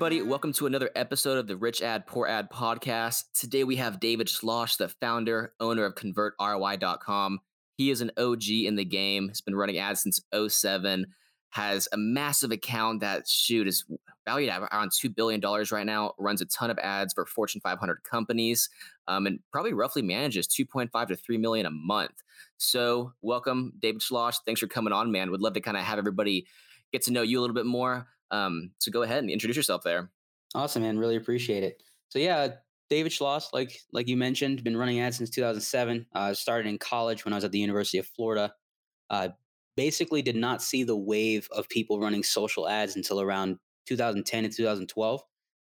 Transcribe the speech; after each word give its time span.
everybody. 0.00 0.22
Welcome 0.22 0.54
to 0.54 0.64
another 0.64 0.88
episode 0.96 1.36
of 1.36 1.46
the 1.46 1.58
Rich 1.58 1.82
Ad 1.82 2.06
Poor 2.06 2.26
Ad 2.26 2.50
podcast. 2.50 3.24
Today 3.38 3.64
we 3.64 3.76
have 3.76 4.00
David 4.00 4.28
Schloss, 4.28 4.78
the 4.78 4.88
founder, 4.88 5.52
owner 5.60 5.84
of 5.84 5.94
ConvertROI.com. 5.94 7.40
He 7.76 7.90
is 7.90 8.00
an 8.00 8.10
OG 8.16 8.48
in 8.48 8.76
the 8.76 8.84
game, 8.86 9.28
has 9.28 9.42
been 9.42 9.54
running 9.54 9.76
ads 9.76 10.00
since 10.00 10.22
07, 10.32 11.04
has 11.50 11.86
a 11.92 11.98
massive 11.98 12.50
account 12.50 13.00
that, 13.00 13.28
shoot, 13.28 13.68
is 13.68 13.84
valued 14.26 14.48
at 14.48 14.62
around 14.62 14.92
$2 14.92 15.14
billion 15.14 15.38
right 15.70 15.84
now, 15.84 16.14
runs 16.18 16.40
a 16.40 16.46
ton 16.46 16.70
of 16.70 16.78
ads 16.78 17.12
for 17.12 17.26
Fortune 17.26 17.60
500 17.60 18.02
companies, 18.02 18.70
um, 19.06 19.26
and 19.26 19.40
probably 19.52 19.74
roughly 19.74 20.00
manages 20.00 20.48
2.5 20.48 21.08
to 21.08 21.16
3 21.16 21.36
million 21.36 21.66
a 21.66 21.70
month. 21.70 22.22
So, 22.56 23.12
welcome, 23.20 23.74
David 23.78 24.00
Schloss. 24.00 24.38
Thanks 24.46 24.60
for 24.60 24.66
coming 24.66 24.94
on, 24.94 25.12
man. 25.12 25.30
Would 25.30 25.42
love 25.42 25.52
to 25.52 25.60
kind 25.60 25.76
of 25.76 25.82
have 25.82 25.98
everybody 25.98 26.46
get 26.90 27.02
to 27.02 27.12
know 27.12 27.20
you 27.20 27.38
a 27.38 27.42
little 27.42 27.54
bit 27.54 27.66
more. 27.66 28.08
Um, 28.30 28.70
so 28.78 28.90
go 28.90 29.02
ahead 29.02 29.18
and 29.18 29.30
introduce 29.30 29.56
yourself 29.56 29.82
there. 29.82 30.10
Awesome, 30.54 30.82
man. 30.82 30.98
Really 30.98 31.16
appreciate 31.16 31.62
it. 31.62 31.82
So 32.08 32.18
yeah, 32.18 32.48
David 32.88 33.12
Schloss, 33.12 33.52
like 33.52 33.80
like 33.92 34.08
you 34.08 34.16
mentioned, 34.16 34.64
been 34.64 34.76
running 34.76 35.00
ads 35.00 35.16
since 35.16 35.30
2007. 35.30 36.06
Uh, 36.14 36.34
started 36.34 36.68
in 36.68 36.78
college 36.78 37.24
when 37.24 37.32
I 37.32 37.36
was 37.36 37.44
at 37.44 37.52
the 37.52 37.58
University 37.58 37.98
of 37.98 38.06
Florida. 38.06 38.52
Uh, 39.08 39.28
basically, 39.76 40.22
did 40.22 40.36
not 40.36 40.62
see 40.62 40.82
the 40.82 40.96
wave 40.96 41.48
of 41.52 41.68
people 41.68 42.00
running 42.00 42.22
social 42.22 42.68
ads 42.68 42.96
until 42.96 43.20
around 43.20 43.58
2010 43.86 44.44
and 44.44 44.54
2012. 44.54 45.22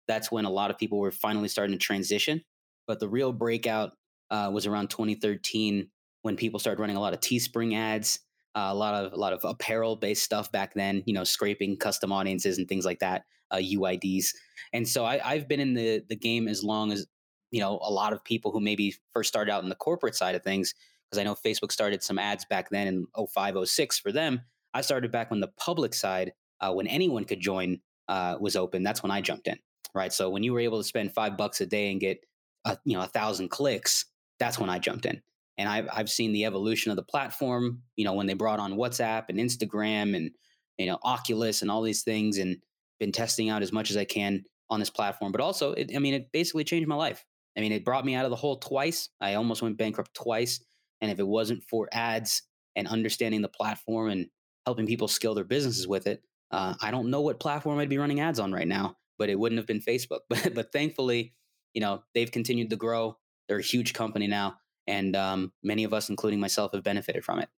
That's 0.08 0.32
when 0.32 0.46
a 0.46 0.50
lot 0.50 0.72
of 0.72 0.78
people 0.78 1.00
were 1.00 1.12
finally 1.12 1.48
starting 1.48 1.78
to 1.78 1.84
transition. 1.84 2.42
But 2.86 3.00
the 3.00 3.10
real 3.10 3.34
breakout 3.34 3.92
uh, 4.30 4.50
was 4.54 4.66
around 4.66 4.90
2013 4.90 5.90
when 6.22 6.36
people 6.36 6.60
started 6.60 6.80
running 6.80 6.96
a 6.96 7.02
lot 7.02 7.14
of 7.14 7.20
Teespring 7.20 7.76
ads 7.76 8.20
a 8.58 8.76
lot 8.76 8.94
of 8.94 9.14
a 9.14 9.16
lot 9.16 9.34
of 9.34 9.44
apparel 9.44 9.96
based 9.96 10.24
stuff 10.24 10.52
back 10.52 10.74
then. 10.74 11.04
You 11.06 11.14
know, 11.14 11.24
scraping 11.24 11.78
custom 11.78 12.12
audiences 12.12 12.58
and 12.58 12.68
things 12.68 12.86
like 12.86 13.00
that, 13.00 13.26
uh, 13.52 13.58
UIDs. 13.58 14.34
And 14.74 14.88
so 14.88 15.06
I, 15.06 15.20
I've 15.24 15.48
been 15.48 15.60
in 15.60 15.74
the 15.74 16.04
the 16.08 16.16
game 16.16 16.48
as 16.48 16.64
long 16.64 16.92
as 16.92 17.06
you 17.52 17.60
know 17.60 17.80
a 17.82 17.92
lot 17.92 18.14
of 18.14 18.24
people 18.24 18.52
who 18.52 18.60
maybe 18.60 18.96
first 19.14 19.30
started 19.30 19.52
out 19.52 19.64
in 19.64 19.70
the 19.70 19.76
corporate 19.76 20.16
side 20.16 20.36
of 20.36 20.44
things. 20.44 20.74
Because 21.10 21.22
I 21.22 21.24
know 21.24 21.36
Facebook 21.36 21.72
started 21.72 22.04
some 22.04 22.20
ads 22.20 22.44
back 22.44 22.70
then 22.70 22.88
in 22.88 23.28
05, 23.34 23.56
06 23.66 24.00
for 24.00 24.12
them. 24.12 24.42
I 24.74 24.82
started 24.82 25.10
back 25.10 25.32
when 25.32 25.40
the 25.40 25.48
public 25.48 25.94
side, 25.94 26.34
uh, 26.60 26.74
when 26.74 26.86
anyone 26.86 27.24
could 27.24 27.40
join, 27.40 27.80
uh, 28.10 28.36
was 28.42 28.58
open. 28.58 28.84
That's 28.84 29.02
when 29.04 29.12
I 29.12 29.22
jumped 29.22 29.48
in, 29.48 29.58
right? 29.96 30.12
So 30.12 30.30
when 30.30 30.44
you 30.44 30.52
were 30.52 30.60
able 30.60 30.80
to 30.80 30.84
spend 30.84 31.14
five 31.14 31.38
bucks 31.38 31.62
a 31.62 31.66
day 31.66 31.92
and 31.92 32.02
get, 32.02 32.26
a, 32.66 32.78
you 32.84 32.98
know, 32.98 33.04
a 33.04 33.08
thousand 33.08 33.48
clicks, 33.52 34.04
that's 34.38 34.60
when 34.60 34.70
I 34.70 34.80
jumped 34.80 35.06
in 35.06 35.22
and 35.58 35.68
I've 35.68 35.88
I've 35.92 36.10
seen 36.10 36.32
the 36.34 36.46
evolution 36.46 36.92
of 36.92 36.96
the 36.96 37.04
platform. 37.04 37.82
You 37.96 38.06
know, 38.06 38.14
when 38.14 38.28
they 38.28 38.34
brought 38.34 38.60
on 38.60 38.74
WhatsApp 38.74 39.26
and 39.30 39.40
Instagram 39.40 40.16
and 40.16 40.32
you 40.78 40.86
know 40.86 41.00
Oculus 41.04 41.62
and 41.62 41.72
all 41.72 41.82
these 41.82 42.04
things, 42.04 42.38
and 42.38 42.58
been 43.00 43.12
testing 43.12 43.50
out 43.50 43.64
as 43.64 43.72
much 43.72 43.90
as 43.90 43.98
I 43.98 44.06
can 44.06 44.44
on 44.70 44.80
this 44.80 44.90
platform. 44.90 45.32
But 45.32 45.42
also, 45.42 45.74
it, 45.74 45.92
I 45.96 46.00
mean, 46.00 46.14
it 46.14 46.32
basically 46.32 46.64
changed 46.64 46.88
my 46.88 46.96
life. 46.96 47.26
I 47.58 47.62
mean, 47.62 47.72
it 47.72 47.86
brought 47.86 48.06
me 48.06 48.16
out 48.16 48.26
of 48.26 48.32
the 48.32 48.38
hole 48.38 48.58
twice. 48.58 49.10
I 49.20 49.34
almost 49.34 49.62
went 49.62 49.78
bankrupt 49.78 50.14
twice, 50.14 50.64
and 51.02 51.12
if 51.12 51.20
it 51.20 51.28
wasn't 51.28 51.64
for 51.64 51.90
ads 51.92 52.44
and 52.76 52.88
understanding 52.88 53.42
the 53.42 53.50
platform 53.50 54.10
and 54.10 54.28
helping 54.66 54.86
people 54.86 55.08
scale 55.08 55.34
their 55.34 55.44
businesses 55.44 55.88
with 55.88 56.06
it, 56.06 56.22
uh, 56.52 56.76
I 56.82 56.92
don't 56.92 57.10
know 57.10 57.22
what 57.22 57.40
platform 57.40 57.80
I'd 57.80 57.90
be 57.90 57.98
running 57.98 58.20
ads 58.20 58.40
on 58.40 58.52
right 58.52 58.68
now. 58.68 58.96
But 59.18 59.30
it 59.30 59.40
wouldn't 59.40 59.58
have 59.58 59.66
been 59.66 59.82
Facebook. 59.82 60.20
But 60.30 60.54
but 60.54 60.72
thankfully, 60.72 61.34
you 61.74 61.82
know, 61.82 62.04
they've 62.14 62.32
continued 62.32 62.70
to 62.70 62.76
grow. 62.76 63.18
They're 63.48 63.58
a 63.58 63.64
huge 63.64 63.94
company 63.94 64.28
now 64.28 64.58
and 64.88 65.16
um, 65.16 65.52
many 65.64 65.84
of 65.84 65.94
us, 65.94 66.10
including 66.10 66.40
myself, 66.40 66.72
have 66.74 66.84
benefited 66.84 67.24
from 67.24 67.40
it. 67.40 67.50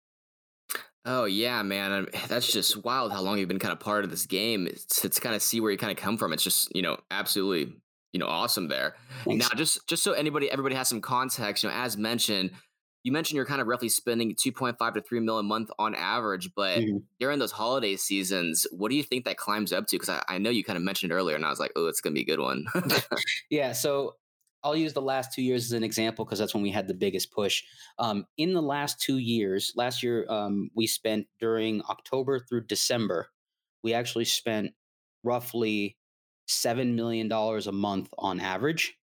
Oh 1.05 1.25
yeah, 1.25 1.61
man, 1.63 2.07
that's 2.27 2.51
just 2.51 2.83
wild. 2.83 3.11
How 3.11 3.21
long 3.21 3.37
you've 3.37 3.47
been 3.47 3.59
kind 3.59 3.71
of 3.71 3.79
part 3.79 4.03
of 4.03 4.09
this 4.09 4.25
game. 4.25 4.67
It's, 4.67 5.01
to 5.01 5.09
kind 5.09 5.35
of 5.35 5.41
see 5.41 5.59
where 5.59 5.71
you 5.71 5.77
kind 5.77 5.91
of 5.91 5.97
come 5.97 6.17
from. 6.17 6.33
It's 6.33 6.43
just 6.43 6.73
you 6.75 6.81
know 6.81 6.97
absolutely 7.11 7.75
you 8.13 8.19
know 8.19 8.27
awesome 8.27 8.67
there. 8.67 8.95
Thanks. 9.25 9.49
Now, 9.49 9.57
just 9.57 9.87
just 9.87 10.03
so 10.03 10.13
anybody 10.13 10.51
everybody 10.51 10.75
has 10.75 10.87
some 10.87 11.01
context, 11.01 11.63
you 11.63 11.69
know, 11.69 11.75
as 11.75 11.97
mentioned, 11.97 12.51
you 13.03 13.11
mentioned 13.11 13.37
you're 13.37 13.45
kind 13.45 13.61
of 13.61 13.67
roughly 13.67 13.89
spending 13.89 14.35
2.5 14.35 14.93
to 14.93 15.01
3 15.01 15.19
mil 15.21 15.39
a 15.39 15.43
month 15.43 15.71
on 15.79 15.95
average, 15.95 16.51
but 16.55 16.79
mm-hmm. 16.79 16.97
during 17.19 17.39
those 17.39 17.51
holiday 17.51 17.95
seasons, 17.95 18.67
what 18.71 18.89
do 18.89 18.95
you 18.95 19.03
think 19.03 19.25
that 19.25 19.37
climbs 19.37 19.71
up 19.71 19.87
to? 19.87 19.95
Because 19.95 20.09
I, 20.09 20.21
I, 20.27 20.37
know 20.37 20.49
you 20.49 20.63
kind 20.65 20.75
of 20.75 20.83
mentioned 20.83 21.13
earlier, 21.13 21.35
and 21.35 21.45
I 21.45 21.49
was 21.49 21.59
like, 21.59 21.71
oh, 21.75 21.87
it's 21.87 22.01
gonna 22.01 22.13
be 22.13 22.21
a 22.21 22.25
good 22.25 22.39
one. 22.39 22.65
yeah. 23.49 23.71
So 23.71 24.15
I'll 24.63 24.75
use 24.75 24.93
the 24.93 25.01
last 25.01 25.33
two 25.33 25.41
years 25.41 25.65
as 25.65 25.71
an 25.71 25.83
example 25.83 26.25
because 26.25 26.39
that's 26.39 26.53
when 26.53 26.63
we 26.63 26.71
had 26.71 26.87
the 26.87 26.93
biggest 26.93 27.31
push. 27.31 27.63
Um, 27.97 28.25
in 28.37 28.53
the 28.53 28.61
last 28.61 28.99
two 28.99 29.17
years, 29.17 29.71
last 29.75 30.03
year 30.03 30.25
um, 30.29 30.69
we 30.75 30.87
spent 30.87 31.27
during 31.39 31.81
October 31.89 32.39
through 32.39 32.65
December, 32.67 33.29
we 33.83 33.93
actually 33.93 34.25
spent 34.25 34.71
roughly 35.23 35.97
seven 36.47 36.95
million 36.95 37.27
dollars 37.27 37.67
a 37.67 37.71
month 37.71 38.09
on 38.17 38.39
average. 38.39 38.95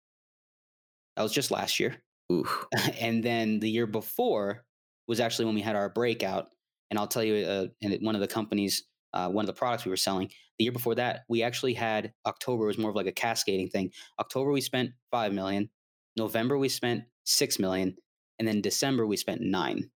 That 1.16 1.22
was 1.22 1.32
just 1.32 1.50
last 1.50 1.78
year. 1.78 2.02
and 3.00 3.22
then 3.22 3.60
the 3.60 3.70
year 3.70 3.86
before 3.86 4.64
was 5.06 5.20
actually 5.20 5.44
when 5.44 5.54
we 5.54 5.60
had 5.60 5.76
our 5.76 5.88
breakout. 5.88 6.48
And 6.90 6.98
I'll 6.98 7.06
tell 7.06 7.22
you, 7.22 7.46
uh, 7.46 7.66
and 7.82 7.96
one 8.02 8.14
of 8.14 8.20
the 8.20 8.26
companies 8.26 8.84
uh, 9.14 9.30
one 9.30 9.44
of 9.44 9.46
the 9.46 9.58
products 9.58 9.84
we 9.84 9.90
were 9.90 9.96
selling. 9.96 10.28
The 10.58 10.64
year 10.64 10.72
before 10.72 10.96
that, 10.96 11.20
we 11.28 11.42
actually 11.42 11.74
had 11.74 12.12
October 12.26 12.66
was 12.66 12.76
more 12.76 12.90
of 12.90 12.96
like 12.96 13.06
a 13.06 13.12
cascading 13.12 13.70
thing. 13.70 13.90
October 14.18 14.52
we 14.52 14.60
spent 14.60 14.90
five 15.10 15.32
million, 15.32 15.70
November 16.16 16.58
we 16.58 16.68
spent 16.68 17.04
six 17.24 17.58
million, 17.58 17.96
and 18.38 18.46
then 18.46 18.60
December 18.60 19.06
we 19.06 19.16
spent 19.16 19.40
nine. 19.40 19.90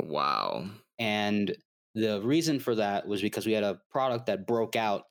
Wow. 0.00 0.70
And 0.98 1.54
the 1.94 2.20
reason 2.22 2.60
for 2.60 2.74
that 2.74 3.06
was 3.06 3.22
because 3.22 3.46
we 3.46 3.52
had 3.52 3.64
a 3.64 3.80
product 3.90 4.26
that 4.26 4.46
broke 4.46 4.76
out 4.76 5.04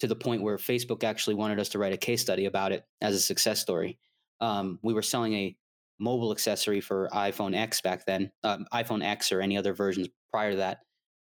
to 0.00 0.06
the 0.06 0.16
point 0.16 0.42
where 0.42 0.56
Facebook 0.56 1.04
actually 1.04 1.34
wanted 1.34 1.60
us 1.60 1.70
to 1.70 1.78
write 1.78 1.92
a 1.92 1.98
case 1.98 2.20
study 2.22 2.46
about 2.46 2.72
it 2.72 2.84
as 3.00 3.14
a 3.14 3.20
success 3.20 3.60
story. 3.60 3.98
Um, 4.40 4.78
we 4.82 4.94
were 4.94 5.02
selling 5.02 5.34
a 5.34 5.56
mobile 6.00 6.32
accessory 6.32 6.80
for 6.80 7.08
iPhone 7.12 7.54
X 7.54 7.80
back 7.80 8.06
then, 8.06 8.32
um, 8.42 8.66
iPhone 8.72 9.04
X 9.04 9.30
or 9.30 9.40
any 9.40 9.56
other 9.56 9.72
versions 9.72 10.08
prior 10.32 10.52
to 10.52 10.56
that, 10.56 10.78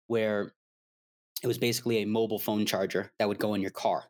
where 0.06 0.52
it 1.42 1.46
was 1.46 1.58
basically 1.58 1.98
a 1.98 2.06
mobile 2.06 2.38
phone 2.38 2.66
charger 2.66 3.12
that 3.18 3.28
would 3.28 3.38
go 3.38 3.54
in 3.54 3.62
your 3.62 3.70
car 3.70 4.04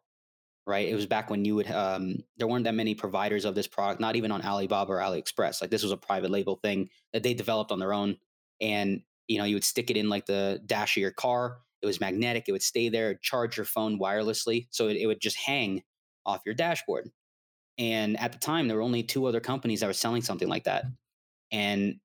right? 0.66 0.88
It 0.88 0.94
was 0.94 1.06
back 1.06 1.30
when 1.30 1.44
you 1.44 1.56
would 1.56 1.70
um, 1.70 2.22
there 2.36 2.46
weren't 2.46 2.64
that 2.64 2.74
many 2.74 2.94
providers 2.94 3.44
of 3.44 3.54
this 3.54 3.66
product 3.66 4.00
not 4.00 4.16
even 4.16 4.30
on 4.30 4.42
alibaba 4.42 4.92
or 4.92 4.98
aliexpress. 4.98 5.60
Like 5.60 5.70
this 5.70 5.82
was 5.82 5.92
a 5.92 5.96
private 5.96 6.30
label 6.30 6.60
thing 6.62 6.90
that 7.12 7.22
they 7.22 7.34
developed 7.34 7.72
on 7.72 7.80
their 7.80 7.92
own 7.92 8.16
and 8.60 9.02
you 9.26 9.38
know 9.38 9.44
you 9.44 9.56
would 9.56 9.64
stick 9.64 9.90
it 9.90 9.96
in 9.96 10.08
like 10.08 10.26
the 10.26 10.60
dash 10.66 10.96
of 10.96 11.00
your 11.00 11.10
car 11.10 11.58
it 11.82 11.86
was 11.86 12.00
magnetic 12.00 12.44
it 12.46 12.52
would 12.52 12.62
stay 12.62 12.88
there 12.88 13.14
charge 13.14 13.56
your 13.56 13.66
phone 13.66 13.98
wirelessly 13.98 14.66
so 14.70 14.88
it, 14.88 14.96
it 14.96 15.06
would 15.06 15.20
just 15.20 15.36
hang 15.36 15.82
off 16.26 16.42
your 16.44 16.54
dashboard. 16.54 17.10
And 17.78 18.20
at 18.20 18.32
the 18.32 18.38
time 18.38 18.68
there 18.68 18.76
were 18.76 18.82
only 18.82 19.02
two 19.02 19.26
other 19.26 19.40
companies 19.40 19.80
that 19.80 19.86
were 19.86 19.92
selling 19.92 20.22
something 20.22 20.48
like 20.48 20.64
that 20.64 20.84
and 21.50 21.96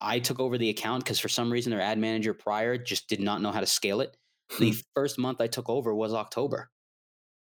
i 0.00 0.18
took 0.18 0.40
over 0.40 0.58
the 0.58 0.70
account 0.70 1.04
because 1.04 1.20
for 1.20 1.28
some 1.28 1.52
reason 1.52 1.70
their 1.70 1.80
ad 1.80 1.98
manager 1.98 2.34
prior 2.34 2.76
just 2.76 3.08
did 3.08 3.20
not 3.20 3.42
know 3.42 3.52
how 3.52 3.60
to 3.60 3.66
scale 3.66 4.00
it 4.00 4.16
the 4.58 4.72
hmm. 4.72 4.78
first 4.94 5.18
month 5.18 5.40
I 5.40 5.46
took 5.46 5.68
over 5.68 5.94
was 5.94 6.12
October. 6.12 6.70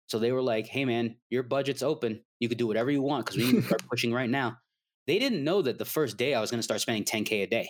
So 0.07 0.19
they 0.19 0.31
were 0.31 0.41
like, 0.41 0.67
hey, 0.67 0.85
man, 0.85 1.15
your 1.29 1.43
budget's 1.43 1.83
open. 1.83 2.21
You 2.39 2.47
could 2.49 2.57
do 2.57 2.67
whatever 2.67 2.89
you 2.89 3.01
want 3.01 3.25
because 3.25 3.37
we 3.37 3.51
need 3.51 3.61
to 3.61 3.67
start 3.67 3.83
pushing 3.89 4.13
right 4.13 4.29
now. 4.29 4.57
They 5.05 5.19
didn't 5.19 5.43
know 5.43 5.61
that 5.61 5.77
the 5.77 5.85
first 5.85 6.17
day 6.17 6.33
I 6.33 6.41
was 6.41 6.49
going 6.49 6.59
to 6.59 6.63
start 6.63 6.81
spending 6.81 7.03
10K 7.03 7.43
a 7.43 7.45
day. 7.45 7.69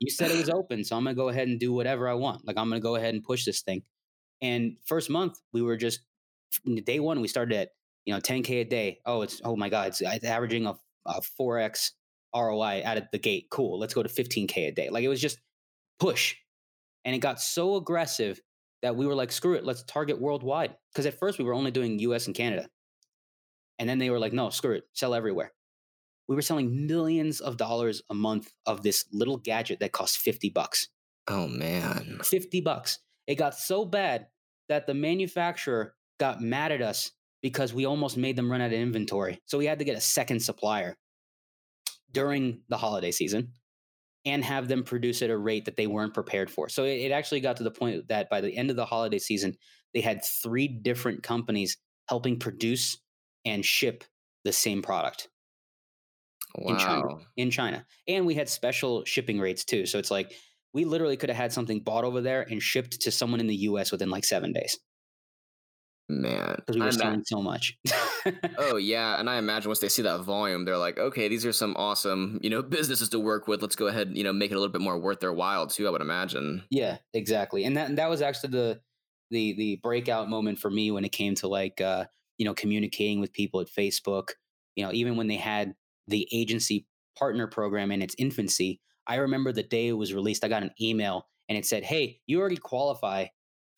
you 0.00 0.10
said 0.10 0.30
it 0.30 0.38
was 0.38 0.50
open. 0.54 0.84
So 0.84 0.96
I'm 0.96 1.04
going 1.04 1.14
to 1.14 1.20
go 1.20 1.28
ahead 1.28 1.48
and 1.48 1.58
do 1.58 1.72
whatever 1.72 2.08
I 2.08 2.14
want. 2.14 2.46
Like, 2.46 2.56
I'm 2.56 2.68
going 2.68 2.80
to 2.80 2.84
go 2.84 2.96
ahead 2.96 3.14
and 3.14 3.22
push 3.22 3.44
this 3.44 3.62
thing. 3.62 3.82
And 4.42 4.76
first 4.84 5.10
month, 5.10 5.38
we 5.52 5.62
were 5.62 5.76
just, 5.76 6.00
day 6.84 6.98
one, 6.98 7.20
we 7.20 7.28
started 7.28 7.56
at, 7.56 7.68
you 8.04 8.14
know, 8.14 8.20
10K 8.20 8.62
a 8.62 8.64
day. 8.64 8.98
Oh, 9.04 9.22
it's, 9.22 9.40
oh 9.44 9.56
my 9.56 9.68
God, 9.68 9.88
it's, 9.88 10.00
it's 10.00 10.24
averaging 10.24 10.66
a, 10.66 10.74
a 11.06 11.20
4X 11.40 11.90
ROI 12.34 12.82
out 12.84 12.96
of 12.96 13.04
the 13.12 13.18
gate. 13.18 13.46
Cool. 13.50 13.78
Let's 13.78 13.94
go 13.94 14.02
to 14.02 14.08
15K 14.08 14.68
a 14.68 14.72
day. 14.72 14.90
Like, 14.90 15.04
it 15.04 15.08
was 15.08 15.20
just 15.20 15.38
push, 15.98 16.36
and 17.04 17.14
it 17.14 17.18
got 17.20 17.40
so 17.40 17.76
aggressive 17.76 18.40
that 18.82 18.96
we 18.96 19.06
were 19.06 19.14
like, 19.14 19.32
screw 19.32 19.54
it, 19.54 19.64
let's 19.64 19.82
target 19.84 20.20
worldwide. 20.20 20.74
Because 20.92 21.06
at 21.06 21.18
first 21.18 21.38
we 21.38 21.44
were 21.44 21.54
only 21.54 21.70
doing 21.70 21.98
US 22.00 22.26
and 22.26 22.34
Canada. 22.34 22.68
And 23.78 23.88
then 23.88 23.98
they 23.98 24.10
were 24.10 24.18
like, 24.18 24.32
no, 24.32 24.50
screw 24.50 24.74
it, 24.74 24.84
sell 24.92 25.14
everywhere. 25.14 25.52
We 26.28 26.36
were 26.36 26.42
selling 26.42 26.86
millions 26.86 27.40
of 27.40 27.56
dollars 27.56 28.02
a 28.08 28.14
month 28.14 28.52
of 28.66 28.82
this 28.82 29.04
little 29.12 29.36
gadget 29.36 29.80
that 29.80 29.92
cost 29.92 30.18
50 30.18 30.50
bucks. 30.50 30.88
Oh 31.28 31.48
man. 31.48 32.20
50 32.22 32.60
bucks. 32.60 32.98
It 33.26 33.34
got 33.36 33.54
so 33.54 33.84
bad 33.84 34.28
that 34.68 34.86
the 34.86 34.94
manufacturer 34.94 35.94
got 36.18 36.40
mad 36.40 36.72
at 36.72 36.82
us 36.82 37.10
because 37.42 37.72
we 37.72 37.86
almost 37.86 38.16
made 38.16 38.36
them 38.36 38.50
run 38.50 38.60
out 38.60 38.72
of 38.72 38.78
inventory. 38.78 39.40
So 39.46 39.58
we 39.58 39.66
had 39.66 39.78
to 39.78 39.84
get 39.84 39.96
a 39.96 40.00
second 40.00 40.40
supplier 40.40 40.96
during 42.12 42.60
the 42.68 42.76
holiday 42.76 43.10
season 43.10 43.52
and 44.24 44.44
have 44.44 44.68
them 44.68 44.82
produce 44.82 45.22
at 45.22 45.30
a 45.30 45.36
rate 45.36 45.64
that 45.64 45.76
they 45.76 45.86
weren't 45.86 46.14
prepared 46.14 46.50
for. 46.50 46.68
So 46.68 46.84
it, 46.84 47.00
it, 47.00 47.12
actually 47.12 47.40
got 47.40 47.56
to 47.56 47.64
the 47.64 47.70
point 47.70 48.08
that 48.08 48.28
by 48.28 48.40
the 48.40 48.54
end 48.54 48.70
of 48.70 48.76
the 48.76 48.84
holiday 48.84 49.18
season, 49.18 49.56
they 49.94 50.00
had 50.00 50.22
three 50.24 50.68
different 50.68 51.22
companies 51.22 51.78
helping 52.08 52.38
produce 52.38 52.98
and 53.44 53.64
ship 53.64 54.04
the 54.44 54.52
same 54.52 54.82
product. 54.82 55.28
Wow. 56.56 56.72
In 56.72 56.78
China. 56.78 57.16
In 57.36 57.50
China. 57.50 57.86
And 58.08 58.26
we 58.26 58.34
had 58.34 58.48
special 58.48 59.04
shipping 59.04 59.40
rates 59.40 59.64
too. 59.64 59.86
So 59.86 59.98
it's 59.98 60.10
like 60.10 60.32
we 60.74 60.84
literally 60.84 61.16
could 61.16 61.30
have 61.30 61.36
had 61.36 61.52
something 61.52 61.80
bought 61.80 62.04
over 62.04 62.20
there 62.20 62.42
and 62.42 62.62
shipped 62.62 63.00
to 63.02 63.10
someone 63.10 63.40
in 63.40 63.46
the 63.46 63.56
US 63.56 63.90
within 63.92 64.10
like 64.10 64.24
seven 64.24 64.52
days. 64.52 64.78
Man, 66.08 66.56
because 66.56 66.76
we 66.76 66.82
were 66.82 66.92
selling 66.92 67.22
so 67.24 67.40
much. 67.40 67.78
oh 68.58 68.76
yeah, 68.76 69.18
and 69.18 69.28
I 69.28 69.36
imagine 69.36 69.68
once 69.68 69.80
they 69.80 69.88
see 69.88 70.02
that 70.02 70.20
volume, 70.20 70.64
they're 70.64 70.78
like, 70.78 70.98
okay, 70.98 71.28
these 71.28 71.46
are 71.46 71.52
some 71.52 71.74
awesome, 71.76 72.38
you 72.42 72.50
know, 72.50 72.62
businesses 72.78 73.08
to 73.10 73.18
work 73.18 73.48
with. 73.48 73.62
Let's 73.62 73.76
go 73.76 73.86
ahead, 73.86 74.12
you 74.14 74.24
know, 74.24 74.32
make 74.32 74.50
it 74.50 74.54
a 74.54 74.58
little 74.58 74.72
bit 74.72 74.80
more 74.80 74.98
worth 74.98 75.20
their 75.20 75.32
while 75.32 75.66
too. 75.66 75.86
I 75.86 75.90
would 75.90 76.00
imagine. 76.00 76.64
Yeah, 76.70 76.98
exactly. 77.14 77.64
And 77.64 77.76
that 77.76 77.88
and 77.88 77.98
that 77.98 78.10
was 78.10 78.22
actually 78.22 78.50
the 78.50 78.80
the 79.30 79.52
the 79.54 79.76
breakout 79.82 80.28
moment 80.28 80.58
for 80.58 80.70
me 80.70 80.90
when 80.90 81.04
it 81.04 81.12
came 81.12 81.34
to 81.36 81.48
like 81.48 81.80
uh, 81.80 82.04
you 82.38 82.44
know, 82.44 82.54
communicating 82.54 83.20
with 83.20 83.32
people 83.32 83.60
at 83.60 83.68
Facebook. 83.68 84.30
You 84.76 84.84
know, 84.84 84.92
even 84.92 85.16
when 85.16 85.26
they 85.26 85.36
had 85.36 85.74
the 86.08 86.28
agency 86.32 86.86
partner 87.18 87.46
program 87.46 87.92
in 87.92 88.02
its 88.02 88.14
infancy, 88.18 88.80
I 89.06 89.16
remember 89.16 89.52
the 89.52 89.62
day 89.62 89.88
it 89.88 89.92
was 89.92 90.14
released, 90.14 90.44
I 90.44 90.48
got 90.48 90.62
an 90.62 90.72
email 90.80 91.26
and 91.48 91.58
it 91.58 91.66
said, 91.66 91.84
"Hey, 91.84 92.20
you 92.26 92.40
already 92.40 92.56
qualify 92.56 93.26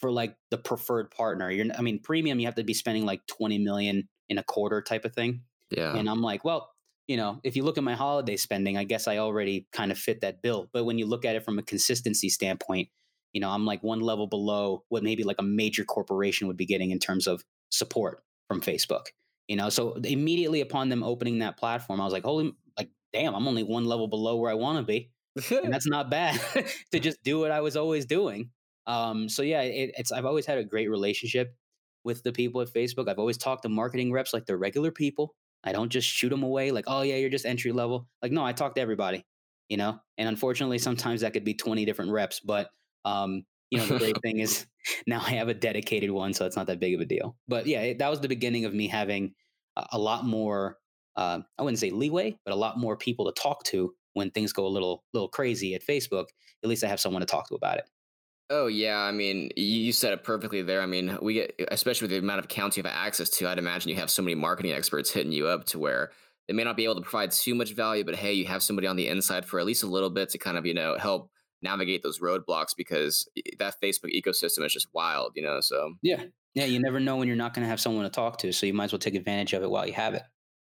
for 0.02 0.10
like 0.10 0.36
the 0.50 0.58
preferred 0.58 1.10
partner. 1.12 1.50
You're 1.50 1.66
I 1.78 1.80
mean, 1.80 2.00
premium 2.00 2.40
you 2.40 2.46
have 2.46 2.56
to 2.56 2.64
be 2.64 2.74
spending 2.74 3.06
like 3.06 3.24
20 3.28 3.58
million 3.58 4.08
in 4.32 4.38
a 4.38 4.42
quarter 4.42 4.82
type 4.82 5.04
of 5.04 5.14
thing." 5.14 5.42
Yeah. 5.70 5.96
And 5.96 6.08
I'm 6.08 6.20
like, 6.20 6.44
well, 6.44 6.72
you 7.08 7.16
know, 7.16 7.40
if 7.42 7.56
you 7.56 7.64
look 7.64 7.78
at 7.78 7.84
my 7.84 7.94
holiday 7.94 8.36
spending, 8.36 8.76
I 8.76 8.84
guess 8.84 9.08
I 9.08 9.18
already 9.18 9.66
kind 9.72 9.90
of 9.90 9.98
fit 9.98 10.20
that 10.20 10.42
bill. 10.42 10.68
But 10.72 10.84
when 10.84 10.98
you 10.98 11.06
look 11.06 11.24
at 11.24 11.36
it 11.36 11.44
from 11.44 11.58
a 11.58 11.62
consistency 11.62 12.28
standpoint, 12.28 12.88
you 13.32 13.40
know, 13.40 13.50
I'm 13.50 13.64
like 13.64 13.82
one 13.82 14.00
level 14.00 14.26
below 14.26 14.84
what 14.88 15.02
maybe 15.02 15.24
like 15.24 15.36
a 15.38 15.42
major 15.42 15.84
corporation 15.84 16.46
would 16.46 16.56
be 16.56 16.66
getting 16.66 16.90
in 16.90 16.98
terms 16.98 17.26
of 17.26 17.42
support 17.70 18.22
from 18.48 18.60
Facebook. 18.60 19.06
You 19.48 19.56
know, 19.56 19.68
so 19.68 19.94
immediately 19.94 20.60
upon 20.60 20.88
them 20.88 21.02
opening 21.02 21.40
that 21.40 21.56
platform, 21.56 22.00
I 22.00 22.04
was 22.04 22.12
like, 22.12 22.24
holy, 22.24 22.52
like, 22.78 22.90
damn, 23.12 23.34
I'm 23.34 23.48
only 23.48 23.64
one 23.64 23.86
level 23.86 24.06
below 24.06 24.36
where 24.36 24.50
I 24.50 24.54
want 24.54 24.78
to 24.78 24.84
be, 24.84 25.10
and 25.50 25.72
that's 25.72 25.86
not 25.86 26.10
bad 26.10 26.40
to 26.92 27.00
just 27.00 27.22
do 27.24 27.40
what 27.40 27.50
I 27.50 27.60
was 27.60 27.76
always 27.76 28.06
doing. 28.06 28.50
Um, 28.86 29.28
so 29.28 29.42
yeah, 29.42 29.62
it, 29.62 29.92
it's 29.98 30.12
I've 30.12 30.26
always 30.26 30.46
had 30.46 30.58
a 30.58 30.64
great 30.64 30.90
relationship 30.90 31.54
with 32.04 32.22
the 32.22 32.32
people 32.32 32.60
at 32.60 32.68
Facebook. 32.68 33.08
I've 33.08 33.18
always 33.18 33.38
talked 33.38 33.62
to 33.62 33.68
marketing 33.68 34.12
reps 34.12 34.32
like 34.32 34.46
they're 34.46 34.58
regular 34.58 34.90
people. 34.90 35.34
I 35.64 35.72
don't 35.72 35.90
just 35.90 36.08
shoot 36.08 36.28
them 36.28 36.42
away 36.42 36.70
like, 36.70 36.84
oh 36.88 37.02
yeah, 37.02 37.16
you're 37.16 37.30
just 37.30 37.46
entry 37.46 37.72
level. 37.72 38.08
Like, 38.20 38.32
no, 38.32 38.44
I 38.44 38.52
talk 38.52 38.74
to 38.74 38.80
everybody, 38.80 39.24
you 39.68 39.76
know. 39.76 40.00
And 40.18 40.28
unfortunately, 40.28 40.78
sometimes 40.78 41.20
that 41.20 41.32
could 41.32 41.44
be 41.44 41.54
20 41.54 41.84
different 41.84 42.10
reps. 42.10 42.40
But 42.40 42.70
um, 43.04 43.44
you 43.70 43.78
know, 43.78 43.86
the 43.86 43.98
great 43.98 44.16
thing 44.22 44.38
is 44.38 44.66
now 45.06 45.20
I 45.24 45.30
have 45.32 45.48
a 45.48 45.54
dedicated 45.54 46.10
one, 46.10 46.34
so 46.34 46.46
it's 46.46 46.56
not 46.56 46.66
that 46.66 46.80
big 46.80 46.94
of 46.94 47.00
a 47.00 47.06
deal. 47.06 47.36
But 47.48 47.66
yeah, 47.66 47.82
it, 47.82 47.98
that 47.98 48.10
was 48.10 48.20
the 48.20 48.28
beginning 48.28 48.64
of 48.64 48.74
me 48.74 48.88
having 48.88 49.34
a, 49.76 49.86
a 49.92 49.98
lot 49.98 50.24
more. 50.24 50.78
Uh, 51.14 51.40
I 51.58 51.62
wouldn't 51.62 51.78
say 51.78 51.90
leeway, 51.90 52.38
but 52.44 52.54
a 52.54 52.56
lot 52.56 52.78
more 52.78 52.96
people 52.96 53.26
to 53.26 53.40
talk 53.40 53.64
to 53.64 53.94
when 54.14 54.30
things 54.30 54.52
go 54.52 54.66
a 54.66 54.68
little 54.68 55.04
little 55.14 55.28
crazy 55.28 55.74
at 55.74 55.86
Facebook. 55.86 56.26
At 56.62 56.68
least 56.68 56.84
I 56.84 56.88
have 56.88 57.00
someone 57.00 57.20
to 57.20 57.26
talk 57.26 57.48
to 57.48 57.54
about 57.54 57.78
it. 57.78 57.84
Oh 58.50 58.66
yeah, 58.66 58.98
I 58.98 59.12
mean, 59.12 59.50
you 59.56 59.92
said 59.92 60.12
it 60.12 60.24
perfectly 60.24 60.62
there. 60.62 60.82
I 60.82 60.86
mean, 60.86 61.16
we 61.22 61.34
get, 61.34 61.54
especially 61.70 62.04
with 62.06 62.10
the 62.10 62.18
amount 62.18 62.40
of 62.40 62.44
accounts 62.44 62.76
you 62.76 62.82
have 62.82 62.92
access 62.92 63.30
to. 63.30 63.48
I'd 63.48 63.58
imagine 63.58 63.88
you 63.88 63.96
have 63.96 64.10
so 64.10 64.20
many 64.22 64.34
marketing 64.34 64.72
experts 64.72 65.10
hitting 65.10 65.32
you 65.32 65.46
up 65.46 65.64
to 65.66 65.78
where 65.78 66.12
they 66.48 66.54
may 66.54 66.64
not 66.64 66.76
be 66.76 66.84
able 66.84 66.96
to 66.96 67.00
provide 67.00 67.30
too 67.30 67.54
much 67.54 67.72
value, 67.72 68.04
but 68.04 68.14
hey, 68.14 68.32
you 68.34 68.44
have 68.46 68.62
somebody 68.62 68.86
on 68.86 68.96
the 68.96 69.08
inside 69.08 69.46
for 69.46 69.58
at 69.58 69.64
least 69.64 69.82
a 69.82 69.86
little 69.86 70.10
bit 70.10 70.28
to 70.30 70.38
kind 70.38 70.58
of 70.58 70.66
you 70.66 70.74
know 70.74 70.98
help 70.98 71.30
navigate 71.62 72.02
those 72.02 72.18
roadblocks 72.18 72.76
because 72.76 73.26
that 73.58 73.76
Facebook 73.82 74.12
ecosystem 74.14 74.66
is 74.66 74.72
just 74.72 74.88
wild, 74.92 75.32
you 75.34 75.42
know. 75.42 75.60
So 75.60 75.94
Yeah, 76.02 76.24
yeah, 76.54 76.66
you 76.66 76.78
never 76.78 77.00
know 77.00 77.16
when 77.16 77.28
you're 77.28 77.36
not 77.36 77.54
going 77.54 77.62
to 77.64 77.70
have 77.70 77.80
someone 77.80 78.04
to 78.04 78.10
talk 78.10 78.38
to, 78.38 78.52
so 78.52 78.66
you 78.66 78.74
might 78.74 78.84
as 78.84 78.92
well 78.92 78.98
take 78.98 79.14
advantage 79.14 79.54
of 79.54 79.62
it 79.62 79.70
while 79.70 79.86
you 79.86 79.94
have 79.94 80.12
it. 80.14 80.24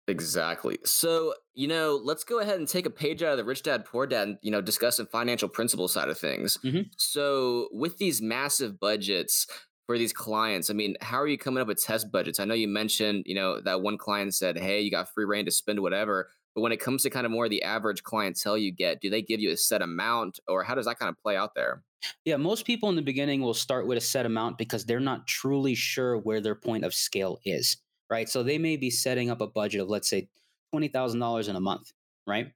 Exactly. 0.07 0.77
So, 0.85 1.33
you 1.55 1.67
know, 1.67 1.99
let's 2.03 2.23
go 2.23 2.39
ahead 2.39 2.59
and 2.59 2.67
take 2.67 2.85
a 2.85 2.91
page 2.91 3.23
out 3.23 3.31
of 3.31 3.37
the 3.37 3.43
Rich 3.43 3.63
Dad 3.63 3.85
Poor 3.85 4.05
Dad 4.05 4.27
and, 4.27 4.37
you 4.43 4.51
know, 4.51 4.61
discuss 4.61 4.97
some 4.97 5.07
financial 5.07 5.49
principle 5.49 5.87
side 5.87 6.09
of 6.09 6.17
things. 6.17 6.59
Mhm. 6.63 6.91
So, 6.97 7.69
with 7.71 7.97
these 7.97 8.21
massive 8.21 8.79
budgets 8.79 9.47
for 9.87 9.97
these 9.97 10.13
clients, 10.13 10.69
I 10.69 10.73
mean, 10.73 10.95
how 11.01 11.17
are 11.17 11.27
you 11.27 11.39
coming 11.39 11.59
up 11.61 11.67
with 11.67 11.81
test 11.81 12.11
budgets? 12.11 12.39
I 12.39 12.45
know 12.45 12.53
you 12.53 12.67
mentioned, 12.67 13.23
you 13.25 13.33
know, 13.35 13.59
that 13.61 13.81
one 13.81 13.97
client 13.97 14.35
said, 14.35 14.57
hey, 14.59 14.79
you 14.81 14.91
got 14.91 15.09
free 15.11 15.25
reign 15.25 15.45
to 15.45 15.51
spend 15.51 15.79
whatever. 15.79 16.29
But 16.53 16.61
when 16.61 16.71
it 16.71 16.79
comes 16.79 17.01
to 17.03 17.09
kind 17.09 17.25
of 17.25 17.31
more 17.31 17.49
the 17.49 17.63
average 17.63 18.03
clientele 18.03 18.57
you 18.57 18.71
get, 18.71 19.01
do 19.01 19.09
they 19.09 19.21
give 19.23 19.39
you 19.39 19.51
a 19.51 19.57
set 19.57 19.81
amount 19.81 20.39
or 20.47 20.63
how 20.63 20.75
does 20.75 20.85
that 20.85 20.99
kind 20.99 21.09
of 21.09 21.17
play 21.17 21.35
out 21.35 21.55
there? 21.55 21.83
Yeah, 22.23 22.37
most 22.37 22.65
people 22.65 22.89
in 22.89 22.95
the 22.95 23.01
beginning 23.01 23.41
will 23.41 23.53
start 23.53 23.87
with 23.87 23.97
a 23.97 24.01
set 24.01 24.25
amount 24.25 24.57
because 24.57 24.85
they're 24.85 24.99
not 24.99 25.27
truly 25.27 25.75
sure 25.75 26.17
where 26.17 26.41
their 26.41 26.55
point 26.55 26.83
of 26.83 26.93
scale 26.93 27.39
is, 27.45 27.77
right? 28.09 28.29
So 28.29 28.43
they 28.43 28.57
may 28.57 28.77
be 28.77 28.89
setting 28.89 29.29
up 29.29 29.41
a 29.41 29.47
budget 29.47 29.81
of, 29.81 29.89
let's 29.89 30.09
say, 30.09 30.29
$20,000 30.73 31.49
in 31.49 31.55
a 31.55 31.59
month, 31.59 31.91
right? 32.27 32.51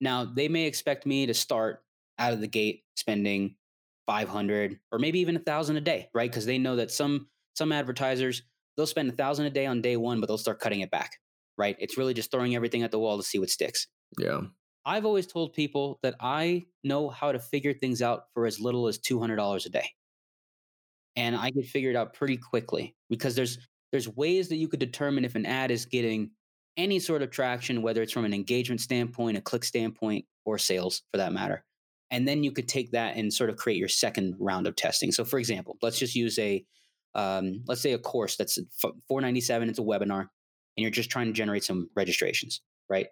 Now, 0.00 0.24
they 0.24 0.48
may 0.48 0.66
expect 0.66 1.06
me 1.06 1.26
to 1.26 1.34
start 1.34 1.82
out 2.18 2.32
of 2.32 2.40
the 2.40 2.48
gate 2.48 2.84
spending 2.96 3.56
500 4.06 4.78
or 4.92 4.98
maybe 4.98 5.18
even 5.20 5.36
a 5.36 5.40
thousand 5.40 5.76
a 5.76 5.80
day, 5.80 6.08
right? 6.14 6.30
Because 6.30 6.46
they 6.46 6.58
know 6.58 6.76
that 6.76 6.90
some 6.90 7.28
some 7.54 7.72
advertisers 7.72 8.42
they'll 8.76 8.86
spend 8.86 9.10
a 9.10 9.16
thousand 9.16 9.46
a 9.46 9.50
day 9.50 9.66
on 9.66 9.80
day 9.80 9.96
one, 9.96 10.20
but 10.20 10.26
they'll 10.26 10.38
start 10.38 10.60
cutting 10.60 10.80
it 10.80 10.90
back, 10.90 11.18
right? 11.58 11.76
It's 11.78 11.96
really 11.98 12.14
just 12.14 12.30
throwing 12.30 12.54
everything 12.54 12.82
at 12.82 12.90
the 12.90 12.98
wall 12.98 13.16
to 13.16 13.22
see 13.22 13.38
what 13.38 13.50
sticks. 13.50 13.88
Yeah. 14.18 14.42
I've 14.84 15.04
always 15.04 15.26
told 15.26 15.52
people 15.54 15.98
that 16.02 16.14
I 16.20 16.66
know 16.84 17.08
how 17.08 17.32
to 17.32 17.38
figure 17.38 17.72
things 17.72 18.02
out 18.02 18.24
for 18.34 18.46
as 18.46 18.60
little 18.60 18.86
as 18.86 18.98
$200 18.98 19.66
a 19.66 19.68
day. 19.68 19.90
And 21.16 21.34
I 21.34 21.50
can 21.50 21.62
figure 21.62 21.90
it 21.90 21.96
out 21.96 22.12
pretty 22.12 22.36
quickly 22.36 22.94
because 23.08 23.34
there's 23.34 23.58
there's 23.92 24.08
ways 24.08 24.48
that 24.48 24.56
you 24.56 24.68
could 24.68 24.80
determine 24.80 25.24
if 25.24 25.34
an 25.34 25.46
ad 25.46 25.70
is 25.70 25.86
getting 25.86 26.30
any 26.76 26.98
sort 26.98 27.22
of 27.22 27.30
traction 27.30 27.80
whether 27.80 28.02
it's 28.02 28.12
from 28.12 28.24
an 28.24 28.34
engagement 28.34 28.80
standpoint, 28.80 29.36
a 29.36 29.40
click 29.40 29.64
standpoint 29.64 30.24
or 30.44 30.58
sales 30.58 31.02
for 31.10 31.18
that 31.18 31.32
matter. 31.32 31.64
And 32.10 32.28
then 32.28 32.44
you 32.44 32.52
could 32.52 32.68
take 32.68 32.92
that 32.92 33.16
and 33.16 33.32
sort 33.32 33.50
of 33.50 33.56
create 33.56 33.78
your 33.78 33.88
second 33.88 34.36
round 34.38 34.66
of 34.66 34.76
testing. 34.76 35.10
So 35.10 35.24
for 35.24 35.38
example, 35.38 35.76
let's 35.82 35.98
just 35.98 36.14
use 36.14 36.38
a 36.38 36.64
um, 37.14 37.62
let's 37.66 37.80
say 37.80 37.92
a 37.92 37.98
course 37.98 38.36
that's 38.36 38.58
497 38.78 39.70
it's 39.70 39.78
a 39.78 39.82
webinar 39.82 40.20
and 40.20 40.82
you're 40.82 40.90
just 40.90 41.08
trying 41.08 41.26
to 41.26 41.32
generate 41.32 41.64
some 41.64 41.88
registrations, 41.96 42.60
right? 42.90 43.06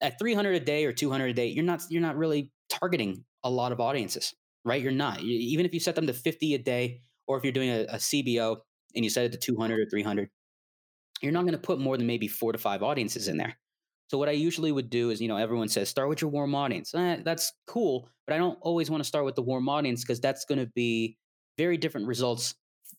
at 0.00 0.18
300 0.18 0.54
a 0.54 0.60
day 0.60 0.84
or 0.84 0.92
200 0.92 1.26
a 1.26 1.32
day 1.32 1.46
you're 1.46 1.64
not 1.64 1.82
you're 1.88 2.02
not 2.02 2.16
really 2.16 2.50
targeting 2.68 3.24
a 3.44 3.50
lot 3.50 3.72
of 3.72 3.80
audiences 3.80 4.34
right 4.64 4.82
you're 4.82 4.92
not 4.92 5.20
even 5.20 5.64
if 5.64 5.72
you 5.72 5.80
set 5.80 5.94
them 5.94 6.06
to 6.06 6.12
50 6.12 6.54
a 6.54 6.58
day 6.58 7.00
or 7.26 7.36
if 7.38 7.44
you're 7.44 7.52
doing 7.52 7.70
a, 7.70 7.82
a 7.84 7.96
cbo 7.96 8.58
and 8.96 9.04
you 9.04 9.10
set 9.10 9.24
it 9.24 9.32
to 9.32 9.38
200 9.38 9.78
or 9.80 9.86
300 9.86 10.28
you're 11.22 11.32
not 11.32 11.42
going 11.42 11.52
to 11.52 11.58
put 11.58 11.78
more 11.78 11.96
than 11.96 12.06
maybe 12.06 12.28
four 12.28 12.52
to 12.52 12.58
five 12.58 12.82
audiences 12.82 13.28
in 13.28 13.36
there 13.36 13.56
so 14.08 14.18
what 14.18 14.28
i 14.28 14.32
usually 14.32 14.72
would 14.72 14.90
do 14.90 15.10
is 15.10 15.20
you 15.20 15.28
know 15.28 15.36
everyone 15.36 15.68
says 15.68 15.88
start 15.88 16.08
with 16.08 16.20
your 16.20 16.30
warm 16.30 16.54
audience 16.54 16.94
Eh, 16.94 17.18
that's 17.24 17.52
cool 17.66 18.08
but 18.26 18.34
i 18.34 18.38
don't 18.38 18.58
always 18.62 18.90
want 18.90 19.02
to 19.02 19.06
start 19.06 19.24
with 19.24 19.34
the 19.34 19.42
warm 19.42 19.68
audience 19.68 20.02
because 20.02 20.20
that's 20.20 20.44
going 20.44 20.58
to 20.58 20.66
be 20.74 21.16
very 21.56 21.76
different 21.76 22.06
results 22.06 22.54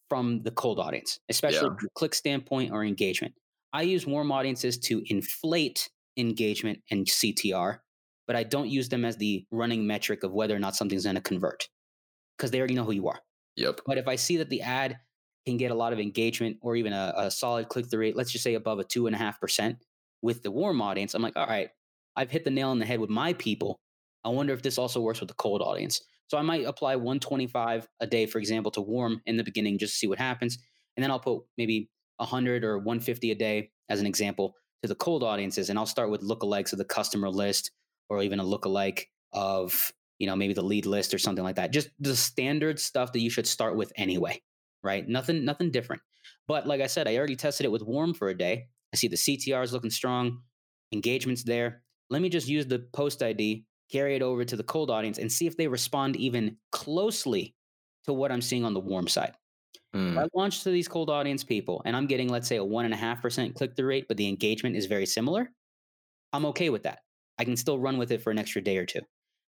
from 0.09 0.41
the 0.43 0.51
cold 0.51 0.79
audience 0.79 1.19
especially 1.29 1.69
Yeah. 1.69 1.87
click 1.95 2.15
standpoint 2.15 2.71
or 2.71 2.83
engagement 2.83 3.33
i 3.73 3.81
use 3.81 4.07
warm 4.07 4.31
audiences 4.31 4.77
to 4.79 5.03
inflate 5.07 5.89
engagement 6.17 6.79
and 6.89 7.05
CTR, 7.05 7.77
but 8.25 8.35
I 8.35 8.41
don't 8.41 8.69
use 8.69 8.89
them 8.89 9.05
as 9.05 9.17
the 9.17 9.45
running 9.51 9.85
metric 9.85 10.23
of 10.23 10.33
whether 10.33 10.55
or 10.55 10.59
not 10.59 10.75
something's 10.75 11.03
going 11.03 11.15
to 11.15 11.21
convert 11.21 11.69
because 12.35 12.49
they 12.49 12.57
already 12.57 12.73
know 12.73 12.85
who 12.85 12.91
you 12.91 13.07
are. 13.07 13.19
Yep. 13.55 13.81
But 13.85 13.99
if 13.99 14.07
I 14.07 14.15
see 14.15 14.37
that 14.37 14.49
the 14.49 14.61
ad 14.63 14.97
can 15.47 15.57
get 15.57 15.71
a 15.71 15.75
lot 15.75 15.93
of 15.93 15.99
engagement 15.99 16.57
or 16.61 16.75
even 16.75 16.93
a, 16.93 17.13
a 17.15 17.31
solid 17.31 17.69
click 17.69 17.89
through 17.89 18.01
rate, 18.01 18.15
let's 18.15 18.31
just 18.31 18.43
say 18.43 18.53
above 18.53 18.79
a 18.79 18.83
two 18.83 19.07
and 19.07 19.15
a 19.15 19.19
half 19.19 19.39
percent 19.39 19.77
with 20.21 20.43
the 20.43 20.51
warm 20.51 20.81
audience, 20.81 21.13
I'm 21.13 21.21
like, 21.21 21.37
all 21.37 21.47
right, 21.47 21.69
I've 22.15 22.31
hit 22.31 22.43
the 22.43 22.51
nail 22.51 22.69
on 22.69 22.79
the 22.79 22.85
head 22.85 22.99
with 22.99 23.09
my 23.09 23.33
people. 23.33 23.79
I 24.23 24.29
wonder 24.29 24.53
if 24.53 24.61
this 24.61 24.77
also 24.77 24.99
works 24.99 25.19
with 25.19 25.29
the 25.29 25.35
cold 25.35 25.61
audience. 25.61 26.01
So 26.27 26.37
I 26.37 26.41
might 26.41 26.65
apply 26.65 26.95
125 26.97 27.87
a 28.01 28.07
day, 28.07 28.25
for 28.25 28.39
example, 28.39 28.71
to 28.71 28.81
warm 28.81 29.21
in 29.25 29.37
the 29.37 29.43
beginning 29.43 29.77
just 29.77 29.93
to 29.93 29.97
see 29.99 30.07
what 30.07 30.19
happens. 30.19 30.57
And 30.95 31.03
then 31.03 31.11
I'll 31.11 31.19
put 31.19 31.43
maybe 31.57 31.89
100 32.17 32.63
or 32.63 32.77
150 32.79 33.31
a 33.31 33.35
day 33.35 33.71
as 33.89 34.01
an 34.01 34.05
example 34.05 34.55
to 34.81 34.89
the 34.89 34.95
cold 34.95 35.23
audiences. 35.23 35.69
And 35.69 35.79
I'll 35.79 35.85
start 35.85 36.09
with 36.09 36.21
lookalikes 36.21 36.73
of 36.73 36.79
the 36.79 36.85
customer 36.85 37.29
list 37.29 37.71
or 38.09 38.21
even 38.21 38.39
a 38.39 38.43
lookalike 38.43 39.05
of, 39.31 39.93
you 40.19 40.27
know, 40.27 40.35
maybe 40.35 40.53
the 40.53 40.63
lead 40.63 40.85
list 40.85 41.13
or 41.13 41.19
something 41.19 41.43
like 41.43 41.55
that. 41.55 41.71
Just 41.71 41.89
the 41.99 42.15
standard 42.15 42.79
stuff 42.79 43.13
that 43.13 43.19
you 43.19 43.29
should 43.29 43.47
start 43.47 43.77
with 43.77 43.93
anyway, 43.95 44.41
right? 44.83 45.07
Nothing, 45.07 45.45
nothing 45.45 45.71
different. 45.71 46.01
But 46.47 46.67
like 46.67 46.81
I 46.81 46.87
said, 46.87 47.07
I 47.07 47.17
already 47.17 47.35
tested 47.35 47.65
it 47.65 47.71
with 47.71 47.81
warm 47.83 48.13
for 48.13 48.29
a 48.29 48.37
day. 48.37 48.67
I 48.93 48.97
see 48.97 49.07
the 49.07 49.17
CTR 49.17 49.63
is 49.63 49.73
looking 49.73 49.91
strong, 49.91 50.43
engagement's 50.91 51.43
there. 51.43 51.83
Let 52.09 52.21
me 52.21 52.29
just 52.29 52.47
use 52.47 52.65
the 52.67 52.79
post 52.93 53.21
ID, 53.21 53.65
carry 53.91 54.15
it 54.15 54.21
over 54.21 54.45
to 54.45 54.55
the 54.55 54.63
cold 54.63 54.89
audience 54.89 55.17
and 55.17 55.31
see 55.31 55.47
if 55.47 55.57
they 55.57 55.67
respond 55.67 56.15
even 56.15 56.57
closely 56.71 57.55
to 58.05 58.13
what 58.13 58.31
I'm 58.31 58.41
seeing 58.41 58.63
on 58.63 58.73
the 58.73 58.79
warm 58.79 59.07
side. 59.07 59.35
If 60.05 60.15
Mm. 60.15 60.17
I 60.17 60.27
launch 60.33 60.63
to 60.63 60.69
these 60.71 60.87
cold 60.87 61.09
audience 61.09 61.43
people 61.43 61.81
and 61.85 61.95
I'm 61.95 62.07
getting, 62.07 62.29
let's 62.29 62.47
say, 62.47 62.55
a 62.57 62.63
one 62.63 62.85
and 62.85 62.93
a 62.93 62.97
half 62.97 63.21
percent 63.21 63.55
click 63.55 63.75
through 63.75 63.87
rate, 63.87 64.05
but 64.07 64.17
the 64.17 64.27
engagement 64.29 64.75
is 64.75 64.85
very 64.85 65.05
similar, 65.05 65.51
I'm 66.33 66.45
okay 66.47 66.69
with 66.69 66.83
that. 66.83 66.99
I 67.37 67.45
can 67.45 67.57
still 67.57 67.79
run 67.79 67.97
with 67.97 68.11
it 68.11 68.21
for 68.21 68.31
an 68.31 68.37
extra 68.39 68.61
day 68.61 68.77
or 68.77 68.85
two. 68.85 69.01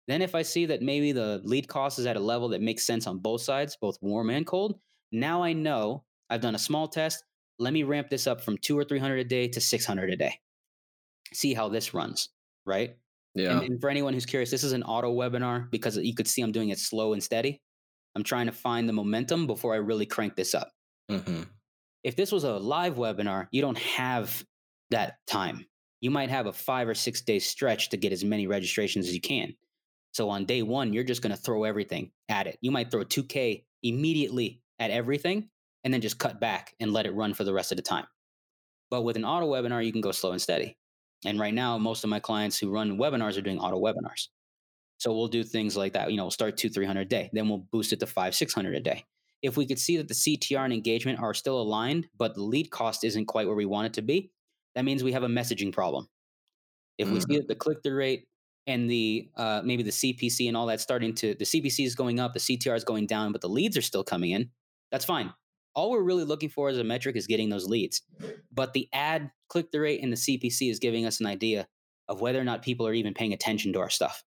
Then, 0.09 0.23
if 0.23 0.35
I 0.35 0.42
see 0.42 0.66
that 0.66 0.83
maybe 0.83 1.12
the 1.12 1.40
lead 1.45 1.68
cost 1.68 1.99
is 1.99 2.06
at 2.06 2.16
a 2.16 2.21
level 2.21 2.49
that 2.50 2.62
makes 2.62 2.87
sense 2.87 3.06
on 3.06 3.18
both 3.18 3.42
sides, 3.42 3.76
both 3.80 3.99
warm 4.00 4.30
and 4.30 4.47
cold, 4.47 4.78
now 5.13 5.43
I 5.43 5.53
know 5.53 6.05
I've 6.31 6.41
done 6.41 6.55
a 6.55 6.59
small 6.59 6.89
test. 6.89 7.25
Let 7.59 7.73
me 7.73 7.85
ramp 7.85 8.11
this 8.11 8.27
up 8.27 8.41
from 8.41 8.59
two 8.59 8.79
or 8.79 8.85
300 8.85 9.19
a 9.19 9.25
day 9.25 9.49
to 9.49 9.61
600 9.61 10.11
a 10.11 10.17
day. 10.17 10.41
See 11.35 11.55
how 11.55 11.69
this 11.69 11.95
runs, 11.95 12.31
right? 12.65 12.97
Yeah. 13.35 13.53
And, 13.53 13.63
and 13.63 13.81
for 13.81 13.91
anyone 13.91 14.15
who's 14.15 14.27
curious, 14.27 14.51
this 14.51 14.65
is 14.65 14.73
an 14.73 14.83
auto 14.83 15.13
webinar 15.15 15.71
because 15.71 15.97
you 15.99 16.15
could 16.15 16.29
see 16.29 16.43
I'm 16.43 16.53
doing 16.53 16.71
it 16.71 16.79
slow 16.79 17.13
and 17.13 17.23
steady. 17.23 17.63
I'm 18.15 18.25
trying 18.25 18.47
to 18.47 18.53
find 18.53 18.89
the 18.89 18.93
momentum 18.95 19.47
before 19.47 19.75
I 19.75 19.79
really 19.79 20.07
crank 20.07 20.37
this 20.37 20.55
up. 20.55 20.73
hmm 21.09 21.57
If 22.03 22.17
this 22.17 22.31
was 22.33 22.45
a 22.45 22.57
live 22.59 22.95
webinar, 22.95 23.49
you 23.51 23.61
don't 23.61 23.79
have 23.79 24.45
that 24.91 25.19
time. 25.27 25.67
You 26.01 26.11
might 26.11 26.31
have 26.31 26.47
a 26.47 26.53
five 26.53 26.89
or 26.89 26.95
six 26.95 27.21
day 27.23 27.39
stretch 27.39 27.89
to 27.91 27.97
get 27.97 28.13
as 28.13 28.25
many 28.25 28.47
registrations 28.47 29.07
as 29.09 29.15
you 29.15 29.21
can. 29.21 29.55
So 30.13 30.31
on 30.31 30.47
day 30.47 30.63
one, 30.63 30.93
you're 30.93 31.05
just 31.05 31.23
going 31.23 31.35
to 31.35 31.41
throw 31.41 31.65
everything 31.65 32.13
at 32.29 32.47
it. 32.47 32.59
You 32.63 32.71
might 32.71 32.91
throw 32.91 33.05
2K 33.05 33.67
immediately 33.83 34.63
at 34.78 34.90
everything 34.90 35.49
and 35.85 35.92
then 35.92 36.00
just 36.00 36.18
cut 36.18 36.40
back 36.40 36.75
and 36.80 36.92
let 36.92 37.06
it 37.06 37.14
run 37.14 37.35
for 37.35 37.45
the 37.45 37.52
rest 37.52 37.73
of 37.73 37.76
the 37.76 37.83
time. 37.83 38.06
But 38.90 39.02
with 39.02 39.16
an 39.16 39.25
auto 39.25 39.50
webinar, 39.50 39.85
you 39.85 39.92
can 39.92 40.00
go 40.00 40.12
slow 40.12 40.33
and 40.33 40.40
steady. 40.40 40.76
And 41.25 41.40
right 41.40 41.54
now, 41.54 41.78
most 41.78 42.04
of 42.04 42.11
my 42.11 42.21
clients 42.21 42.59
who 42.59 42.71
run 42.71 42.99
webinars 42.99 43.38
are 43.38 43.42
doing 43.42 43.59
auto 43.59 43.80
webinars. 43.80 44.28
So 44.99 45.12
we'll 45.14 45.28
do 45.28 45.42
things 45.42 45.76
like 45.76 45.92
that. 45.95 46.11
You 46.11 46.16
know, 46.16 46.25
we'll 46.25 46.30
start 46.30 46.56
two, 46.56 46.68
300 46.68 47.00
a 47.00 47.04
day. 47.04 47.30
Then 47.33 47.49
we'll 47.49 47.66
boost 47.71 47.92
it 47.92 48.00
to 48.00 48.06
five, 48.06 48.35
600 48.35 48.75
a 48.75 48.80
day. 48.80 49.04
If 49.42 49.56
we 49.56 49.66
could 49.66 49.78
see 49.78 49.97
that 49.99 50.09
the 50.09 50.14
CTR 50.14 50.64
and 50.64 50.73
engagement 50.73 51.21
are 51.21 51.35
still 51.35 51.61
aligned, 51.61 52.09
but 52.16 52.35
the 52.35 52.42
lead 52.42 52.71
cost 52.71 53.04
isn't 53.04 53.26
quite 53.26 53.47
where 53.47 53.56
we 53.56 53.66
want 53.66 53.87
it 53.87 53.92
to 53.95 54.02
be, 54.02 54.30
that 54.75 54.85
means 54.85 55.04
we 55.04 55.12
have 55.12 55.23
a 55.23 55.28
messaging 55.28 55.73
problem. 55.73 56.09
If 56.99 57.06
mm-hmm. 57.06 57.14
we 57.14 57.21
see 57.21 57.26
mm-hmm. 57.26 57.35
that 57.37 57.49
the 57.49 57.54
click 57.54 57.78
through 57.83 57.97
rate 57.97 58.25
and 58.66 58.90
the 58.90 59.28
uh, 59.37 59.62
maybe 59.64 59.83
the 59.83 59.90
CPC 59.90 60.49
and 60.49 60.56
all 60.56 60.66
that 60.66 60.80
starting 60.80 61.14
to 61.16 61.35
the 61.35 61.45
CPC 61.45 61.85
is 61.85 61.95
going 61.95 62.18
up, 62.18 62.33
the 62.33 62.40
CTR 62.40 62.76
is 62.76 62.85
going 62.85 63.06
down, 63.06 63.33
but 63.33 63.40
the 63.40 63.49
leads 63.49 63.76
are 63.76 63.83
still 63.83 64.02
coming 64.02 64.30
in, 64.30 64.50
that's 64.90 65.05
fine. 65.05 65.33
All 65.75 65.90
we're 65.90 66.02
really 66.02 66.25
looking 66.25 66.49
for 66.49 66.69
as 66.69 66.78
a 66.78 66.85
metric 66.85 67.16
is 67.16 67.26
getting 67.26 67.50
those 67.50 67.66
leads. 67.66 68.02
But 68.52 68.73
the 68.73 68.88
ad 68.93 69.31
click 69.49 69.71
through 69.71 69.83
rate 69.83 70.02
and 70.02 70.12
the 70.12 70.16
CPC 70.16 70.71
is 70.71 70.78
giving 70.78 71.05
us 71.05 71.21
an 71.21 71.26
idea 71.26 71.69
of 72.09 72.21
whether 72.21 72.40
or 72.40 72.45
not 72.45 72.62
people 72.62 72.87
are 72.87 72.95
even 72.95 73.14
paying 73.14 73.33
attention 73.33 73.73
to 73.75 73.81
our 73.81 73.90
stuff 73.90 74.23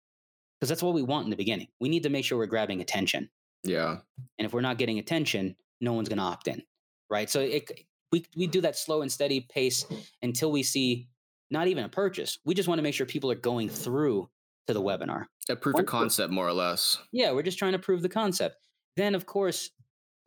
because 0.59 0.69
that's 0.69 0.83
what 0.83 0.95
we 0.95 1.03
want 1.03 1.25
in 1.25 1.31
the 1.31 1.37
beginning. 1.37 1.69
We 1.81 1.89
need 1.89 2.03
to 2.03 2.11
make 2.11 2.25
sure 2.25 2.37
we're 2.37 2.47
grabbing 2.47 2.81
attention. 2.81 3.31
Yeah. 3.65 3.99
And 4.39 4.47
if 4.47 4.53
we're 4.53 4.61
not 4.61 4.79
getting 4.79 4.99
attention, 4.99 5.57
no 5.81 5.93
one's 5.93 6.09
going 6.09 6.19
to 6.19 6.25
opt 6.25 6.49
in, 6.49 6.63
right? 7.09 7.31
So 7.31 7.41
it, 7.41 7.71
we 8.11 8.25
we 8.37 8.47
do 8.47 8.61
that 8.63 8.77
slow 8.77 9.03
and 9.03 9.13
steady 9.13 9.41
pace 9.41 9.87
until 10.23 10.51
we 10.51 10.63
see 10.63 11.09
not 11.51 11.69
even 11.69 11.85
a 11.85 11.89
purchase. 11.89 12.39
We 12.45 12.55
just 12.55 12.69
want 12.69 12.79
to 12.79 12.83
make 12.83 12.95
sure 12.95 13.07
people 13.07 13.31
are 13.31 13.37
going 13.37 13.69
through 13.69 14.29
to 14.67 14.75
the 14.75 14.83
webinar. 14.83 15.27
A 15.49 15.57
proof 15.57 15.75
Once 15.75 15.85
of 15.85 15.89
concept, 15.89 16.33
more 16.33 16.47
or 16.47 16.53
less. 16.53 16.99
Yeah, 17.13 17.33
we're 17.33 17.43
just 17.43 17.59
trying 17.59 17.73
to 17.73 17.79
prove 17.79 18.03
the 18.03 18.09
concept. 18.09 18.57
Then, 18.97 19.15
of 19.15 19.27
course, 19.27 19.71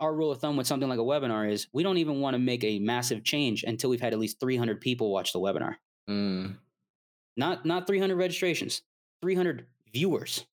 our 0.02 0.14
rule 0.14 0.32
of 0.32 0.40
thumb 0.40 0.58
with 0.58 0.68
something 0.68 0.90
like 0.90 1.00
a 1.00 1.04
webinar 1.04 1.50
is 1.50 1.68
we 1.72 1.84
don't 1.84 2.00
even 2.00 2.20
want 2.20 2.34
to 2.34 2.40
make 2.40 2.64
a 2.64 2.80
massive 2.80 3.24
change 3.24 3.64
until 3.64 3.90
we've 3.90 4.02
had 4.02 4.14
at 4.14 4.20
least 4.20 4.40
300 4.40 4.82
people 4.82 5.12
watch 5.12 5.32
the 5.32 5.40
webinar. 5.40 5.76
Mm. 6.10 6.58
Not 7.38 7.66
not 7.66 7.88
300 7.88 8.16
registrations, 8.16 8.82
300 9.22 9.68
viewers. 9.94 10.46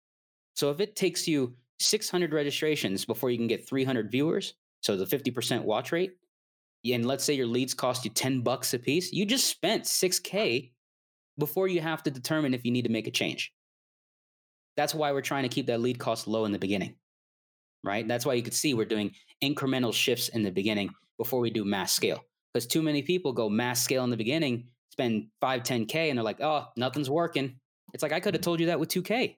So 0.55 0.69
if 0.69 0.79
it 0.79 0.95
takes 0.95 1.27
you 1.27 1.55
600 1.79 2.33
registrations 2.33 3.05
before 3.05 3.29
you 3.29 3.37
can 3.37 3.47
get 3.47 3.67
300 3.67 4.11
viewers, 4.11 4.55
so 4.81 4.97
the 4.97 5.05
50% 5.05 5.63
watch 5.63 5.91
rate, 5.91 6.17
and 6.85 7.05
let's 7.05 7.23
say 7.23 7.33
your 7.33 7.47
leads 7.47 7.73
cost 7.73 8.05
you 8.05 8.11
10 8.11 8.41
bucks 8.41 8.73
a 8.73 8.79
piece, 8.79 9.13
you 9.13 9.25
just 9.25 9.47
spent 9.47 9.83
6K 9.83 10.71
before 11.37 11.67
you 11.67 11.81
have 11.81 12.03
to 12.03 12.11
determine 12.11 12.53
if 12.53 12.65
you 12.65 12.71
need 12.71 12.83
to 12.83 12.91
make 12.91 13.07
a 13.07 13.11
change. 13.11 13.53
That's 14.75 14.93
why 14.93 15.11
we're 15.11 15.21
trying 15.21 15.43
to 15.43 15.49
keep 15.49 15.67
that 15.67 15.81
lead 15.81 15.99
cost 15.99 16.27
low 16.27 16.45
in 16.45 16.51
the 16.51 16.59
beginning, 16.59 16.95
right? 17.87 18.07
That's 18.07 18.25
why 18.25 18.33
you 18.33 18.43
could 18.43 18.53
see 18.53 18.73
we're 18.73 18.85
doing 18.85 19.11
incremental 19.43 19.93
shifts 19.93 20.29
in 20.29 20.43
the 20.43 20.51
beginning 20.51 20.93
before 21.17 21.39
we 21.39 21.49
do 21.49 21.65
mass 21.65 21.93
scale. 21.93 22.23
Because 22.53 22.67
too 22.67 22.81
many 22.81 23.01
people 23.01 23.33
go 23.33 23.49
mass 23.49 23.83
scale 23.83 24.03
in 24.03 24.09
the 24.09 24.17
beginning, 24.17 24.67
spend 24.89 25.27
5, 25.41 25.63
10K, 25.63 26.09
and 26.09 26.17
they're 26.17 26.23
like, 26.23 26.41
oh, 26.41 26.65
nothing's 26.75 27.09
working. 27.09 27.59
It's 27.93 28.03
like 28.03 28.11
I 28.11 28.19
could 28.19 28.33
have 28.33 28.41
told 28.41 28.59
you 28.59 28.67
that 28.67 28.79
with 28.79 28.89
2K 28.89 29.37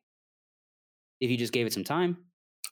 if 1.20 1.30
you 1.30 1.38
just 1.38 1.54
gave 1.54 1.68
it 1.68 1.74
some 1.74 1.84
time. 1.84 2.18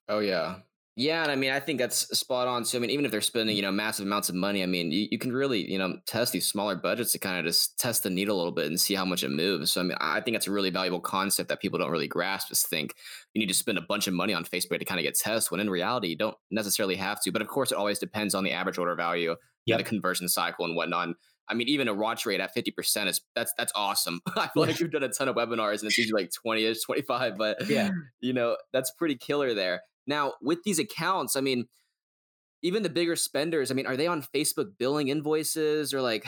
Oh 0.10 0.20
yeah. 0.20 0.56
Yeah, 1.00 1.22
and 1.22 1.32
I 1.32 1.36
mean, 1.36 1.52
I 1.52 1.60
think 1.60 1.78
that's 1.78 2.08
spot 2.18 2.48
on. 2.48 2.66
So, 2.66 2.76
I 2.76 2.82
mean, 2.82 2.90
even 2.90 3.06
if 3.06 3.12
they're 3.12 3.22
spending, 3.22 3.56
you 3.56 3.62
know, 3.62 3.72
massive 3.72 4.08
amounts 4.08 4.30
of 4.30 4.36
money, 4.36 4.64
I 4.64 4.66
mean, 4.66 4.92
you, 4.92 5.08
you 5.12 5.20
can 5.20 5.32
really, 5.32 5.60
you 5.72 5.78
know, 5.78 6.00
test 6.08 6.34
these 6.34 6.48
smaller 6.48 6.76
budgets 6.76 7.12
to 7.12 7.20
kind 7.20 7.38
of 7.38 7.46
just 7.46 7.80
test 7.80 8.02
the 8.02 8.10
needle 8.10 8.36
a 8.36 8.40
little 8.40 8.52
bit 8.52 8.66
and 8.66 8.80
see 8.80 8.96
how 8.96 9.06
much 9.06 9.24
it 9.24 9.30
moves. 9.30 9.72
So, 9.72 9.82
I 9.82 9.84
mean, 9.84 9.98
I 10.02 10.22
think 10.22 10.34
that's 10.34 10.48
a 10.48 10.52
really 10.52 10.72
valuable 10.72 11.00
concept 11.00 11.50
that 11.50 11.62
people 11.62 11.78
don't 11.78 11.92
really 11.92 12.08
grasp. 12.08 12.52
Is 12.52 12.64
think 12.64 12.96
you 13.36 13.40
need 13.40 13.48
to 13.48 13.54
spend 13.54 13.78
a 13.78 13.82
bunch 13.82 14.08
of 14.08 14.16
money 14.16 14.34
on 14.34 14.44
Facebook 14.44 14.80
to 14.80 14.86
kind 14.86 15.00
of 15.00 15.04
get 15.04 15.14
tests, 15.14 15.52
when 15.52 15.60
in 15.60 15.70
reality, 15.70 16.08
you 16.08 16.18
don't 16.18 16.36
necessarily 16.50 16.96
have 16.96 17.22
to. 17.22 17.32
But 17.32 17.44
of 17.44 17.48
course, 17.48 17.72
it 17.72 17.78
always 17.78 18.00
depends 18.00 18.34
on 18.34 18.44
the 18.44 18.52
average 18.52 18.80
order 18.80 18.96
value, 18.96 19.36
yep. 19.68 19.78
the 19.78 19.84
conversion 19.84 20.28
cycle, 20.28 20.66
and 20.66 20.76
whatnot. 20.76 21.10
I 21.48 21.54
mean, 21.54 21.68
even 21.68 21.88
a 21.88 21.94
watch 21.94 22.26
rate 22.26 22.40
at 22.40 22.56
50% 22.56 23.06
is 23.06 23.22
that's 23.36 23.54
that's 23.56 23.72
awesome. 23.76 24.20
I 24.36 24.48
feel 24.48 24.64
like 24.64 24.80
you've 24.80 24.90
done 24.90 25.04
a 25.04 25.10
ton 25.10 25.28
of 25.28 25.36
webinars 25.36 25.82
and 25.82 25.90
it's 25.90 25.98
usually 26.00 26.24
like 26.24 26.32
20ish, 26.44 26.80
25, 26.88 27.38
but 27.38 27.70
yeah, 27.70 27.92
you 28.20 28.34
know, 28.34 28.58
that's 28.74 28.90
pretty 28.98 29.16
killer 29.16 29.54
there. 29.54 29.82
Now, 30.08 30.34
with 30.42 30.64
these 30.64 30.80
accounts, 30.80 31.36
I 31.36 31.42
mean, 31.42 31.68
even 32.64 32.84
the 32.84 32.90
bigger 32.90 33.16
spenders, 33.16 33.70
I 33.70 33.76
mean, 33.76 33.86
are 33.86 33.98
they 33.98 34.08
on 34.08 34.24
Facebook 34.36 34.72
billing 34.80 35.10
invoices 35.10 35.94
or 35.94 36.02
like 36.02 36.26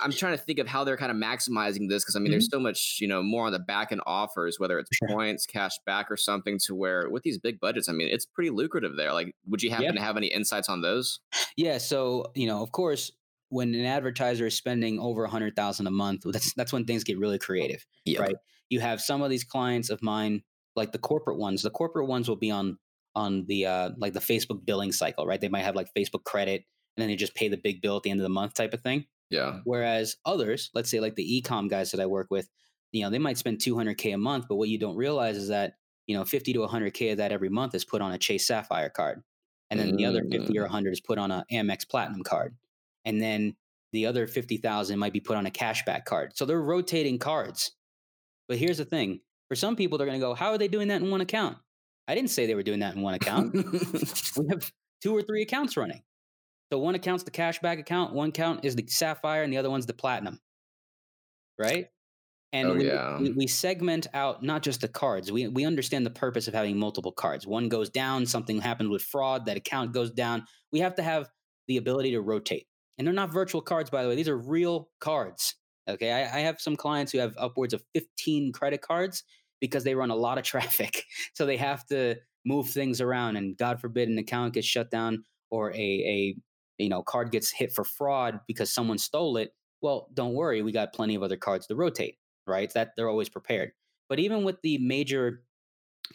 I'm 0.00 0.12
trying 0.12 0.36
to 0.36 0.42
think 0.42 0.58
of 0.58 0.66
how 0.66 0.84
they're 0.84 0.96
kind 0.96 1.10
of 1.10 1.16
maximizing 1.16 1.88
this 1.88 2.04
because 2.04 2.14
I 2.14 2.18
mean, 2.18 2.26
mm-hmm. 2.26 2.32
there's 2.32 2.50
so 2.50 2.60
much, 2.60 2.98
you 3.00 3.08
know, 3.08 3.22
more 3.22 3.46
on 3.46 3.52
the 3.52 3.58
back 3.58 3.92
end 3.92 4.02
offers, 4.06 4.58
whether 4.58 4.78
it's 4.78 4.90
sure. 4.94 5.08
points, 5.08 5.46
cash 5.46 5.72
back, 5.86 6.10
or 6.10 6.16
something 6.16 6.58
to 6.66 6.74
where 6.74 7.08
with 7.08 7.22
these 7.22 7.38
big 7.38 7.60
budgets, 7.60 7.88
I 7.88 7.92
mean, 7.92 8.08
it's 8.10 8.26
pretty 8.26 8.50
lucrative 8.50 8.96
there. 8.96 9.12
Like, 9.12 9.34
would 9.46 9.62
you 9.62 9.70
happen 9.70 9.86
yeah. 9.86 9.92
to 9.92 10.00
have 10.00 10.16
any 10.16 10.26
insights 10.26 10.68
on 10.68 10.82
those? 10.82 11.20
Yeah. 11.56 11.78
So, 11.78 12.26
you 12.34 12.46
know, 12.46 12.62
of 12.62 12.72
course, 12.72 13.10
when 13.48 13.74
an 13.74 13.84
advertiser 13.84 14.46
is 14.46 14.54
spending 14.54 15.00
over 15.00 15.24
a 15.24 15.30
hundred 15.30 15.56
thousand 15.56 15.86
a 15.86 15.90
month, 15.90 16.22
that's 16.24 16.52
that's 16.54 16.72
when 16.72 16.84
things 16.84 17.04
get 17.04 17.18
really 17.18 17.38
creative, 17.38 17.84
yep. 18.04 18.20
right? 18.20 18.36
You 18.68 18.80
have 18.80 19.00
some 19.00 19.22
of 19.22 19.30
these 19.30 19.44
clients 19.44 19.90
of 19.90 20.02
mine, 20.02 20.42
like 20.76 20.92
the 20.92 20.98
corporate 20.98 21.38
ones. 21.38 21.62
The 21.62 21.70
corporate 21.70 22.06
ones 22.06 22.28
will 22.28 22.36
be 22.36 22.50
on 22.50 22.78
on 23.14 23.44
the 23.46 23.66
uh, 23.66 23.90
like 23.98 24.12
the 24.12 24.20
Facebook 24.20 24.64
billing 24.64 24.92
cycle, 24.92 25.26
right? 25.26 25.40
They 25.40 25.48
might 25.48 25.64
have 25.64 25.74
like 25.74 25.88
Facebook 25.96 26.24
credit, 26.24 26.64
and 26.96 27.02
then 27.02 27.08
they 27.08 27.16
just 27.16 27.34
pay 27.34 27.48
the 27.48 27.56
big 27.56 27.82
bill 27.82 27.96
at 27.96 28.02
the 28.02 28.10
end 28.10 28.20
of 28.20 28.24
the 28.24 28.28
month, 28.28 28.54
type 28.54 28.74
of 28.74 28.80
thing. 28.80 29.06
Yeah. 29.30 29.60
Whereas 29.64 30.16
others, 30.24 30.70
let's 30.74 30.90
say 30.90 31.00
like 31.00 31.14
the 31.14 31.42
ecom 31.42 31.68
guys 31.68 31.92
that 31.92 32.00
I 32.00 32.06
work 32.06 32.28
with, 32.30 32.48
you 32.92 33.02
know, 33.02 33.10
they 33.10 33.18
might 33.18 33.38
spend 33.38 33.58
200k 33.58 34.14
a 34.14 34.18
month, 34.18 34.46
but 34.48 34.56
what 34.56 34.68
you 34.68 34.78
don't 34.78 34.96
realize 34.96 35.36
is 35.36 35.48
that 35.48 35.74
you 36.06 36.16
know 36.16 36.24
50 36.24 36.52
to 36.54 36.60
100k 36.60 37.12
of 37.12 37.18
that 37.18 37.32
every 37.32 37.48
month 37.48 37.74
is 37.74 37.84
put 37.84 38.02
on 38.02 38.12
a 38.12 38.18
Chase 38.18 38.46
Sapphire 38.46 38.90
card, 38.90 39.22
and 39.70 39.78
then 39.78 39.88
mm-hmm. 39.88 39.96
the 39.96 40.06
other 40.06 40.24
50 40.30 40.58
or 40.58 40.62
100 40.62 40.88
mm. 40.88 40.92
is 40.92 41.00
put 41.00 41.18
on 41.18 41.30
a 41.30 41.44
Amex 41.52 41.88
Platinum 41.88 42.22
card 42.22 42.54
and 43.04 43.20
then 43.20 43.56
the 43.92 44.06
other 44.06 44.26
50,000 44.26 44.98
might 44.98 45.12
be 45.12 45.20
put 45.20 45.36
on 45.36 45.46
a 45.46 45.50
cashback 45.50 46.04
card. 46.04 46.36
So 46.36 46.44
they're 46.44 46.60
rotating 46.60 47.18
cards. 47.18 47.72
But 48.48 48.58
here's 48.58 48.78
the 48.78 48.84
thing 48.84 49.20
for 49.50 49.56
some 49.56 49.74
people, 49.74 49.98
they're 49.98 50.06
going 50.06 50.18
to 50.18 50.24
go, 50.24 50.32
How 50.32 50.52
are 50.52 50.58
they 50.58 50.68
doing 50.68 50.88
that 50.88 51.02
in 51.02 51.10
one 51.10 51.20
account? 51.20 51.58
I 52.06 52.14
didn't 52.14 52.30
say 52.30 52.46
they 52.46 52.54
were 52.54 52.62
doing 52.62 52.80
that 52.80 52.94
in 52.94 53.02
one 53.02 53.14
account. 53.14 53.52
we 54.36 54.46
have 54.48 54.70
two 55.02 55.14
or 55.14 55.22
three 55.22 55.42
accounts 55.42 55.76
running. 55.76 56.02
So 56.72 56.78
one 56.78 56.94
account's 56.94 57.24
the 57.24 57.32
cashback 57.32 57.80
account, 57.80 58.14
one 58.14 58.28
account 58.28 58.64
is 58.64 58.76
the 58.76 58.86
Sapphire, 58.86 59.42
and 59.42 59.52
the 59.52 59.56
other 59.56 59.68
one's 59.68 59.86
the 59.86 59.92
Platinum. 59.92 60.38
Right? 61.58 61.88
And 62.52 62.68
oh, 62.68 62.74
we, 62.74 62.86
yeah. 62.86 63.18
we, 63.18 63.32
we, 63.32 63.46
segment 63.48 64.06
out 64.14 64.42
not 64.42 64.62
just 64.62 64.80
the 64.80 64.88
cards. 64.88 65.30
We, 65.30 65.48
we 65.48 65.64
understand 65.64 66.06
the 66.06 66.10
purpose 66.10 66.48
of 66.48 66.54
having 66.54 66.78
multiple 66.78 67.12
cards. 67.12 67.46
One 67.46 67.68
goes 67.68 67.90
down, 67.90 68.26
something 68.26 68.60
happens 68.60 68.88
with 68.88 69.02
fraud, 69.02 69.46
that 69.46 69.56
account 69.56 69.92
goes 69.92 70.10
down. 70.10 70.44
We 70.72 70.80
have 70.80 70.94
to 70.96 71.02
have 71.02 71.28
the 71.68 71.76
ability 71.76 72.12
to 72.12 72.20
rotate. 72.20 72.66
And 72.98 73.06
they're 73.06 73.14
not 73.14 73.32
virtual 73.32 73.62
cards, 73.62 73.90
by 73.90 74.02
the 74.02 74.08
way. 74.08 74.14
These 74.14 74.28
are 74.28 74.36
real 74.36 74.90
cards. 75.00 75.56
Okay. 75.88 76.12
I, 76.12 76.38
I 76.38 76.40
have 76.40 76.60
some 76.60 76.76
clients 76.76 77.12
who 77.12 77.18
have 77.18 77.34
upwards 77.36 77.72
of 77.72 77.82
15 77.94 78.52
credit 78.52 78.80
cards 78.82 79.22
because 79.60 79.84
they 79.84 79.94
run 79.94 80.10
a 80.10 80.16
lot 80.16 80.38
of 80.38 80.44
traffic. 80.52 81.04
So 81.34 81.46
they 81.46 81.56
have 81.56 81.86
to 81.86 82.16
move 82.44 82.68
things 82.68 83.00
around. 83.00 83.36
And 83.36 83.56
God 83.56 83.80
forbid 83.80 84.08
an 84.08 84.18
account 84.18 84.54
gets 84.54 84.66
shut 84.66 84.90
down 84.90 85.24
or 85.50 85.72
a, 85.72 85.76
a 85.76 86.36
you 86.78 86.88
know 86.88 87.02
card 87.02 87.30
gets 87.30 87.50
hit 87.50 87.72
for 87.72 87.84
fraud 87.84 88.40
because 88.46 88.72
someone 88.72 88.98
stole 88.98 89.36
it. 89.36 89.52
Well, 89.82 90.08
don't 90.12 90.34
worry, 90.34 90.62
we 90.62 90.72
got 90.72 90.92
plenty 90.92 91.14
of 91.14 91.22
other 91.22 91.36
cards 91.36 91.66
to 91.68 91.74
rotate, 91.74 92.16
right? 92.46 92.72
That 92.74 92.92
they're 92.96 93.08
always 93.08 93.28
prepared. 93.28 93.72
But 94.08 94.18
even 94.18 94.44
with 94.44 94.60
the 94.62 94.78
major 94.78 95.42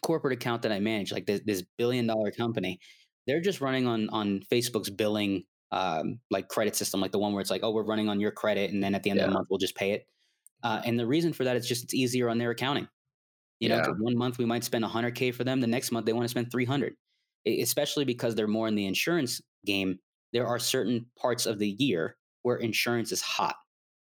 corporate 0.04 0.34
account 0.34 0.64
that 0.64 0.72
I 0.72 0.80
manage, 0.80 1.12
like 1.12 1.26
this, 1.26 1.42
this 1.46 1.64
billion 1.78 2.06
dollar 2.06 2.32
company, 2.32 2.80
they're 3.26 3.42
just 3.42 3.62
running 3.62 3.88
on 3.88 4.10
on 4.10 4.42
Facebook's 4.52 4.90
billing 4.90 5.44
um, 5.72 6.20
like 6.30 6.48
credit 6.48 6.76
system, 6.76 7.02
like 7.02 7.12
the 7.12 7.20
one 7.20 7.34
where 7.34 7.42
it's 7.42 7.50
like, 7.50 7.64
oh, 7.64 7.72
we're 7.72 7.84
running 7.84 8.10
on 8.10 8.20
your 8.20 8.32
credit, 8.32 8.72
and 8.72 8.84
then 8.84 8.96
at 8.96 9.04
the 9.04 9.10
end 9.10 9.18
yeah. 9.18 9.26
of 9.26 9.30
the 9.30 9.34
month 9.34 9.48
we'll 9.50 9.60
just 9.60 9.76
pay 9.76 9.92
it. 9.92 10.08
Uh, 10.64 10.82
and 10.86 11.00
the 11.00 11.06
reason 11.06 11.34
for 11.34 11.44
that 11.44 11.56
is 11.56 11.68
just 11.68 11.84
it's 11.84 11.94
easier 11.94 12.30
on 12.30 12.38
their 12.38 12.52
accounting. 12.52 12.88
You 13.60 13.70
know, 13.70 13.82
one 14.00 14.18
month 14.18 14.38
we 14.38 14.46
might 14.46 14.64
spend 14.64 14.84
100k 14.84 15.34
for 15.34 15.44
them, 15.44 15.62
the 15.62 15.68
next 15.68 15.92
month 15.92 16.06
they 16.06 16.14
want 16.14 16.26
to 16.26 16.30
spend 16.30 16.52
300. 16.52 16.96
Especially 17.48 18.06
because 18.06 18.36
they're 18.36 18.48
more 18.48 18.68
in 18.68 18.76
the 18.76 18.88
insurance 18.88 19.40
game, 19.66 20.00
there 20.34 20.48
are 20.48 20.58
certain 20.60 21.06
parts 21.18 21.46
of 21.46 21.60
the 21.60 21.70
year 21.70 22.18
where 22.42 22.58
insurance 22.58 23.12
is 23.12 23.22
hot, 23.22 23.56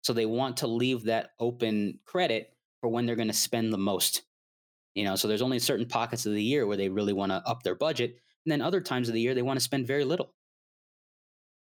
so 0.03 0.13
they 0.13 0.27
want 0.27 0.57
to 0.59 0.67
leave 0.69 1.05
that 1.05 1.31
open 1.41 1.99
credit 2.05 2.55
for 2.81 2.89
when 2.89 3.07
they're 3.07 3.17
going 3.17 3.29
to 3.29 3.35
spend 3.35 3.73
the 3.73 3.79
most. 3.79 4.23
You 4.95 5.05
know, 5.05 5.17
so 5.17 5.27
there's 5.27 5.43
only 5.43 5.59
certain 5.59 5.87
pockets 5.87 6.27
of 6.27 6.33
the 6.33 6.43
year 6.43 6.67
where 6.67 6.77
they 6.77 6.89
really 6.89 7.13
want 7.13 7.33
to 7.33 7.43
up 7.45 7.65
their 7.65 7.75
budget, 7.75 8.11
and 8.47 8.53
then 8.53 8.63
other 8.63 8.81
times 8.81 9.09
of 9.09 9.15
the 9.15 9.21
year 9.21 9.35
they 9.35 9.43
want 9.43 9.59
to 9.59 9.65
spend 9.65 9.87
very 9.87 10.05
little. 10.05 10.33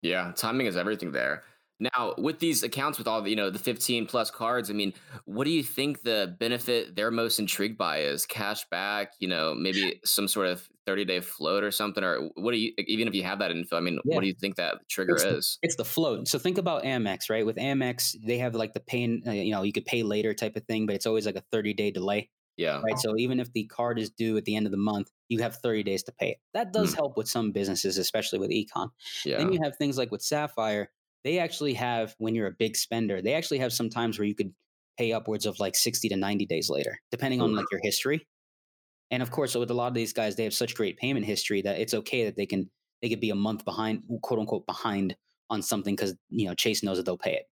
Yeah, 0.02 0.32
timing 0.36 0.68
is 0.68 0.78
everything 0.78 1.12
there. 1.12 1.44
Now, 1.80 2.16
with 2.18 2.40
these 2.40 2.64
accounts 2.64 2.98
with 2.98 3.08
all 3.08 3.22
the, 3.22 3.30
you 3.30 3.36
know, 3.36 3.50
the 3.52 3.60
15 3.60 4.08
plus 4.08 4.32
cards, 4.32 4.70
I 4.70 4.74
mean, 4.74 4.94
what 5.26 5.44
do 5.46 5.52
you 5.52 5.64
think 5.64 6.02
the 6.02 6.36
benefit 6.40 6.96
they're 6.96 7.12
most 7.12 7.38
intrigued 7.40 7.78
by 7.78 8.00
is? 8.00 8.26
Cash 8.26 8.68
back, 8.70 9.14
you 9.20 9.28
know, 9.28 9.54
maybe 9.54 10.00
some 10.06 10.28
sort 10.28 10.48
of 10.48 10.68
30 10.88 11.06
day 11.06 11.20
float 11.20 11.64
or 11.64 11.72
something? 11.72 12.04
Or 12.04 12.30
what 12.36 12.52
do 12.52 12.58
you, 12.58 12.74
even 12.80 13.08
if 13.08 13.14
you 13.14 13.24
have 13.24 13.40
that 13.40 13.52
info, 13.52 13.78
I 13.78 13.82
mean, 13.82 14.00
Yeah. 14.04 14.16
what 14.16 14.22
do 14.22 14.28
you 14.28 14.34
think 14.34 14.56
that 14.56 14.88
trigger 14.90 15.14
It's 15.14 15.26
the, 15.26 15.38
is? 15.38 15.60
it's 15.62 15.76
the 15.76 15.86
float. 15.86 16.28
So 16.28 16.40
think 16.40 16.58
about 16.58 16.84
Amex, 16.84 17.30
right? 17.30 17.46
With 17.46 17.58
Amex, 17.58 18.16
they 18.26 18.38
have 18.40 18.56
like 18.56 18.74
the 18.74 18.80
pay, 18.82 19.06
uh, 19.26 19.32
you 19.32 19.52
know, 19.52 19.64
you 19.64 19.74
could 19.74 19.86
pay 19.86 20.04
later 20.04 20.34
type 20.34 20.56
of 20.56 20.66
thing, 20.66 20.86
but 20.86 20.96
it's 20.96 21.06
always 21.06 21.26
like 21.26 21.36
a 21.36 21.44
30 21.52 21.74
day 21.74 21.92
delay, 21.92 22.30
Yeah. 22.58 22.84
right? 22.84 22.98
So 23.00 23.16
even 23.18 23.40
if 23.40 23.52
the 23.54 23.66
card 23.68 24.00
is 24.00 24.10
due 24.10 24.38
at 24.38 24.46
the 24.46 24.56
end 24.56 24.66
of 24.68 24.72
the 24.72 24.78
month, 24.78 25.10
you 25.30 25.40
have 25.40 25.56
30 25.58 25.84
days 25.84 26.04
to 26.04 26.12
pay 26.12 26.32
it. 26.32 26.38
That 26.54 26.74
does 26.74 26.94
Mm. 26.94 26.96
help 26.96 27.18
with 27.18 27.28
some 27.30 27.52
businesses, 27.52 27.98
especially 27.98 28.40
with 28.40 28.52
ecom. 28.52 28.90
Yeah. 29.26 29.38
Then 29.38 29.52
you 29.54 29.60
have 29.64 29.78
things 29.78 29.98
like 29.98 30.12
with 30.12 30.22
Sapphire, 30.22 30.92
they 31.24 31.40
actually 31.40 31.74
have, 31.74 32.16
when 32.18 32.36
you're 32.36 32.48
a 32.48 32.56
big 32.58 32.76
spender, 32.76 33.22
they 33.22 33.34
actually 33.34 33.60
have 33.60 33.74
some 33.74 33.90
times 33.90 34.18
where 34.18 34.28
you 34.28 34.36
could 34.36 34.54
pay 34.98 35.12
upwards 35.14 35.46
of 35.46 35.60
like 35.60 35.76
60 35.76 36.10
to 36.10 36.16
90 36.16 36.46
days 36.46 36.70
later, 36.70 37.00
depending 37.12 37.42
oh, 37.42 37.46
on 37.46 37.56
like 37.56 37.66
your 37.72 37.82
history. 37.84 38.28
And 39.12 39.24
of 39.24 39.32
course, 39.32 39.56
with 39.56 39.72
a 39.72 39.74
lot 39.74 39.88
of 39.88 39.94
these 39.94 40.14
guys, 40.14 40.36
they 40.36 40.44
have 40.44 40.54
such 40.54 40.76
great 40.76 40.98
payment 40.98 41.26
history 41.26 41.62
that 41.62 41.80
it's 41.80 41.94
okay 41.94 42.26
that 42.26 42.36
they 42.36 42.46
can 42.46 42.70
they 43.02 43.10
could 43.10 43.20
be 43.20 43.30
a 43.30 43.36
month 43.36 43.64
behind, 43.64 44.04
quote 44.22 44.40
unquote, 44.40 44.66
behind 44.66 45.16
on 45.50 45.62
something 45.62 45.96
because 45.96 46.16
you 46.30 46.48
know 46.48 46.56
Chase 46.56 46.84
knows 46.84 46.98
that 46.98 47.06
they'll 47.06 47.18
pay 47.18 47.36
it. 47.36 47.46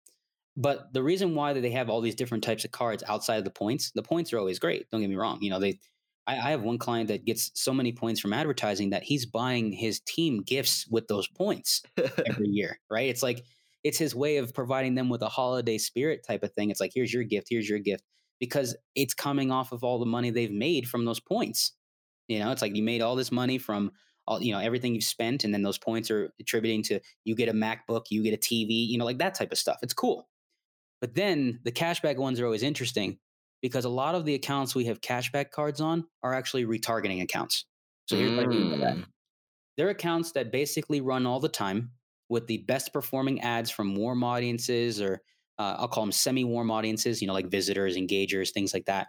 But 0.56 0.94
the 0.94 1.04
reason 1.04 1.36
why 1.36 1.54
that 1.54 1.62
they 1.62 1.72
have 1.72 1.90
all 1.90 2.02
these 2.02 2.16
different 2.16 2.44
types 2.44 2.64
of 2.64 2.72
cards 2.72 3.04
outside 3.08 3.38
of 3.38 3.44
the 3.44 3.52
points, 3.52 3.92
the 3.92 4.04
points 4.04 4.32
are 4.34 4.40
always 4.40 4.60
great. 4.60 4.90
Don't 4.92 5.02
get 5.02 5.10
me 5.10 5.16
wrong. 5.16 5.40
You 5.42 5.50
know, 5.50 5.60
they 5.60 5.80
I, 6.28 6.34
I 6.38 6.52
have 6.52 6.64
one 6.64 6.78
client 6.78 7.10
that 7.10 7.26
gets 7.26 7.52
so 7.54 7.74
many 7.74 7.92
points 7.92 8.20
from 8.20 8.34
advertising 8.34 8.92
that 8.92 9.04
he's 9.04 9.26
buying 9.26 9.72
his 9.72 10.00
team 10.02 10.42
gifts 10.42 10.88
with 10.90 11.08
those 11.08 11.28
points 11.28 11.82
every 11.98 12.48
year, 12.50 12.80
right? 12.90 13.10
It's 13.10 13.24
like 13.24 13.44
it's 13.84 13.98
his 13.98 14.16
way 14.16 14.38
of 14.38 14.54
providing 14.54 14.96
them 14.96 15.10
with 15.10 15.22
a 15.22 15.30
holiday 15.30 15.78
spirit 15.78 16.26
type 16.26 16.44
of 16.44 16.54
thing. 16.54 16.70
It's 16.70 16.80
like 16.80 16.92
here's 16.94 17.14
your 17.14 17.24
gift, 17.24 17.48
here's 17.50 17.68
your 17.68 17.80
gift, 17.80 18.04
because 18.40 18.76
it's 18.96 19.14
coming 19.14 19.52
off 19.52 19.72
of 19.72 19.84
all 19.84 20.00
the 20.00 20.06
money 20.06 20.30
they've 20.30 20.52
made 20.52 20.88
from 20.88 21.06
those 21.06 21.20
points. 21.20 21.74
You 22.28 22.40
know, 22.40 22.52
it's 22.52 22.62
like 22.62 22.76
you 22.76 22.84
made 22.84 23.02
all 23.02 23.16
this 23.16 23.32
money 23.32 23.58
from 23.58 23.92
all 24.26 24.42
you 24.42 24.54
know 24.54 24.60
everything 24.60 24.96
you've 24.96 25.04
spent, 25.04 25.44
and 25.44 25.54
then 25.54 25.64
those 25.64 25.78
points 25.78 26.10
are 26.10 26.34
attributing 26.40 26.84
to 26.84 27.02
you 27.26 27.36
get 27.36 27.50
a 27.50 27.54
MacBook, 27.54 28.06
you 28.10 28.24
get 28.24 28.34
a 28.34 28.38
TV, 28.38 28.88
you 28.88 28.98
know, 28.98 29.06
like 29.06 29.18
that 29.18 29.36
type 29.36 29.52
of 29.52 29.58
stuff. 29.58 29.80
It's 29.84 29.94
cool. 29.94 30.30
But 31.02 31.16
then 31.16 31.60
the 31.66 31.72
cashback 31.74 32.16
ones 32.16 32.40
are 32.40 32.46
always 32.46 32.64
interesting 32.64 33.20
because 33.64 33.86
a 33.86 33.90
lot 33.90 34.14
of 34.14 34.26
the 34.26 34.36
accounts 34.36 34.76
we 34.76 34.86
have 34.86 35.00
cashback 35.00 35.50
cards 35.50 35.80
on 35.80 36.06
are 36.22 36.34
actually 36.34 36.66
retargeting 36.66 37.24
accounts. 37.24 37.66
So 38.08 38.18
here's 38.18 38.36
what 38.36 38.44
I 38.44 38.48
mean 38.48 38.70
by 38.70 38.78
that. 38.78 38.98
Mm. 38.98 39.06
They're 39.78 39.90
accounts 39.90 40.34
that 40.34 40.52
basically 40.52 41.00
run 41.00 41.26
all 41.26 41.40
the 41.40 41.50
time 41.50 41.92
with 42.30 42.46
the 42.46 42.58
best 42.58 42.92
performing 42.92 43.40
ads 43.40 43.72
from 43.72 43.96
warm 43.96 44.22
audiences 44.22 45.02
or 45.02 45.22
uh, 45.58 45.78
I'll 45.80 45.88
call 45.88 46.04
them 46.04 46.12
semi 46.12 46.44
warm 46.44 46.72
audiences, 46.72 47.22
you 47.22 47.28
know, 47.28 47.34
like 47.34 47.50
visitors, 47.50 47.96
engagers, 47.96 48.52
things 48.52 48.74
like 48.74 48.86
that. 48.86 49.08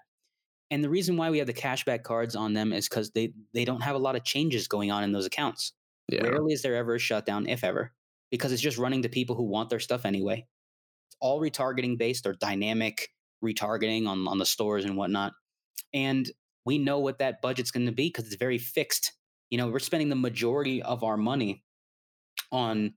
And 0.71 0.85
the 0.85 0.91
reason 0.91 1.17
why 1.17 1.31
we 1.31 1.39
have 1.39 1.49
the 1.49 1.53
cashback 1.53 2.05
cards 2.05 2.37
on 2.37 2.55
them 2.55 2.73
is 2.73 2.89
because 2.89 3.11
they, 3.11 3.33
they 3.55 3.65
don't 3.65 3.83
have 3.83 3.97
a 3.97 3.99
lot 3.99 4.15
of 4.15 4.25
changes 4.25 4.69
going 4.69 4.93
on 4.93 5.03
in 5.03 5.11
those 5.11 5.27
accounts. 5.27 5.73
Yeah. 6.09 6.23
Rarely 6.23 6.53
is 6.53 6.63
there 6.63 6.77
ever 6.77 6.95
a 6.95 6.99
shutdown, 6.99 7.49
if 7.49 7.65
ever, 7.65 7.93
because 8.31 8.53
it's 8.53 8.63
just 8.63 8.79
running 8.79 9.03
to 9.03 9.09
people 9.09 9.35
who 9.35 9.45
want 9.45 9.69
their 9.69 9.81
stuff 9.81 10.07
anyway. 10.07 10.47
It's 11.09 11.17
all 11.21 11.41
retargeting 11.41 11.99
based 11.99 12.25
or 12.25 12.35
dynamic 12.35 13.09
retargeting 13.45 14.09
on, 14.09 14.27
on 14.27 14.39
the 14.39 14.47
stores 14.47 14.85
and 14.85 14.97
whatnot. 14.97 15.35
And 15.93 16.29
we 16.67 16.79
know 16.79 16.99
what 16.99 17.19
that 17.19 17.43
budget's 17.43 17.71
going 17.71 17.87
to 17.87 17.93
be 17.93 18.09
because 18.09 18.27
it's 18.27 18.37
very 18.37 18.59
fixed. 18.59 19.13
You 19.51 19.59
know, 19.59 19.69
we're 19.69 19.79
spending 19.79 20.09
the 20.09 20.17
majority 20.17 20.83
of 20.83 21.05
our 21.05 21.17
money 21.17 21.63
on 22.53 22.95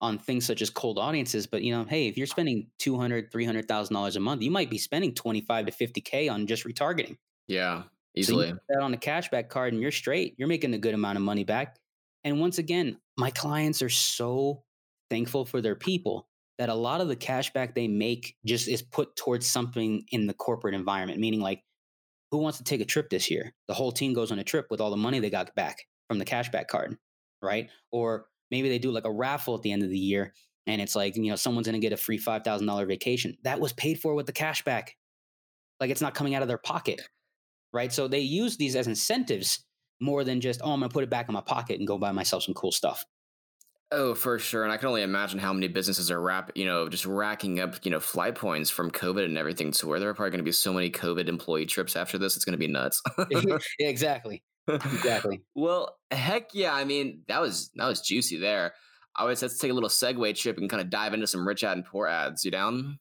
on 0.00 0.18
things 0.18 0.46
such 0.46 0.62
as 0.62 0.70
cold 0.70 0.96
audiences 0.98 1.46
but 1.48 1.62
you 1.62 1.72
know 1.72 1.84
hey 1.84 2.06
if 2.06 2.16
you're 2.16 2.26
spending 2.26 2.68
200 2.78 3.32
300000 3.32 3.94
dollars 3.94 4.14
a 4.16 4.20
month 4.20 4.42
you 4.42 4.50
might 4.50 4.70
be 4.70 4.78
spending 4.78 5.12
25 5.12 5.66
to 5.66 5.72
50k 5.72 6.30
on 6.30 6.46
just 6.46 6.64
retargeting 6.64 7.16
Yeah. 7.48 7.82
so 7.82 7.88
Easily. 8.14 8.46
you 8.48 8.52
put 8.54 8.62
that 8.68 8.80
on 8.80 8.94
a 8.94 8.96
cashback 8.96 9.48
card 9.48 9.72
and 9.72 9.82
you're 9.82 9.90
straight. 9.90 10.34
You're 10.38 10.48
making 10.48 10.74
a 10.74 10.78
good 10.78 10.94
amount 10.94 11.16
of 11.18 11.22
money 11.22 11.44
back. 11.44 11.78
And 12.24 12.40
once 12.40 12.58
again, 12.58 12.98
my 13.16 13.30
clients 13.30 13.82
are 13.82 13.88
so 13.88 14.62
thankful 15.10 15.44
for 15.44 15.60
their 15.60 15.76
people 15.76 16.28
that 16.58 16.68
a 16.68 16.74
lot 16.74 17.00
of 17.00 17.08
the 17.08 17.16
cashback 17.16 17.74
they 17.74 17.88
make 17.88 18.36
just 18.44 18.68
is 18.68 18.82
put 18.82 19.16
towards 19.16 19.46
something 19.46 20.04
in 20.10 20.26
the 20.26 20.34
corporate 20.34 20.74
environment, 20.74 21.20
meaning 21.20 21.40
like, 21.40 21.62
who 22.30 22.38
wants 22.38 22.58
to 22.58 22.64
take 22.64 22.80
a 22.80 22.84
trip 22.84 23.08
this 23.08 23.30
year? 23.30 23.54
The 23.68 23.74
whole 23.74 23.92
team 23.92 24.12
goes 24.12 24.30
on 24.30 24.38
a 24.38 24.44
trip 24.44 24.66
with 24.70 24.80
all 24.80 24.90
the 24.90 24.96
money 24.96 25.18
they 25.18 25.30
got 25.30 25.54
back 25.54 25.78
from 26.08 26.18
the 26.18 26.24
cashback 26.24 26.66
card, 26.66 26.96
right? 27.42 27.70
Or 27.90 28.26
maybe 28.50 28.68
they 28.68 28.78
do 28.78 28.90
like 28.90 29.06
a 29.06 29.12
raffle 29.12 29.54
at 29.54 29.62
the 29.62 29.72
end 29.72 29.82
of 29.82 29.90
the 29.90 29.98
year 29.98 30.34
and 30.66 30.82
it's 30.82 30.94
like, 30.94 31.16
you 31.16 31.30
know, 31.30 31.36
someone's 31.36 31.66
going 31.66 31.80
to 31.80 31.84
get 31.84 31.94
a 31.94 31.96
free 31.96 32.18
$5,000 32.18 32.86
vacation. 32.86 33.38
That 33.44 33.60
was 33.60 33.72
paid 33.72 34.00
for 34.00 34.14
with 34.14 34.26
the 34.26 34.32
cashback. 34.32 34.88
Like 35.80 35.90
it's 35.90 36.02
not 36.02 36.14
coming 36.14 36.34
out 36.34 36.42
of 36.42 36.48
their 36.48 36.58
pocket 36.58 37.00
right? 37.72 37.92
So 37.92 38.08
they 38.08 38.20
use 38.20 38.56
these 38.56 38.76
as 38.76 38.86
incentives 38.86 39.64
more 40.00 40.24
than 40.24 40.40
just, 40.40 40.60
oh, 40.62 40.72
I'm 40.72 40.80
going 40.80 40.90
to 40.90 40.94
put 40.94 41.04
it 41.04 41.10
back 41.10 41.28
in 41.28 41.34
my 41.34 41.40
pocket 41.40 41.78
and 41.78 41.86
go 41.86 41.98
buy 41.98 42.12
myself 42.12 42.44
some 42.44 42.54
cool 42.54 42.72
stuff. 42.72 43.04
Oh, 43.90 44.14
for 44.14 44.38
sure. 44.38 44.64
And 44.64 44.72
I 44.72 44.76
can 44.76 44.88
only 44.88 45.02
imagine 45.02 45.38
how 45.38 45.52
many 45.52 45.66
businesses 45.66 46.10
are 46.10 46.20
wrap, 46.20 46.52
you 46.54 46.66
know, 46.66 46.88
just 46.88 47.06
racking 47.06 47.58
up, 47.58 47.76
you 47.84 47.90
know, 47.90 48.00
flight 48.00 48.34
points 48.34 48.68
from 48.68 48.90
COVID 48.90 49.24
and 49.24 49.38
everything 49.38 49.72
to 49.72 49.86
where 49.86 49.98
there 49.98 50.10
are 50.10 50.14
probably 50.14 50.30
going 50.30 50.40
to 50.40 50.44
be 50.44 50.52
so 50.52 50.74
many 50.74 50.90
COVID 50.90 51.26
employee 51.26 51.64
trips 51.64 51.96
after 51.96 52.18
this. 52.18 52.36
It's 52.36 52.44
going 52.44 52.52
to 52.52 52.58
be 52.58 52.66
nuts. 52.66 53.00
yeah, 53.30 53.58
exactly. 53.80 54.42
Exactly. 54.66 55.40
well, 55.54 55.96
heck 56.10 56.50
yeah. 56.52 56.74
I 56.74 56.84
mean, 56.84 57.22
that 57.28 57.40
was 57.40 57.70
that 57.76 57.86
was 57.86 58.02
juicy 58.02 58.36
there. 58.36 58.74
I 59.16 59.24
would 59.24 59.38
say 59.38 59.46
let's 59.46 59.58
take 59.58 59.70
a 59.70 59.74
little 59.74 59.88
segue 59.88 60.36
trip 60.36 60.58
and 60.58 60.68
kind 60.68 60.82
of 60.82 60.90
dive 60.90 61.14
into 61.14 61.26
some 61.26 61.48
rich 61.48 61.64
ad 61.64 61.78
and 61.78 61.86
poor 61.86 62.06
ads. 62.06 62.44
You 62.44 62.50
down? 62.50 62.98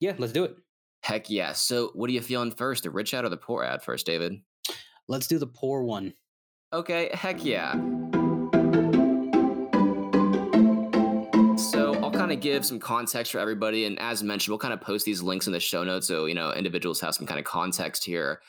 Yeah, 0.00 0.14
let's 0.18 0.34
do 0.34 0.44
it. 0.44 0.56
Heck 1.02 1.30
yeah. 1.30 1.52
So 1.52 1.90
what 1.94 2.10
are 2.10 2.12
you 2.12 2.20
feeling 2.20 2.50
first, 2.50 2.82
the 2.82 2.90
rich 2.90 3.14
ad 3.14 3.24
or 3.24 3.30
the 3.30 3.36
poor 3.38 3.64
ad 3.64 3.82
first, 3.82 4.04
David? 4.04 4.34
Let's 5.08 5.26
do 5.26 5.38
the 5.38 5.46
poor 5.46 5.82
one. 5.82 6.12
Okay, 6.72 7.08
heck 7.14 7.44
yeah. 7.44 7.74
Kind 12.28 12.32
of 12.32 12.40
give 12.40 12.64
some 12.66 12.78
context 12.80 13.32
for 13.32 13.38
everybody, 13.38 13.84
and 13.84 13.98
as 13.98 14.22
mentioned, 14.22 14.52
we'll 14.52 14.58
kind 14.58 14.74
of 14.74 14.80
post 14.80 15.04
these 15.04 15.22
links 15.22 15.46
in 15.46 15.52
the 15.52 15.60
show 15.60 15.84
notes 15.84 16.06
so 16.06 16.26
you 16.26 16.34
know 16.34 16.52
individuals 16.52 17.00
have 17.00 17.14
some 17.14 17.26
kind 17.26 17.38
of 17.40 17.44
context 17.46 18.04
here. 18.04 18.40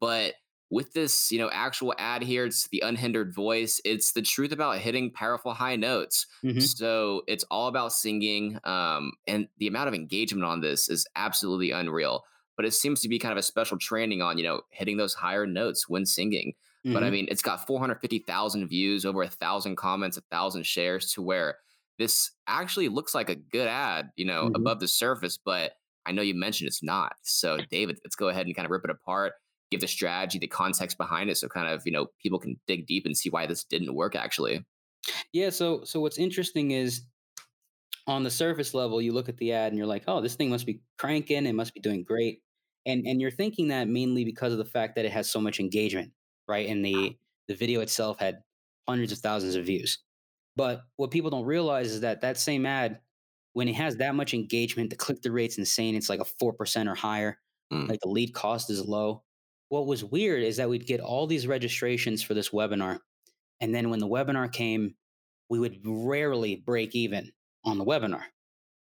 But 0.00 0.34
with 0.70 0.92
this, 0.94 1.30
you 1.30 1.38
know, 1.38 1.50
actual 1.50 1.94
ad 1.98 2.22
here, 2.22 2.44
it's 2.46 2.68
the 2.68 2.80
unhindered 2.84 3.32
voice. 3.34 3.80
It's 3.84 4.12
the 4.12 4.22
truth 4.22 4.50
about 4.52 4.78
hitting 4.78 5.12
powerful 5.12 5.54
high 5.54 5.76
notes. 5.76 6.26
Mhm. 6.42 6.76
So 6.76 7.22
it's 7.28 7.44
all 7.50 7.68
about 7.68 7.92
singing, 7.92 8.58
um, 8.64 9.12
and 9.26 9.48
the 9.58 9.66
amount 9.68 9.88
of 9.88 9.94
engagement 9.94 10.44
on 10.44 10.60
this 10.60 10.88
is 10.88 11.06
absolutely 11.16 11.70
unreal. 11.70 12.24
But 12.56 12.64
it 12.64 12.72
seems 12.72 13.00
to 13.02 13.08
be 13.08 13.18
kind 13.18 13.32
of 13.32 13.38
a 13.38 13.42
special 13.42 13.78
training 13.78 14.22
on 14.22 14.38
you 14.38 14.44
know 14.44 14.62
hitting 14.70 14.96
those 14.96 15.14
higher 15.14 15.46
notes 15.46 15.88
when 15.88 16.06
singing. 16.06 16.54
But 16.92 17.04
I 17.04 17.10
Mhm. 17.10 17.10
mean, 17.10 17.28
it's 17.30 17.42
got 17.42 17.66
450,000 17.66 18.66
views, 18.68 19.04
over 19.04 19.22
a 19.22 19.28
thousand 19.28 19.76
comments, 19.76 20.16
a 20.16 20.22
thousand 20.22 20.64
shares 20.66 21.12
to 21.12 21.22
where 21.22 21.58
this 21.98 22.30
actually 22.46 22.88
looks 22.88 23.14
like 23.14 23.30
a 23.30 23.34
good 23.34 23.68
ad, 23.68 24.10
you 24.16 24.24
know, 24.26 24.48
Mhm. 24.48 24.54
above 24.54 24.80
the 24.80 24.88
surface. 24.88 25.38
But 25.38 25.74
I 26.06 26.12
know 26.12 26.22
you 26.22 26.34
mentioned 26.34 26.68
it's 26.68 26.82
not. 26.82 27.16
So, 27.22 27.60
David, 27.70 27.98
let's 28.04 28.16
go 28.16 28.28
ahead 28.28 28.46
and 28.46 28.54
kind 28.54 28.66
of 28.66 28.70
rip 28.70 28.84
it 28.84 28.90
apart, 28.90 29.34
give 29.70 29.80
the 29.80 29.88
strategy, 29.88 30.38
the 30.38 30.46
context 30.48 30.98
behind 30.98 31.30
it. 31.30 31.36
So, 31.36 31.48
kind 31.48 31.68
of, 31.68 31.82
you 31.86 31.92
know, 31.92 32.08
people 32.22 32.38
can 32.38 32.60
dig 32.66 32.86
deep 32.86 33.06
and 33.06 33.16
see 33.16 33.30
why 33.30 33.46
this 33.46 33.64
didn't 33.64 33.94
work 33.94 34.14
actually. 34.14 34.64
Yeah, 35.32 35.50
so 35.50 35.84
so 35.84 36.00
what's 36.00 36.18
interesting 36.18 36.72
is 36.72 37.02
on 38.06 38.22
the 38.22 38.30
surface 38.30 38.74
level, 38.74 39.02
you 39.02 39.12
look 39.12 39.28
at 39.28 39.36
the 39.38 39.52
ad 39.52 39.72
and 39.72 39.78
you're 39.78 39.86
like, 39.86 40.04
"Oh, 40.06 40.20
this 40.20 40.36
thing 40.36 40.50
must 40.50 40.66
be 40.66 40.80
cranking, 40.98 41.46
it 41.46 41.54
must 41.54 41.74
be 41.74 41.80
doing 41.80 42.04
great." 42.04 42.42
And 42.86 43.06
and 43.06 43.20
you're 43.20 43.30
thinking 43.30 43.68
that 43.68 43.88
mainly 43.88 44.24
because 44.24 44.52
of 44.52 44.58
the 44.58 44.64
fact 44.64 44.94
that 44.96 45.04
it 45.04 45.12
has 45.12 45.30
so 45.30 45.40
much 45.40 45.58
engagement, 45.60 46.12
right? 46.48 46.68
And 46.68 46.84
the 46.84 47.16
the 47.48 47.54
video 47.54 47.80
itself 47.80 48.18
had 48.18 48.42
hundreds 48.88 49.12
of 49.12 49.18
thousands 49.18 49.54
of 49.56 49.64
views. 49.66 49.98
But 50.56 50.82
what 50.96 51.10
people 51.10 51.30
don't 51.30 51.44
realize 51.44 51.92
is 51.92 52.00
that 52.00 52.22
that 52.22 52.38
same 52.38 52.66
ad 52.66 53.00
when 53.52 53.68
it 53.68 53.74
has 53.74 53.96
that 53.96 54.14
much 54.14 54.34
engagement, 54.34 54.90
the 54.90 54.96
click 54.96 55.22
through 55.22 55.32
rate's 55.32 55.56
insane. 55.56 55.94
It's 55.94 56.10
like 56.10 56.20
a 56.20 56.44
4% 56.44 56.90
or 56.90 56.94
higher. 56.94 57.38
Mm. 57.72 57.88
Like 57.88 58.00
the 58.00 58.08
lead 58.08 58.34
cost 58.34 58.68
is 58.68 58.84
low. 58.84 59.22
What 59.68 59.86
was 59.86 60.04
weird 60.04 60.42
is 60.42 60.58
that 60.58 60.68
we'd 60.68 60.86
get 60.86 61.00
all 61.00 61.26
these 61.26 61.46
registrations 61.46 62.22
for 62.22 62.34
this 62.34 62.50
webinar. 62.50 62.98
And 63.60 63.74
then 63.74 63.88
when 63.90 63.98
the 63.98 64.08
webinar 64.08 64.52
came, 64.52 64.94
we 65.48 65.58
would 65.58 65.80
rarely 65.84 66.56
break 66.56 66.94
even 66.94 67.32
on 67.64 67.78
the 67.78 67.84
webinar. 67.84 68.24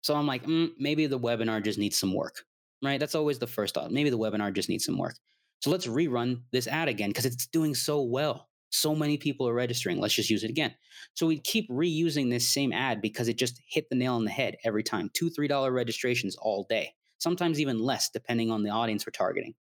So 0.02 0.14
I'm 0.14 0.26
like, 0.26 0.44
mm, 0.44 0.70
maybe 0.78 1.06
the 1.06 1.18
webinar 1.18 1.62
just 1.62 1.78
needs 1.78 1.98
some 1.98 2.14
work, 2.14 2.44
right? 2.82 3.00
That's 3.00 3.14
always 3.14 3.38
the 3.38 3.46
first 3.46 3.74
thought. 3.74 3.90
Maybe 3.90 4.10
the 4.10 4.18
webinar 4.18 4.52
just 4.52 4.68
needs 4.68 4.84
some 4.84 4.98
work. 4.98 5.16
So 5.60 5.70
let's 5.70 5.86
rerun 5.86 6.42
this 6.52 6.66
ad 6.66 6.88
again 6.88 7.10
because 7.10 7.26
it's 7.26 7.46
doing 7.46 7.74
so 7.74 8.02
well. 8.02 8.47
So 8.70 8.94
many 8.94 9.16
people 9.16 9.48
are 9.48 9.54
registering. 9.54 10.00
Let's 10.00 10.14
just 10.14 10.30
use 10.30 10.44
it 10.44 10.50
again. 10.50 10.74
So 11.14 11.26
we'd 11.26 11.44
keep 11.44 11.68
reusing 11.70 12.30
this 12.30 12.48
same 12.48 12.72
ad 12.72 13.00
because 13.00 13.28
it 13.28 13.38
just 13.38 13.60
hit 13.66 13.88
the 13.88 13.96
nail 13.96 14.14
on 14.14 14.24
the 14.24 14.30
head 14.30 14.56
every 14.64 14.82
time. 14.82 15.10
Two, 15.14 15.30
three 15.30 15.48
dollar 15.48 15.72
registrations 15.72 16.36
all 16.36 16.66
day, 16.68 16.92
sometimes 17.18 17.60
even 17.60 17.78
less, 17.78 18.10
depending 18.10 18.50
on 18.50 18.62
the 18.62 18.70
audience 18.70 19.06
we're 19.06 19.12
targeting. 19.12 19.54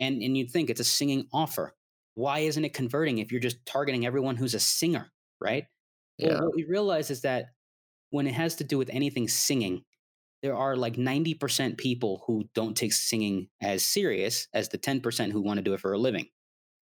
And 0.00 0.22
and 0.22 0.36
you'd 0.36 0.50
think 0.50 0.70
it's 0.70 0.80
a 0.80 0.84
singing 0.84 1.26
offer. 1.32 1.74
Why 2.14 2.40
isn't 2.40 2.64
it 2.64 2.72
converting 2.72 3.18
if 3.18 3.30
you're 3.30 3.40
just 3.40 3.64
targeting 3.66 4.06
everyone 4.06 4.36
who's 4.36 4.54
a 4.54 4.60
singer, 4.60 5.12
right? 5.40 5.64
Yeah. 6.18 6.34
Well, 6.34 6.44
what 6.46 6.56
we 6.56 6.64
realize 6.64 7.10
is 7.10 7.22
that 7.22 7.46
when 8.10 8.26
it 8.26 8.34
has 8.34 8.56
to 8.56 8.64
do 8.64 8.78
with 8.78 8.90
anything 8.90 9.28
singing, 9.28 9.84
there 10.42 10.56
are 10.56 10.76
like 10.76 10.96
90% 10.96 11.76
people 11.76 12.22
who 12.26 12.48
don't 12.54 12.76
take 12.76 12.92
singing 12.92 13.48
as 13.60 13.82
serious 13.82 14.48
as 14.54 14.68
the 14.68 14.78
10% 14.78 15.32
who 15.32 15.42
want 15.42 15.58
to 15.58 15.62
do 15.62 15.74
it 15.74 15.80
for 15.80 15.92
a 15.92 15.98
living. 15.98 16.28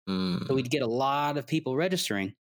Mm. 0.09 0.47
So 0.47 0.55
we'd 0.55 0.71
get 0.71 0.83
a 0.83 0.87
lot 0.87 1.37
of 1.37 1.47
people 1.47 1.77
registering 1.77 2.35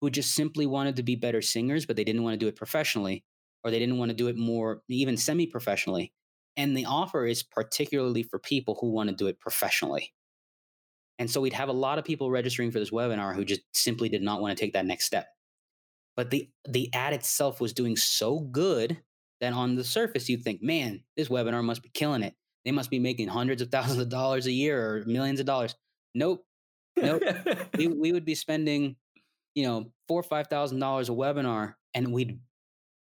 who 0.00 0.10
just 0.10 0.34
simply 0.34 0.66
wanted 0.66 0.96
to 0.96 1.02
be 1.02 1.16
better 1.16 1.42
singers, 1.42 1.86
but 1.86 1.96
they 1.96 2.04
didn't 2.04 2.22
want 2.22 2.34
to 2.34 2.38
do 2.38 2.48
it 2.48 2.56
professionally 2.56 3.24
or 3.64 3.70
they 3.70 3.78
didn't 3.78 3.98
want 3.98 4.10
to 4.10 4.16
do 4.16 4.28
it 4.28 4.36
more, 4.36 4.82
even 4.88 5.16
semi 5.16 5.46
professionally. 5.46 6.12
And 6.56 6.76
the 6.76 6.84
offer 6.84 7.26
is 7.26 7.42
particularly 7.42 8.22
for 8.22 8.38
people 8.38 8.76
who 8.80 8.90
want 8.90 9.08
to 9.08 9.14
do 9.14 9.26
it 9.26 9.40
professionally. 9.40 10.12
And 11.18 11.30
so 11.30 11.40
we'd 11.40 11.52
have 11.52 11.68
a 11.68 11.72
lot 11.72 11.98
of 11.98 12.04
people 12.04 12.30
registering 12.30 12.70
for 12.70 12.78
this 12.78 12.90
webinar 12.90 13.34
who 13.34 13.44
just 13.44 13.62
simply 13.72 14.08
did 14.08 14.22
not 14.22 14.40
want 14.40 14.56
to 14.56 14.62
take 14.62 14.74
that 14.74 14.86
next 14.86 15.06
step. 15.06 15.28
But 16.16 16.30
the 16.30 16.48
the 16.68 16.92
ad 16.94 17.12
itself 17.12 17.60
was 17.60 17.72
doing 17.72 17.96
so 17.96 18.38
good 18.38 19.00
that 19.40 19.52
on 19.52 19.74
the 19.74 19.84
surface 19.84 20.28
you'd 20.28 20.44
think, 20.44 20.62
man, 20.62 21.02
this 21.16 21.28
webinar 21.28 21.64
must 21.64 21.82
be 21.82 21.90
killing 21.92 22.22
it. 22.22 22.34
They 22.64 22.72
must 22.72 22.90
be 22.90 22.98
making 22.98 23.28
hundreds 23.28 23.62
of 23.62 23.70
thousands 23.70 23.98
of 23.98 24.08
dollars 24.08 24.46
a 24.46 24.52
year 24.52 24.80
or 24.80 25.04
millions 25.06 25.40
of 25.40 25.46
dollars. 25.46 25.74
Nope. 26.14 26.44
Nope. 26.96 27.22
we, 27.78 27.86
we 27.88 28.12
would 28.12 28.24
be 28.24 28.34
spending, 28.34 28.96
you 29.54 29.64
know, 29.64 29.92
four 30.08 30.20
or 30.20 30.24
five 30.24 30.46
thousand 30.48 30.78
dollars 30.78 31.08
a 31.08 31.12
webinar 31.12 31.74
and 31.94 32.12
we'd 32.12 32.38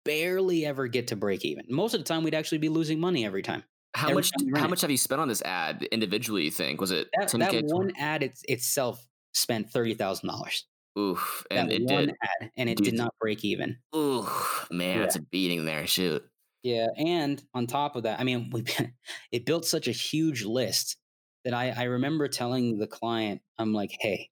barely 0.05 0.65
ever 0.65 0.87
get 0.87 1.07
to 1.07 1.15
break 1.15 1.45
even. 1.45 1.65
Most 1.69 1.93
of 1.93 1.99
the 1.99 2.05
time 2.05 2.23
we'd 2.23 2.33
actually 2.35 2.57
be 2.57 2.69
losing 2.69 2.99
money 2.99 3.25
every 3.25 3.41
time. 3.41 3.63
how 3.95 4.07
every 4.09 4.15
much? 4.15 4.31
time 4.31 4.53
How 4.55 4.65
it. 4.65 4.69
much 4.69 4.81
have 4.81 4.91
you 4.91 4.97
spent 4.97 5.21
on 5.21 5.27
this 5.27 5.41
ad 5.43 5.83
individually? 5.91 6.43
You 6.45 6.51
think 6.51 6.81
was 6.81 6.91
it 6.91 7.07
That, 7.17 7.29
10K, 7.29 7.51
that 7.51 7.63
one 7.65 7.91
ad 7.97 8.23
it's, 8.23 8.41
itself 8.47 9.05
spent 9.33 9.69
thirty 9.71 9.93
thousand 9.93 10.29
dollars. 10.29 10.65
Oof, 10.97 11.43
That 11.49 11.57
and 11.59 11.71
it 11.71 11.83
one 11.91 12.05
did. 12.07 12.15
ad, 12.41 12.51
and 12.55 12.69
it 12.69 12.77
Dude. 12.77 12.85
did 12.85 12.93
not 12.95 13.15
break 13.19 13.43
even. 13.43 13.77
Oof, 13.95 14.67
man, 14.69 14.99
Yeah. 14.99 15.03
it's 15.05 15.15
a 15.15 15.21
beating 15.21 15.65
there. 15.65 15.87
Shoot. 15.87 16.23
Yeah, 16.61 16.87
and 16.97 17.41
on 17.53 17.65
top 17.67 17.95
of 17.95 18.03
that, 18.03 18.19
I 18.19 18.23
mean, 18.23 18.49
we 18.51 18.63
it 19.31 19.45
built 19.45 19.65
such 19.65 19.87
a 19.87 19.91
huge 19.91 20.43
list 20.45 20.97
that 21.45 21.53
I, 21.53 21.69
I 21.71 21.83
remember 21.83 22.27
telling 22.27 22.77
the 22.77 22.87
client, 22.87 23.41
I'm 23.57 23.73
like, 23.73 23.91
hey, 23.99 24.29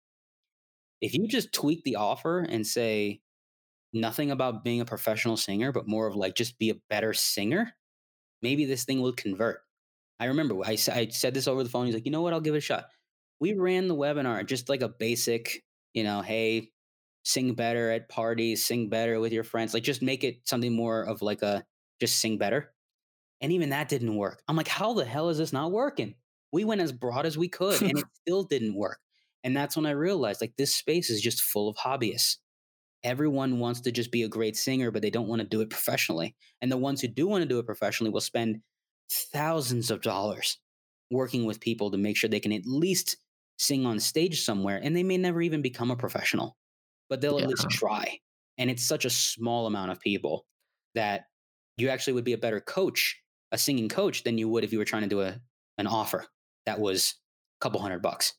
if 1.01 1.13
you 1.13 1.27
just 1.27 1.53
tweak 1.53 1.83
the 1.83 1.95
offer 1.97 2.39
and 2.39 2.65
say 2.65 3.21
nothing 3.93 4.31
about 4.31 4.63
being 4.63 4.81
a 4.81 4.85
professional 4.85 5.37
singer, 5.37 5.71
but 5.71 5.87
more 5.87 6.07
of 6.07 6.15
like 6.15 6.35
just 6.35 6.57
be 6.59 6.69
a 6.69 6.79
better 6.89 7.13
singer, 7.13 7.73
maybe 8.41 8.65
this 8.65 8.85
thing 8.85 9.01
will 9.01 9.13
convert. 9.13 9.61
I 10.19 10.25
remember 10.25 10.55
I, 10.63 10.77
I 10.91 11.07
said 11.09 11.33
this 11.33 11.47
over 11.47 11.63
the 11.63 11.69
phone. 11.69 11.87
He's 11.87 11.95
like, 11.95 12.05
you 12.05 12.11
know 12.11 12.21
what? 12.21 12.33
I'll 12.33 12.41
give 12.41 12.55
it 12.55 12.59
a 12.59 12.61
shot. 12.61 12.85
We 13.39 13.53
ran 13.53 13.87
the 13.87 13.95
webinar 13.95 14.45
just 14.45 14.69
like 14.69 14.83
a 14.83 14.89
basic, 14.89 15.63
you 15.93 16.03
know, 16.03 16.21
hey, 16.21 16.69
sing 17.23 17.53
better 17.53 17.91
at 17.91 18.07
parties, 18.09 18.65
sing 18.65 18.89
better 18.89 19.19
with 19.19 19.33
your 19.33 19.43
friends. 19.43 19.73
Like 19.73 19.83
just 19.83 20.01
make 20.01 20.23
it 20.23 20.41
something 20.45 20.75
more 20.75 21.03
of 21.03 21.21
like 21.21 21.41
a 21.41 21.65
just 21.99 22.19
sing 22.19 22.37
better. 22.37 22.71
And 23.41 23.51
even 23.51 23.69
that 23.69 23.89
didn't 23.89 24.15
work. 24.15 24.43
I'm 24.47 24.55
like, 24.55 24.67
how 24.67 24.93
the 24.93 25.05
hell 25.05 25.29
is 25.29 25.39
this 25.39 25.51
not 25.51 25.71
working? 25.71 26.13
We 26.51 26.63
went 26.65 26.81
as 26.81 26.91
broad 26.91 27.25
as 27.25 27.37
we 27.37 27.47
could 27.47 27.81
and 27.81 27.97
it 27.97 28.05
still 28.21 28.43
didn't 28.43 28.75
work. 28.75 28.99
And 29.43 29.55
that's 29.55 29.75
when 29.75 29.85
I 29.85 29.91
realized 29.91 30.41
like 30.41 30.55
this 30.57 30.73
space 30.73 31.09
is 31.09 31.21
just 31.21 31.41
full 31.41 31.69
of 31.69 31.77
hobbyists. 31.77 32.37
Everyone 33.03 33.59
wants 33.59 33.81
to 33.81 33.91
just 33.91 34.11
be 34.11 34.23
a 34.23 34.29
great 34.29 34.55
singer, 34.55 34.91
but 34.91 35.01
they 35.01 35.09
don't 35.09 35.27
want 35.27 35.41
to 35.41 35.47
do 35.47 35.61
it 35.61 35.69
professionally. 35.71 36.35
And 36.61 36.71
the 36.71 36.77
ones 36.77 37.01
who 37.01 37.07
do 37.07 37.27
want 37.27 37.41
to 37.41 37.47
do 37.47 37.57
it 37.57 37.65
professionally 37.65 38.11
will 38.11 38.21
spend 38.21 38.61
thousands 39.09 39.89
of 39.89 40.01
dollars 40.01 40.59
working 41.09 41.45
with 41.45 41.59
people 41.59 41.91
to 41.91 41.97
make 41.97 42.15
sure 42.15 42.29
they 42.29 42.39
can 42.39 42.53
at 42.53 42.65
least 42.65 43.17
sing 43.57 43.85
on 43.85 43.99
stage 43.99 44.43
somewhere. 44.43 44.79
And 44.81 44.95
they 44.95 45.03
may 45.03 45.17
never 45.17 45.41
even 45.41 45.63
become 45.63 45.89
a 45.89 45.95
professional, 45.95 46.57
but 47.09 47.21
they'll 47.21 47.39
at 47.39 47.47
least 47.47 47.69
try. 47.69 48.19
And 48.59 48.69
it's 48.69 48.85
such 48.85 49.05
a 49.05 49.09
small 49.09 49.65
amount 49.65 49.91
of 49.91 49.99
people 49.99 50.45
that 50.93 51.23
you 51.77 51.89
actually 51.89 52.13
would 52.13 52.23
be 52.23 52.33
a 52.33 52.37
better 52.37 52.61
coach, 52.61 53.19
a 53.51 53.57
singing 53.57 53.89
coach, 53.89 54.23
than 54.23 54.37
you 54.37 54.47
would 54.47 54.63
if 54.63 54.71
you 54.71 54.77
were 54.77 54.85
trying 54.85 55.03
to 55.03 55.07
do 55.07 55.21
a, 55.21 55.39
an 55.79 55.87
offer 55.87 56.27
that 56.65 56.79
was 56.79 57.15
a 57.59 57.63
couple 57.63 57.79
hundred 57.81 58.01
bucks. 58.01 58.33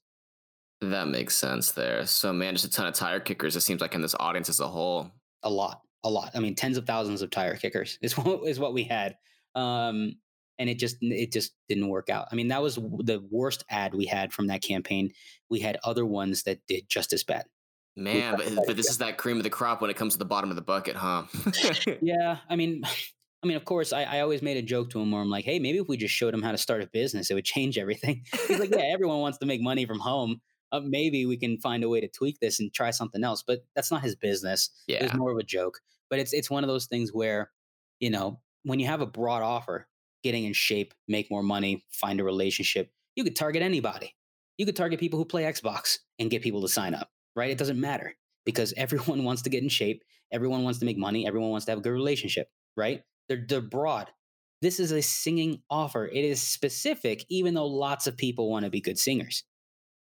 That 0.80 1.08
makes 1.08 1.37
sense 1.37 1.72
there. 1.72 2.06
So, 2.06 2.32
man, 2.32 2.54
just 2.54 2.64
a 2.64 2.70
ton 2.70 2.87
of 2.87 2.94
tire 2.94 3.20
kickers. 3.20 3.54
It 3.54 3.61
seems 3.61 3.80
like 3.80 3.94
in 3.94 4.02
this 4.02 4.16
audience 4.18 4.48
as 4.48 4.61
a 4.61 4.66
whole. 4.66 5.11
a 5.44 5.50
lot, 5.50 5.80
a 6.02 6.11
lot. 6.11 6.32
I 6.35 6.40
mean, 6.40 6.54
tens 6.54 6.76
of 6.76 6.87
thousands 6.87 7.22
of 7.22 7.30
tire 7.30 7.56
kickers 7.56 7.98
is 8.02 8.12
what 8.18 8.48
is 8.48 8.58
what 8.58 8.74
we 8.74 8.85
had, 8.85 9.16
um, 9.54 10.16
and 10.58 10.68
it 10.68 10.78
just 10.78 10.96
it 11.00 11.32
just 11.32 11.52
didn't 11.68 11.88
work 11.88 12.11
out. 12.11 12.28
I 12.32 12.35
mean, 12.35 12.48
that 12.48 12.62
was 12.62 12.74
the 12.76 13.24
worst 13.30 13.64
ad 13.70 13.94
we 13.94 14.06
had 14.06 14.32
from 14.32 14.48
that 14.48 14.62
campaign. 14.62 15.12
We 15.48 15.61
had 15.61 15.78
other 15.85 16.04
ones 16.04 16.42
that 16.44 16.58
did 16.66 16.88
just 16.88 17.12
as 17.12 17.22
bad. 17.22 17.44
Man, 17.94 18.37
but, 18.37 18.66
but 18.66 18.76
this 18.76 18.88
is 18.88 18.98
that 18.98 19.18
cream 19.18 19.37
of 19.37 19.42
the 19.42 19.50
crop 19.50 19.82
when 19.82 19.90
it 19.90 19.96
comes 19.96 20.14
to 20.14 20.18
the 20.18 20.24
bottom 20.24 20.48
of 20.50 20.56
the 20.56 20.62
bucket, 20.62 20.96
huh? 20.96 21.24
Yeah, 22.00 22.38
I 22.48 22.56
mean, 22.56 22.82
I 23.42 23.46
mean, 23.48 23.57
of 23.57 23.64
course, 23.64 23.92
I, 23.92 24.05
I 24.05 24.20
always 24.20 24.40
made 24.40 24.57
a 24.57 24.62
joke 24.62 24.90
to 24.90 25.00
him 25.00 25.11
where 25.11 25.20
I'm 25.20 25.31
like, 25.31 25.44
hey, 25.44 25.59
maybe 25.59 25.78
if 25.78 25.88
we 25.88 25.96
just 25.96 26.14
showed 26.14 26.33
him 26.33 26.42
how 26.42 26.52
to 26.52 26.59
start 26.59 26.83
a 26.83 26.87
business, 26.87 27.31
it 27.31 27.35
would 27.35 27.44
change 27.57 27.76
everything. 27.76 28.24
He's 28.46 28.61
like, 28.61 28.70
yeah, 28.70 28.90
everyone 28.92 29.20
wants 29.20 29.38
to 29.38 29.46
make 29.46 29.61
money 29.61 29.85
from 29.85 29.98
home. 29.98 30.40
Uh, 30.70 30.81
maybe 30.83 31.26
we 31.26 31.37
can 31.37 31.59
find 31.59 31.85
a 31.85 31.88
way 31.88 32.00
to 32.00 32.09
tweak 32.09 32.38
this 32.40 32.61
and 32.61 32.72
try 32.72 32.90
something 32.90 33.22
else. 33.22 33.42
But 33.42 33.64
that's 33.74 33.90
not 33.90 34.02
his 34.02 34.16
business. 34.16 34.70
It 35.00 35.02
was 35.05 35.14
more 35.14 35.33
of 35.33 35.38
a 35.38 35.42
joke. 35.42 35.81
But 36.09 36.18
it's 36.18 36.33
it's 36.33 36.50
one 36.50 36.64
of 36.64 36.68
those 36.68 36.87
things 36.87 37.11
where, 37.12 37.50
you 38.00 38.11
know, 38.11 38.40
when 38.62 38.78
you 38.78 38.87
have 38.87 39.00
a 39.00 39.07
broad 39.07 39.42
offer, 39.42 39.88
getting 40.22 40.44
in 40.44 40.52
shape, 40.52 40.94
make 41.09 41.31
more 41.31 41.42
money, 41.42 41.85
find 41.90 42.20
a 42.20 42.24
relationship, 42.24 42.90
you 43.16 43.24
could 43.24 43.37
target 43.37 43.62
anybody. 43.62 44.14
You 44.57 44.66
could 44.66 44.76
target 44.76 45.00
people 45.00 45.18
who 45.18 45.24
play 45.24 45.42
Xbox 45.42 45.98
and 46.18 46.31
get 46.31 46.42
people 46.42 46.62
to 46.62 46.68
sign 46.68 46.94
up, 46.94 47.11
right? 47.35 47.50
It 47.50 47.59
doesn't 47.59 47.81
matter 47.81 48.14
because 48.44 48.72
everyone 48.76 49.24
wants 49.24 49.42
to 49.42 49.50
get 49.50 49.62
in 49.62 49.68
shape, 49.68 50.05
everyone 50.31 50.62
wants 50.62 50.78
to 50.78 50.85
make 50.85 50.96
money, 50.96 51.26
everyone 51.26 51.50
wants 51.50 51.66
to 51.66 51.72
have 51.72 51.78
a 51.78 51.83
good 51.83 51.92
relationship, 51.92 52.48
right? 52.76 53.02
They're 53.33 53.45
they're 53.49 53.61
broad. 53.62 54.11
This 54.61 54.79
is 54.79 54.92
a 54.92 55.01
singing 55.01 55.62
offer. 55.71 56.07
It 56.07 56.25
is 56.25 56.40
specific, 56.40 57.25
even 57.29 57.55
though 57.55 57.66
lots 57.66 58.07
of 58.07 58.16
people 58.16 58.51
want 58.51 58.64
to 58.64 58.71
be 58.71 58.81
good 58.81 58.99
singers. 58.99 59.45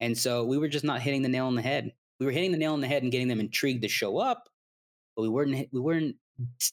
And 0.01 0.17
so 0.17 0.45
we 0.45 0.59
were 0.59 0.69
just 0.69 0.85
not 0.85 1.01
hitting 1.01 1.23
the 1.23 1.29
nail 1.29 1.47
on 1.47 1.55
the 1.55 1.63
head. 1.63 1.93
We 2.21 2.27
were 2.27 2.33
hitting 2.33 2.53
the 2.53 2.59
nail 2.59 2.75
on 2.75 2.81
the 2.81 2.87
head 2.87 3.03
and 3.03 3.11
getting 3.11 3.29
them 3.29 3.41
intrigued 3.41 3.83
to 3.83 3.89
show 3.89 4.19
up, 4.19 4.49
but 5.17 5.23
we 5.23 5.29
weren't 5.29 5.69
we 5.73 5.81
weren't 5.81 6.17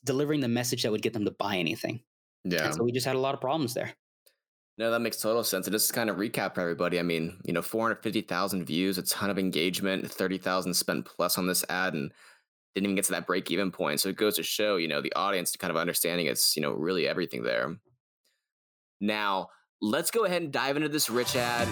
delivering 0.04 0.42
the 0.42 0.48
message 0.48 0.84
that 0.84 0.92
would 0.92 1.02
get 1.02 1.14
them 1.14 1.26
to 1.26 1.32
buy 1.32 1.56
anything. 1.56 2.02
Yeah. 2.44 2.66
And 2.66 2.76
so 2.76 2.84
we 2.84 2.92
just 2.92 3.06
had 3.06 3.16
a 3.16 3.20
lot 3.20 3.34
of 3.34 3.42
problems 3.42 3.74
there. 3.74 3.94
No, 4.78 4.92
that 4.92 5.00
makes 5.00 5.18
total 5.18 5.44
sense. 5.44 5.68
And 5.68 5.74
just 5.74 5.90
to 5.90 5.94
kind 5.94 6.10
of 6.10 6.18
recap 6.18 6.56
for 6.56 6.62
everybody, 6.62 7.00
I 7.00 7.04
mean, 7.04 7.38
you 7.44 7.54
know, 7.54 7.62
450,000 7.62 8.66
views, 8.66 8.98
a 8.98 9.04
ton 9.04 9.30
of 9.30 9.38
engagement, 9.38 10.10
30,000 10.10 10.74
spent 10.74 11.06
plus 11.06 11.38
on 11.38 11.46
this 11.48 11.64
ad, 11.70 11.94
and 11.94 12.12
didn't 12.76 12.86
even 12.86 12.96
get 12.96 13.06
to 13.06 13.12
that 13.12 13.28
break 13.28 13.52
even 13.52 13.72
point. 13.72 14.00
So 14.00 14.10
it 14.10 14.16
goes 14.16 14.36
to 14.38 14.44
show, 14.44 14.78
you 14.78 14.88
know, 14.88 15.02
the 15.02 15.14
audience 15.14 15.56
kind 15.58 15.72
of 15.72 15.78
understanding 15.78 16.28
it's, 16.28 16.56
you 16.56 16.62
know, 16.62 16.72
really 16.72 17.08
everything 17.08 17.44
there. 17.44 17.76
Now, 19.02 19.50
let's 19.82 20.12
go 20.12 20.26
ahead 20.26 20.42
and 20.42 20.52
dive 20.52 20.78
into 20.78 20.90
this 20.90 21.10
rich 21.10 21.36
ad. 21.36 21.68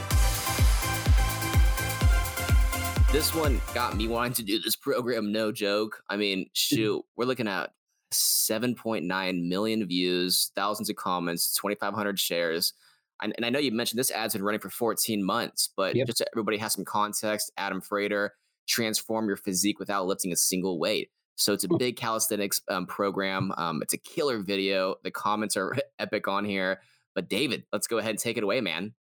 This 3.11 3.33
one 3.33 3.59
got 3.73 3.95
me 3.97 4.07
wanting 4.07 4.33
to 4.33 4.43
do 4.43 4.59
this 4.59 4.75
program, 4.75 5.31
no 5.31 5.51
joke. 5.51 6.03
I 6.09 6.15
mean, 6.15 6.47
shoot, 6.53 7.03
we're 7.15 7.25
looking 7.25 7.47
at 7.47 7.71
7.9 8.13 9.47
million 9.47 9.87
views, 9.87 10.51
thousands 10.55 10.89
of 10.89 10.95
comments, 10.95 11.53
2,500 11.53 12.19
shares. 12.19 12.73
And, 13.21 13.33
and 13.35 13.45
I 13.45 13.49
know 13.49 13.59
you 13.59 13.71
mentioned 13.71 13.99
this 13.99 14.11
ad's 14.11 14.33
been 14.33 14.43
running 14.43 14.61
for 14.61 14.69
14 14.69 15.25
months, 15.25 15.69
but 15.75 15.95
Yep. 15.95 16.07
just 16.07 16.17
so 16.19 16.25
everybody 16.33 16.57
has 16.57 16.73
some 16.73 16.85
context, 16.85 17.51
Adam 17.57 17.81
Frater, 17.81 18.33
transform 18.69 19.27
your 19.27 19.37
physique 19.37 19.79
without 19.79 20.05
lifting 20.05 20.31
a 20.31 20.37
single 20.37 20.79
weight. 20.79 21.09
So 21.35 21.53
it's 21.53 21.63
a 21.63 21.69
big 21.77 21.95
calisthenics 21.95 22.61
um, 22.69 22.85
program. 22.85 23.51
Um, 23.57 23.81
it's 23.81 23.93
a 23.93 23.97
killer 23.97 24.39
video. 24.39 24.95
The 25.03 25.11
comments 25.11 25.57
are 25.57 25.75
epic 25.99 26.27
on 26.27 26.45
here. 26.45 26.81
But 27.15 27.29
David, 27.29 27.65
let's 27.73 27.87
go 27.87 27.97
ahead 27.97 28.11
and 28.11 28.19
take 28.19 28.37
it 28.37 28.43
away, 28.43 28.61
man. 28.61 28.93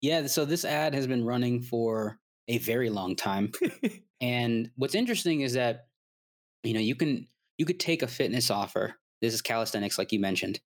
Yeah, 0.00 0.26
so 0.26 0.44
this 0.44 0.64
ad 0.64 0.94
has 0.94 1.06
been 1.06 1.24
running 1.24 1.62
for 1.62 2.18
a 2.46 2.58
very 2.58 2.90
long 2.90 3.16
time. 3.16 3.52
and 4.20 4.70
what's 4.76 4.94
interesting 4.94 5.40
is 5.40 5.54
that 5.54 5.86
you 6.62 6.74
know, 6.74 6.80
you 6.80 6.94
can 6.94 7.26
you 7.56 7.64
could 7.64 7.80
take 7.80 8.02
a 8.02 8.06
fitness 8.06 8.50
offer. 8.50 8.94
This 9.20 9.34
is 9.34 9.42
calisthenics 9.42 9.98
like 9.98 10.12
you 10.12 10.20
mentioned. 10.20 10.60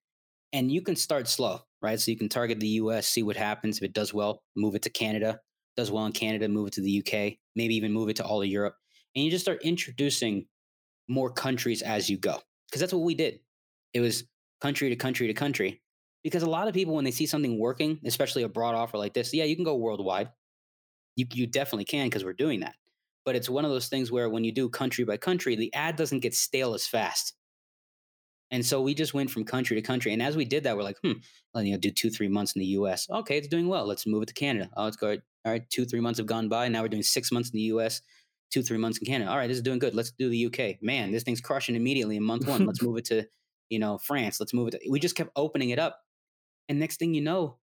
And 0.53 0.71
you 0.71 0.83
can 0.83 0.97
start 0.97 1.29
slow, 1.29 1.61
right? 1.81 1.99
So 1.99 2.11
you 2.11 2.19
can 2.19 2.29
target 2.29 2.61
the 2.61 2.69
US, 2.69 3.09
see 3.09 3.23
what 3.23 3.37
happens. 3.37 3.79
If 3.79 3.85
it 3.85 3.95
does 3.95 4.13
well, 4.13 4.43
move 4.55 4.75
it 4.75 4.83
to 4.83 4.91
Canada. 4.91 5.41
Does 5.77 5.91
well 5.91 6.07
in 6.07 6.13
Canada, 6.13 6.49
move 6.49 6.69
it 6.69 6.73
to 6.75 6.83
the 6.83 6.99
UK, 6.99 7.39
maybe 7.57 7.75
even 7.77 7.93
move 7.93 8.09
it 8.09 8.17
to 8.17 8.25
all 8.25 8.43
of 8.43 8.49
Europe. 8.49 8.77
And 9.15 9.25
you 9.25 9.31
just 9.31 9.45
start 9.45 9.63
introducing 9.63 10.47
more 11.09 11.31
countries 11.31 11.83
as 11.83 12.09
you 12.09 12.19
go. 12.19 12.39
Because 12.69 12.81
that's 12.81 12.93
what 12.93 13.05
we 13.05 13.15
did. 13.15 13.41
It 13.93 14.01
was 14.01 14.25
country 14.61 14.89
to 14.89 14.97
country 14.97 15.27
to 15.27 15.35
country. 15.35 15.83
Because 16.23 16.43
a 16.43 16.51
lot 16.51 16.69
of 16.69 16.75
people, 16.75 16.95
when 16.95 17.05
they 17.05 17.11
see 17.11 17.27
something 17.27 17.59
working, 17.59 18.01
especially 18.05 18.43
a 18.45 18.49
broad 18.49 18.75
offer 18.75 18.97
like 18.97 19.13
this, 19.13 19.35
yeah, 19.35 19.45
you 19.45 19.57
can 19.57 19.65
go 19.65 19.77
worldwide. 19.77 20.31
You, 21.17 21.27
you 21.33 21.47
definitely 21.47 21.85
can 21.85 22.07
because 22.07 22.25
we're 22.25 22.33
doing 22.33 22.61
that. 22.61 22.75
But 23.25 23.37
it's 23.37 23.49
one 23.49 23.65
of 23.65 23.71
those 23.71 23.89
things 23.89 24.11
where 24.11 24.29
when 24.31 24.45
you 24.45 24.53
do 24.53 24.69
country 24.69 25.05
by 25.05 25.17
country, 25.17 25.57
the 25.57 25.73
ad 25.75 25.97
doesn't 25.97 26.21
get 26.21 26.35
stale 26.35 26.75
as 26.75 26.87
fast. 26.87 27.35
And 28.53 28.65
so 28.65 28.83
we 28.83 28.95
just 28.95 29.15
went 29.15 29.31
from 29.31 29.45
country 29.45 29.77
to 29.77 29.83
country. 29.83 30.13
And 30.13 30.23
as 30.23 30.37
we 30.37 30.45
did 30.45 30.65
that, 30.65 30.77
we're 30.77 30.83
like, 30.83 30.99
hmm, 31.03 31.13
well, 31.55 31.65
you 31.65 31.73
know, 31.73 31.79
do 31.79 31.91
two, 31.91 32.11
three 32.11 32.29
months 32.29 32.53
in 32.53 32.61
the 32.61 32.67
US. 32.67 33.09
Okay, 33.11 33.39
it's 33.39 33.49
doing 33.49 33.67
well. 33.67 33.87
Let's 33.87 34.07
move 34.07 34.23
it 34.23 34.27
to 34.27 34.35
Canada. 34.35 34.69
Oh, 34.77 34.87
it's 34.87 34.97
good. 34.97 35.23
All 35.47 35.51
right, 35.51 35.69
two, 35.71 35.87
three 35.87 36.01
months 36.01 36.19
have 36.19 36.27
gone 36.27 36.51
by. 36.51 36.69
Now 36.69 36.83
we're 36.83 36.89
doing 36.89 37.03
six 37.03 37.33
months 37.33 37.49
in 37.49 37.57
the 37.57 37.63
US, 37.65 38.03
two, 38.51 38.63
three 38.63 38.77
months 38.77 38.99
in 38.99 39.07
Canada. 39.07 39.31
All 39.31 39.39
right, 39.39 39.49
this 39.49 39.57
is 39.57 39.63
doing 39.63 39.79
good. 39.79 39.95
Let's 39.95 40.13
do 40.13 40.29
the 40.29 40.47
UK. 40.47 40.83
Man, 40.83 41.11
this 41.13 41.23
thing's 41.23 41.41
crushing 41.41 41.77
immediately 41.77 42.17
in 42.17 42.23
month 42.23 42.47
one. 42.47 42.67
Let's 42.67 42.83
move 42.83 42.99
it 42.99 43.07
to, 43.07 43.27
you 43.71 43.79
know, 43.79 43.97
France, 43.97 44.39
let's 44.39 44.53
move 44.53 44.69
it. 44.69 44.73
To, 44.73 44.91
we 44.91 45.01
just 45.01 45.17
kept 45.17 45.31
opening 45.35 45.71
it 45.71 45.79
up. 45.79 45.99
And 46.69 46.79
next 46.79 46.99
thing 46.99 47.15
you 47.15 47.23
know, 47.23 47.57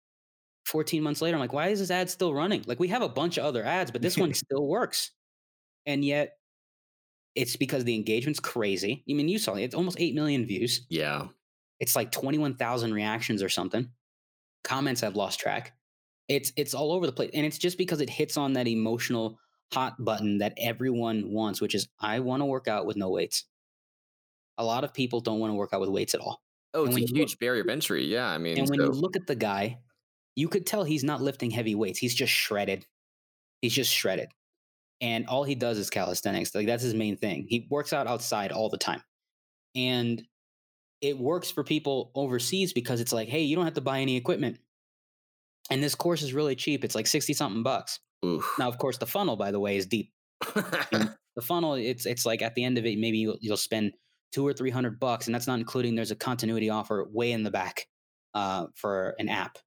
14 0.67 1.03
months 1.03 1.21
later, 1.21 1.37
I'm 1.37 1.41
like, 1.41 1.53
why 1.53 1.69
is 1.69 1.81
this 1.81 1.91
ad 1.91 2.11
still 2.11 2.33
running? 2.33 2.63
Like, 2.65 2.79
we 2.79 2.89
have 2.89 3.03
a 3.03 3.09
bunch 3.09 3.39
of 3.39 3.45
other 3.45 3.65
ads, 3.65 3.91
but 3.91 4.03
this 4.03 4.17
one 4.17 4.33
still 4.35 4.67
works. 4.67 5.11
And 5.85 6.05
yet, 6.05 6.36
it's 7.37 7.55
because 7.57 7.85
the 7.85 7.95
engagement's 7.95 8.41
crazy. 8.41 9.05
I 9.09 9.13
mean, 9.13 9.29
you 9.29 9.39
saw 9.39 9.55
it, 9.55 9.63
it's 9.63 9.75
almost 9.75 10.01
8 10.01 10.15
million 10.15 10.47
views. 10.47 10.87
Yeah. 10.89 11.29
It's 11.79 11.95
like 11.95 12.11
21,000 12.11 12.93
reactions 12.93 13.43
or 13.43 13.49
something. 13.51 13.91
Comments 14.65 15.01
I've 15.03 15.15
lost 15.17 15.39
track. 15.39 15.75
It's 16.29 16.53
it's 16.57 16.75
all 16.75 16.91
over 16.91 17.07
the 17.07 17.13
place. 17.13 17.31
And 17.35 17.47
it's 17.47 17.59
just 17.59 17.79
because 17.79 18.01
it 18.01 18.11
hits 18.11 18.37
on 18.37 18.55
that 18.55 18.67
emotional 18.67 19.39
hot 19.73 20.03
button 20.03 20.39
that 20.39 20.55
everyone 20.59 21.31
wants, 21.31 21.61
which 21.61 21.75
is 21.75 21.89
I 22.01 22.21
want 22.21 22.41
to 22.41 22.47
work 22.47 22.67
out 22.67 22.87
with 22.87 22.97
no 22.97 23.11
weights. 23.11 23.45
A 24.59 24.65
lot 24.65 24.83
of 24.83 24.95
people 24.95 25.21
don't 25.21 25.39
want 25.39 25.51
to 25.51 25.55
work 25.55 25.71
out 25.73 25.81
with 25.81 25.91
weights 25.91 26.15
at 26.15 26.21
all. 26.21 26.43
Oh, 26.75 26.87
it's 26.87 26.97
a 26.97 27.01
huge 27.01 27.33
look- 27.33 27.39
barrier 27.39 27.61
of 27.63 27.69
entry. 27.69 28.07
Yeah. 28.07 28.27
I 28.27 28.39
mean, 28.39 28.59
And 28.59 28.69
when 28.69 28.81
you 28.81 28.89
look 28.89 29.15
at 29.15 29.27
the 29.27 29.37
guy, 29.37 29.79
you 30.35 30.49
could 30.49 30.67
tell 30.67 30.83
he's 30.83 31.05
not 31.05 31.23
lifting 31.23 31.51
heavy 31.51 31.75
weights. 31.75 31.99
He's 31.99 32.15
just 32.15 32.33
shredded. 32.33 32.87
He's 33.61 33.75
just 33.75 33.93
shredded. 33.93 34.29
And 35.01 35.27
all 35.27 35.45
he 35.45 35.55
does 35.55 35.79
is 35.79 35.91
calisthenics. 35.91 36.55
Like 36.55 36.67
that's 36.67 36.83
his 36.83 36.95
main 36.95 37.17
thing. 37.17 37.47
He 37.49 37.67
works 37.71 37.93
out 37.93 38.07
outside 38.07 38.53
all 38.53 38.71
the 38.71 38.79
time. 38.79 39.03
And 39.75 40.23
it 41.03 41.19
works 41.19 41.51
for 41.51 41.63
people 41.63 42.11
overseas 42.15 42.73
because 42.73 43.01
it's 43.01 43.13
like, 43.13 43.29
hey, 43.29 43.43
you 43.43 43.57
don't 43.57 43.67
have 43.67 43.75
to 43.75 43.83
buy 43.83 44.01
any 44.01 44.17
equipment. 44.17 44.59
And 45.71 45.83
this 45.83 45.95
course 45.95 46.23
is 46.23 46.33
really 46.33 46.55
cheap. 46.55 46.85
It's 46.85 46.95
like 46.95 47.07
60 47.07 47.35
something 47.35 47.63
bucks. 47.63 48.01
Oof. 48.25 48.49
Now, 48.59 48.69
of 48.69 48.79
course, 48.79 48.97
the 48.99 49.07
funnel, 49.07 49.37
by 49.37 49.51
the 49.51 49.61
way, 49.61 49.77
is 49.77 49.87
deep. 49.87 50.13
The 51.37 51.43
funnel, 51.43 51.75
it's 51.75 52.07
it's 52.07 52.25
like 52.25 52.41
at 52.41 52.55
the 52.55 52.65
end 52.65 52.79
of 52.79 52.87
it, 52.87 52.99
maybe 52.99 53.19
you'll, 53.19 53.37
you'll 53.41 53.59
spend 53.59 53.93
two 54.33 54.47
or 54.47 54.55
three 54.55 54.71
hundred 54.71 54.99
bucks, 54.99 55.27
and 55.27 55.35
that's 55.35 55.47
not 55.47 55.59
including 55.59 55.95
there's 55.95 56.11
a 56.11 56.17
continuity 56.17 56.71
offer 56.71 57.07
way 57.13 57.31
in 57.31 57.43
the 57.43 57.51
back 57.51 57.87
uh, 58.35 58.67
for 58.75 59.15
an 59.19 59.29
app, 59.29 59.59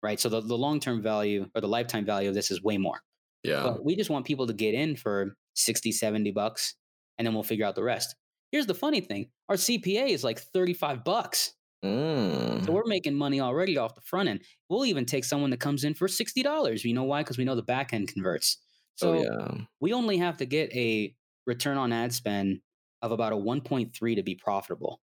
right? 0.00 0.20
So 0.20 0.28
the, 0.28 0.40
the 0.40 0.56
long 0.56 0.78
term 0.78 1.02
value 1.02 1.50
or 1.56 1.60
the 1.60 1.68
lifetime 1.68 2.04
value 2.04 2.28
of 2.28 2.36
this 2.36 2.52
is 2.52 2.62
way 2.62 2.78
more. 2.78 3.00
Yeah. 3.42 3.62
But 3.62 3.84
we 3.84 3.96
just 3.96 4.10
want 4.10 4.26
people 4.26 4.46
to 4.46 4.52
get 4.52 4.74
in 4.74 4.96
for 4.96 5.36
60, 5.54 5.92
70 5.92 6.30
bucks, 6.32 6.74
and 7.16 7.26
then 7.26 7.34
we'll 7.34 7.42
figure 7.42 7.66
out 7.66 7.74
the 7.74 7.82
rest. 7.82 8.14
Here's 8.52 8.66
the 8.66 8.74
funny 8.74 9.00
thing: 9.00 9.30
our 9.48 9.56
CPA 9.56 10.08
is 10.08 10.24
like 10.24 10.38
thirty 10.38 10.72
five 10.74 11.04
bucks, 11.04 11.54
Mm. 11.84 12.64
so 12.66 12.72
we're 12.72 12.86
making 12.86 13.14
money 13.14 13.40
already 13.40 13.78
off 13.78 13.94
the 13.94 14.00
front 14.00 14.28
end. 14.28 14.40
We'll 14.68 14.84
even 14.86 15.04
take 15.04 15.24
someone 15.24 15.50
that 15.50 15.60
comes 15.60 15.84
in 15.84 15.94
for 15.94 16.08
sixty 16.08 16.42
dollars. 16.42 16.84
You 16.84 16.94
know 16.94 17.04
why? 17.04 17.20
Because 17.20 17.38
we 17.38 17.44
know 17.44 17.54
the 17.54 17.62
back 17.62 17.92
end 17.92 18.12
converts. 18.12 18.58
So 18.96 19.14
oh, 19.14 19.22
yeah. 19.22 19.64
we 19.80 19.92
only 19.92 20.16
have 20.16 20.38
to 20.38 20.46
get 20.46 20.72
a 20.74 21.14
return 21.46 21.76
on 21.76 21.92
ad 21.92 22.12
spend 22.12 22.58
of 23.00 23.12
about 23.12 23.32
a 23.32 23.36
1.3 23.36 24.16
to 24.16 24.22
be 24.24 24.34
profitable. 24.34 25.00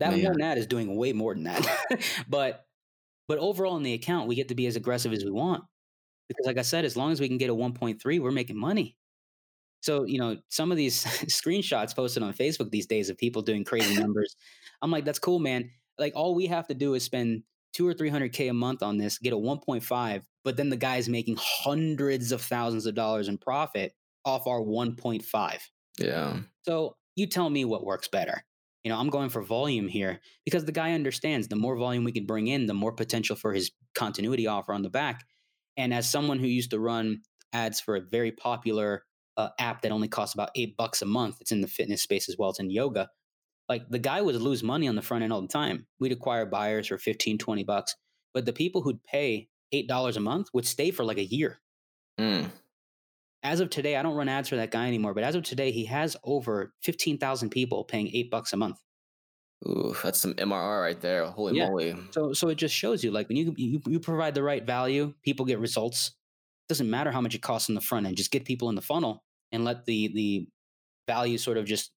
That 0.00 0.12
Man. 0.12 0.24
one 0.24 0.40
ad 0.40 0.56
is 0.56 0.66
doing 0.66 0.96
way 0.96 1.12
more 1.12 1.34
than 1.34 1.44
that. 1.44 2.02
but 2.28 2.64
but 3.28 3.36
overall 3.38 3.76
in 3.76 3.82
the 3.82 3.92
account, 3.92 4.28
we 4.28 4.34
get 4.34 4.48
to 4.48 4.54
be 4.54 4.66
as 4.66 4.76
aggressive 4.76 5.12
as 5.12 5.24
we 5.24 5.30
want. 5.30 5.64
Because 6.32 6.46
like 6.46 6.58
I 6.58 6.62
said, 6.62 6.84
as 6.84 6.96
long 6.96 7.12
as 7.12 7.20
we 7.20 7.28
can 7.28 7.38
get 7.38 7.50
a 7.50 7.54
1.3, 7.54 8.20
we're 8.20 8.30
making 8.30 8.58
money. 8.58 8.96
So, 9.80 10.04
you 10.04 10.18
know, 10.18 10.38
some 10.48 10.70
of 10.70 10.76
these 10.76 11.04
screenshots 11.26 11.94
posted 11.94 12.22
on 12.22 12.32
Facebook 12.32 12.70
these 12.70 12.86
days 12.86 13.10
of 13.10 13.18
people 13.18 13.42
doing 13.42 13.64
crazy 13.64 13.94
numbers. 14.00 14.36
I'm 14.80 14.90
like, 14.90 15.04
that's 15.04 15.18
cool, 15.18 15.38
man. 15.38 15.70
Like 15.98 16.14
all 16.16 16.34
we 16.34 16.46
have 16.46 16.68
to 16.68 16.74
do 16.74 16.94
is 16.94 17.04
spend 17.04 17.42
two 17.72 17.86
or 17.86 17.94
three 17.94 18.08
hundred 18.08 18.32
K 18.32 18.48
a 18.48 18.54
month 18.54 18.82
on 18.82 18.98
this, 18.98 19.18
get 19.18 19.32
a 19.32 19.36
1.5, 19.36 20.22
but 20.44 20.56
then 20.56 20.70
the 20.70 20.76
guy's 20.76 21.08
making 21.08 21.36
hundreds 21.38 22.32
of 22.32 22.40
thousands 22.42 22.86
of 22.86 22.94
dollars 22.94 23.28
in 23.28 23.38
profit 23.38 23.94
off 24.24 24.46
our 24.46 24.60
1.5. 24.60 25.58
Yeah. 25.98 26.38
So 26.62 26.96
you 27.16 27.26
tell 27.26 27.50
me 27.50 27.64
what 27.64 27.84
works 27.84 28.08
better. 28.08 28.44
You 28.84 28.90
know, 28.90 28.98
I'm 28.98 29.10
going 29.10 29.28
for 29.28 29.42
volume 29.42 29.86
here 29.86 30.20
because 30.44 30.64
the 30.64 30.72
guy 30.72 30.92
understands 30.92 31.46
the 31.46 31.56
more 31.56 31.76
volume 31.76 32.04
we 32.04 32.12
can 32.12 32.26
bring 32.26 32.48
in, 32.48 32.66
the 32.66 32.74
more 32.74 32.92
potential 32.92 33.36
for 33.36 33.52
his 33.52 33.70
continuity 33.94 34.46
offer 34.46 34.72
on 34.72 34.82
the 34.82 34.90
back. 34.90 35.24
And 35.76 35.92
as 35.94 36.08
someone 36.10 36.38
who 36.38 36.46
used 36.46 36.70
to 36.70 36.78
run 36.78 37.22
ads 37.52 37.80
for 37.80 37.96
a 37.96 38.00
very 38.00 38.32
popular 38.32 39.04
uh, 39.36 39.48
app 39.58 39.82
that 39.82 39.92
only 39.92 40.08
costs 40.08 40.34
about 40.34 40.50
eight 40.54 40.76
bucks 40.76 41.02
a 41.02 41.06
month, 41.06 41.38
it's 41.40 41.52
in 41.52 41.60
the 41.60 41.68
fitness 41.68 42.02
space 42.02 42.28
as 42.28 42.36
well, 42.38 42.50
it's 42.50 42.60
in 42.60 42.70
yoga. 42.70 43.08
Like 43.68 43.88
the 43.88 43.98
guy 43.98 44.20
would 44.20 44.34
lose 44.36 44.62
money 44.62 44.88
on 44.88 44.96
the 44.96 45.02
front 45.02 45.24
end 45.24 45.32
all 45.32 45.40
the 45.40 45.48
time. 45.48 45.86
We'd 45.98 46.12
acquire 46.12 46.44
buyers 46.44 46.88
for 46.88 46.98
15, 46.98 47.38
20 47.38 47.64
bucks. 47.64 47.96
But 48.34 48.44
the 48.44 48.52
people 48.52 48.82
who'd 48.82 49.02
pay 49.04 49.48
$8 49.72 50.16
a 50.16 50.20
month 50.20 50.48
would 50.52 50.66
stay 50.66 50.90
for 50.90 51.04
like 51.04 51.18
a 51.18 51.24
year 51.24 51.60
Mm. 52.20 52.50
as 53.42 53.60
of 53.60 53.70
today, 53.70 53.96
I 53.96 54.02
don't 54.02 54.14
run 54.14 54.28
ads 54.28 54.50
for 54.50 54.56
that 54.56 54.70
guy 54.70 54.86
anymore, 54.86 55.14
but 55.14 55.24
as 55.24 55.34
of 55.34 55.42
today, 55.44 55.70
he 55.70 55.86
has 55.86 56.14
over 56.24 56.74
15,000 56.82 57.48
people 57.48 57.84
paying 57.84 58.08
eight 58.12 58.30
bucks 58.30 58.52
a 58.52 58.56
month. 58.58 58.78
Ooh, 59.66 59.94
that's 60.02 60.18
some 60.20 60.34
MRR 60.34 60.80
right 60.82 61.00
there. 61.00 61.26
Holy 61.26 61.56
Yeah. 61.56 61.68
moly. 61.68 61.94
So, 62.10 62.32
so 62.32 62.48
it 62.48 62.56
just 62.56 62.74
shows 62.74 63.04
you 63.04 63.10
like 63.10 63.28
when 63.28 63.36
you, 63.36 63.54
you, 63.56 63.80
you 63.86 64.00
provide 64.00 64.34
the 64.34 64.42
right 64.42 64.64
value, 64.64 65.14
people 65.22 65.46
get 65.46 65.60
results. 65.60 66.12
doesn't 66.68 66.88
matter 66.90 67.10
how 67.12 67.20
much 67.20 67.34
it 67.34 67.42
costs 67.42 67.68
in 67.68 67.74
the 67.74 67.80
front 67.80 68.06
end, 68.06 68.16
just 68.16 68.30
get 68.30 68.44
people 68.44 68.68
in 68.70 68.74
the 68.74 68.82
funnel 68.82 69.22
and 69.52 69.64
let 69.64 69.84
the, 69.84 70.08
the 70.14 70.48
value 71.06 71.38
sort 71.38 71.58
of 71.58 71.64
just, 71.66 71.90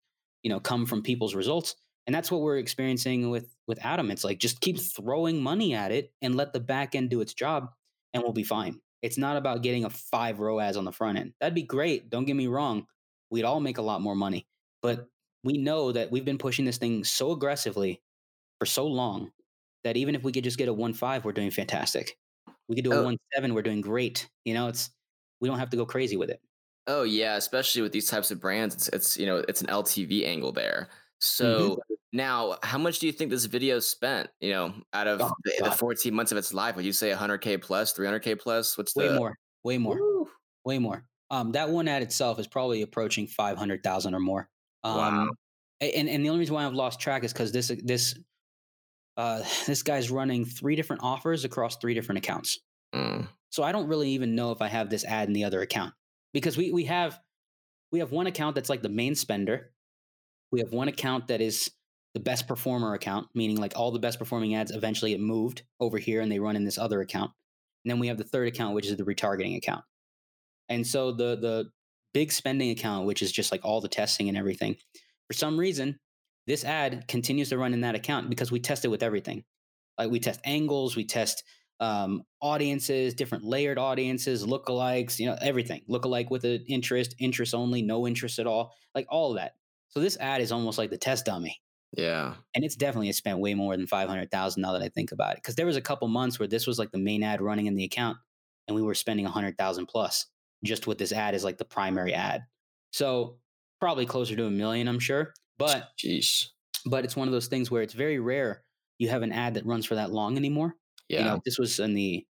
you 0.44 0.50
know, 0.50 0.60
come 0.60 0.86
from 0.86 1.02
people's 1.02 1.34
results. 1.34 1.76
And 2.08 2.14
that's 2.14 2.30
what 2.30 2.42
we're 2.42 2.58
experiencing 2.58 3.30
with, 3.32 3.56
with 3.68 3.84
Adam. 3.84 4.12
It's 4.12 4.24
like, 4.24 4.38
just 4.38 4.62
keep 4.62 4.78
throwing 4.80 5.42
money 5.42 5.74
at 5.74 5.92
it 5.92 6.12
and 6.22 6.36
let 6.36 6.54
the 6.54 6.60
back 6.60 6.94
end 6.94 7.10
do 7.10 7.22
its 7.22 7.34
job 7.34 7.70
and 8.14 8.22
we'll 8.22 8.34
be 8.34 8.44
fine. 8.44 8.80
It's 9.02 9.18
not 9.18 9.38
about 9.38 9.64
getting 9.64 9.86
a 9.86 9.90
five 9.90 10.40
ROAS 10.40 10.78
on 10.78 10.86
the 10.86 10.92
front 10.92 11.18
end. 11.18 11.34
That'd 11.40 11.56
be 11.56 11.64
great. 11.64 12.10
Don't 12.10 12.26
get 12.26 12.36
me 12.36 12.48
wrong. 12.48 12.86
We'd 13.32 13.44
all 13.46 13.60
make 13.60 13.78
a 13.80 13.82
lot 13.82 14.02
more 14.02 14.16
money, 14.16 14.46
but 14.82 15.08
we 15.46 15.58
know 15.60 15.94
that 15.94 16.12
we've 16.12 16.26
been 16.26 16.40
pushing 16.40 16.66
this 16.66 16.78
thing 16.80 17.06
so 17.06 17.32
aggressively 17.32 18.02
for 18.60 18.66
so 18.66 18.88
long 18.88 19.32
that 19.86 19.98
even 19.98 20.16
if 20.16 20.24
we 20.24 20.32
could 20.34 20.44
just 20.44 20.58
get 20.58 20.68
a 20.70 20.74
one 20.74 20.94
five, 20.94 21.26
we're 21.26 21.32
doing 21.34 21.52
fantastic. 21.52 22.18
We 22.68 22.76
could 22.76 22.84
do 22.86 22.94
a 22.94 22.98
Oh. 22.98 23.04
one 23.04 23.18
seven, 23.34 23.54
we're 23.54 23.62
doing 23.64 23.82
great. 23.82 24.30
You 24.46 24.54
know, 24.56 24.68
it's 24.70 24.90
we 25.42 25.48
don't 25.50 25.60
have 25.60 25.70
to 25.72 25.78
go 25.78 25.86
crazy 25.86 26.18
with 26.18 26.30
it. 26.32 26.42
Oh 26.88 27.04
yeah, 27.04 27.36
especially 27.38 27.82
with 27.82 27.92
these 27.92 28.10
types 28.10 28.32
of 28.32 28.40
brands, 28.42 28.76
it's 28.76 28.90
it's 28.90 29.18
you 29.18 29.26
know 29.26 29.38
it's 29.48 29.62
an 29.62 29.68
LTV 29.70 30.26
angle 30.28 30.52
there. 30.52 30.90
Mm-hmm. 31.42 31.76
So 31.76 31.80
now, 32.14 32.58
how 32.64 32.78
much 32.78 33.00
do 33.00 33.08
you 33.08 33.14
think 33.14 33.32
this 33.32 33.46
video 33.46 33.80
spent? 33.80 34.30
You 34.40 34.52
know, 34.52 34.74
out 34.94 35.08
of 35.08 35.22
Oh, 35.22 35.32
the, 35.44 35.52
the 35.64 35.72
14 35.72 35.78
14 35.78 36.14
months 36.14 36.32
of 36.32 36.38
its 36.38 36.54
life, 36.54 36.76
would 36.76 36.86
you 36.86 36.94
say 36.94 37.12
100k 37.12 37.58
plus, 37.62 37.94
300k 37.94 38.40
plus? 38.40 38.78
What's 38.78 38.96
Way 38.96 39.08
the 39.10 39.16
more, 39.16 39.38
way 39.64 39.78
more, 39.78 39.96
Woo. 40.00 40.30
way 40.66 40.80
more. 40.80 41.06
Um, 41.32 41.52
that 41.54 41.70
one 41.70 41.88
ad 41.88 42.04
itself 42.04 42.40
is 42.40 42.48
probably 42.48 42.82
approaching 42.84 43.28
five 43.28 43.58
hundred 43.58 43.84
thousand 43.84 44.14
or 44.16 44.20
more. 44.20 44.50
Um, 44.86 44.98
Wow. 44.98 45.28
And 45.82 46.08
and 46.08 46.24
the 46.24 46.30
only 46.30 46.40
reason 46.40 46.56
why 46.56 46.66
I've 46.66 46.74
lost 46.74 47.02
track 47.02 47.24
is 47.26 47.34
because 47.34 47.52
this 47.52 47.72
this 47.84 48.16
uh, 49.18 49.44
this 49.66 49.84
guy's 49.84 50.10
running 50.10 50.46
three 50.46 50.76
different 50.76 51.04
offers 51.04 51.44
across 51.44 51.78
three 51.78 51.94
different 51.94 52.20
accounts. 52.20 52.60
Mm. 52.94 53.28
So 53.50 53.64
I 53.64 53.72
don't 53.72 53.88
really 53.88 54.10
even 54.12 54.36
know 54.36 54.52
if 54.52 54.62
I 54.62 54.68
have 54.68 54.90
this 54.90 55.04
ad 55.04 55.28
in 55.28 55.34
the 55.34 55.44
other 55.44 55.62
account 55.62 55.94
because 56.34 56.56
we 56.56 56.72
we 56.72 56.86
have 56.86 57.20
we 57.92 58.00
have 58.00 58.12
one 58.12 58.28
account 58.28 58.56
that's 58.56 58.70
like 58.70 58.82
the 58.82 58.90
main 58.90 59.16
spender. 59.16 59.72
We 60.52 60.60
have 60.60 60.72
one 60.72 60.88
account 60.88 61.28
that 61.28 61.42
is 61.42 61.70
the 62.14 62.20
best 62.22 62.48
performer 62.48 62.94
account, 62.94 63.28
meaning 63.36 63.58
like 63.58 63.74
all 63.76 63.92
the 63.92 64.00
best 64.00 64.20
performing 64.20 64.56
ads 64.56 64.72
eventually 64.72 65.12
get 65.12 65.20
moved 65.20 65.64
over 65.80 65.98
here 65.98 66.22
and 66.22 66.32
they 66.32 66.40
run 66.40 66.56
in 66.56 66.64
this 66.64 66.78
other 66.78 67.02
account. 67.02 67.32
And 67.84 67.92
then 67.92 68.00
we 68.00 68.08
have 68.08 68.18
the 68.18 68.24
third 68.24 68.48
account, 68.48 68.76
which 68.76 68.88
is 68.88 68.96
the 68.96 69.04
retargeting 69.04 69.58
account. 69.58 69.84
And 70.70 70.88
so 70.88 71.12
the 71.12 71.36
the 71.36 71.70
big 72.16 72.32
spending 72.32 72.70
account, 72.70 73.06
which 73.06 73.22
is 73.22 73.30
just 73.30 73.52
like 73.52 73.66
all 73.66 73.82
the 73.82 73.90
testing 73.90 74.30
and 74.30 74.38
everything, 74.38 74.78
for 75.28 75.34
some 75.34 75.60
reason, 75.60 76.00
this 76.48 76.64
ad 76.64 77.10
continues 77.10 77.50
to 77.50 77.58
run 77.58 77.74
in 77.74 77.82
that 77.82 77.94
account 77.94 78.30
because 78.30 78.54
we 78.54 78.62
test 78.62 78.86
it 78.86 78.88
with 78.88 79.04
everything. 79.04 79.44
Like 79.98 80.10
we 80.10 80.22
test 80.22 80.40
angles, 80.46 80.96
we 80.96 81.04
test 81.04 81.44
um, 81.82 82.24
audiences, 82.42 83.16
different 83.16 83.44
layered 83.44 83.78
audiences, 83.78 84.46
lookalikes, 84.46 85.20
you 85.20 85.26
know, 85.26 85.36
everything. 85.42 85.82
Lookalike 85.90 86.30
with 86.30 86.46
an 86.46 86.64
interest, 86.70 87.16
interest 87.20 87.54
only, 87.54 87.82
no 87.82 88.08
interest 88.08 88.40
at 88.40 88.48
all, 88.48 88.74
like 88.96 89.08
all 89.10 89.32
of 89.32 89.36
that. 89.36 89.56
So 89.90 90.00
this 90.00 90.18
ad 90.18 90.40
is 90.40 90.54
almost 90.54 90.78
like 90.78 90.92
the 90.92 90.98
test 90.98 91.26
dummy. 91.26 91.62
Yeah. 91.98 92.36
And 92.54 92.64
it's 92.64 92.78
definitely 92.78 93.12
spent 93.12 93.40
way 93.40 93.56
more 93.56 93.76
than 93.76 93.88
500,000 93.88 94.62
now 94.62 94.72
that 94.72 94.82
I 94.82 94.88
think 94.88 95.12
about 95.12 95.36
it. 95.36 95.44
Cause 95.44 95.56
there 95.56 95.66
was 95.66 95.76
a 95.76 95.82
couple 95.82 96.08
months 96.08 96.40
where 96.40 96.48
this 96.48 96.66
was 96.66 96.80
like 96.80 96.92
the 96.92 96.98
main 96.98 97.24
ad 97.24 97.42
running 97.42 97.66
in 97.66 97.76
the 97.76 97.84
account 97.84 98.18
and 98.70 98.76
we 98.76 98.82
were 98.82 98.96
spending 98.96 99.26
100,000 99.26 99.86
plus 99.86 100.28
just 100.64 100.88
with 100.88 100.98
this 100.98 101.12
ad 101.12 101.36
is 101.36 101.44
like 101.44 101.58
the 101.58 101.66
primary 101.66 102.14
ad. 102.14 102.44
So 102.92 103.38
probably 103.80 104.06
closer 104.06 104.36
to 104.36 104.46
a 104.46 104.52
million, 104.52 104.88
I'm 104.88 105.00
sure. 105.00 105.34
But 105.58 105.90
Jeez. 105.98 106.48
but 106.86 107.06
it's 107.06 107.16
one 107.16 107.28
of 107.28 107.34
those 107.34 107.48
things 107.48 107.70
where 107.72 107.82
it's 107.82 107.94
very 107.94 108.20
rare 108.20 108.64
you 108.98 109.10
have 109.10 109.24
an 109.24 109.32
ad 109.32 109.56
that 109.56 109.66
runs 109.66 109.86
for 109.86 109.96
that 109.96 110.12
long 110.12 110.38
anymore. 110.38 110.76
Yeah. 111.10 111.20
You 111.20 111.26
know, 111.26 111.42
this 111.46 111.58
was 111.60 111.80
in 111.80 111.94
the 111.94 112.26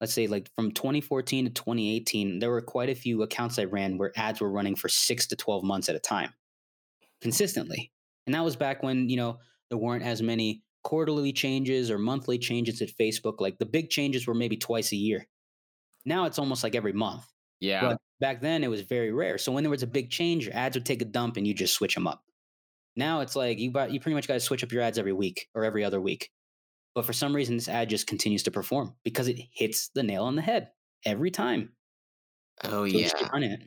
let's 0.00 0.12
say 0.12 0.26
like 0.26 0.50
from 0.54 0.72
2014 0.72 1.46
to 1.46 1.50
2018, 1.50 2.38
there 2.38 2.50
were 2.50 2.60
quite 2.60 2.90
a 2.90 2.94
few 2.94 3.22
accounts 3.22 3.58
I 3.58 3.64
ran 3.64 3.98
where 3.98 4.12
ads 4.16 4.40
were 4.40 4.50
running 4.50 4.76
for 4.76 4.88
6 4.88 5.26
to 5.26 5.36
12 5.36 5.64
months 5.64 5.88
at 5.88 5.96
a 5.96 6.00
time 6.00 6.34
consistently. 7.20 7.92
And 8.26 8.34
that 8.34 8.44
was 8.44 8.56
back 8.56 8.82
when, 8.82 9.08
you 9.08 9.16
know, 9.16 9.38
there 9.70 9.78
weren't 9.78 10.04
as 10.04 10.22
many 10.22 10.62
quarterly 10.84 11.32
changes 11.32 11.90
or 11.90 11.98
monthly 11.98 12.38
changes 12.38 12.82
at 12.82 12.90
Facebook. 12.90 13.40
Like 13.40 13.58
the 13.58 13.66
big 13.66 13.88
changes 13.88 14.26
were 14.26 14.34
maybe 14.34 14.56
twice 14.56 14.92
a 14.92 14.96
year. 14.96 15.26
Now 16.04 16.26
it's 16.26 16.38
almost 16.38 16.62
like 16.62 16.74
every 16.74 16.92
month. 16.92 17.24
Yeah. 17.60 17.80
But 17.82 17.98
back 18.20 18.40
then 18.40 18.64
it 18.64 18.68
was 18.68 18.82
very 18.82 19.12
rare. 19.12 19.38
So 19.38 19.52
when 19.52 19.64
there 19.64 19.70
was 19.70 19.82
a 19.82 19.86
big 19.86 20.10
change, 20.10 20.46
your 20.46 20.54
ads 20.56 20.76
would 20.76 20.86
take 20.86 21.02
a 21.02 21.06
dump 21.06 21.36
and 21.36 21.46
you 21.46 21.54
just 21.54 21.74
switch 21.74 21.94
them 21.94 22.06
up. 22.06 22.24
Now 22.96 23.20
it's 23.20 23.36
like 23.36 23.58
you 23.58 23.70
buy, 23.70 23.88
you 23.88 24.00
pretty 24.00 24.14
much 24.14 24.26
got 24.28 24.34
to 24.34 24.40
switch 24.40 24.64
up 24.64 24.72
your 24.72 24.82
ads 24.82 24.98
every 24.98 25.12
week 25.12 25.48
or 25.54 25.64
every 25.64 25.84
other 25.84 26.00
week. 26.00 26.30
But 26.94 27.04
for 27.04 27.12
some 27.12 27.36
reason, 27.36 27.56
this 27.56 27.68
ad 27.68 27.90
just 27.90 28.06
continues 28.06 28.42
to 28.44 28.50
perform 28.50 28.94
because 29.04 29.28
it 29.28 29.38
hits 29.52 29.88
the 29.88 30.02
nail 30.02 30.24
on 30.24 30.34
the 30.36 30.42
head 30.42 30.70
every 31.04 31.30
time. 31.30 31.74
Oh 32.64 32.84
So 32.86 32.98
yeah. 32.98 33.10
run 33.32 33.42
it. 33.42 33.62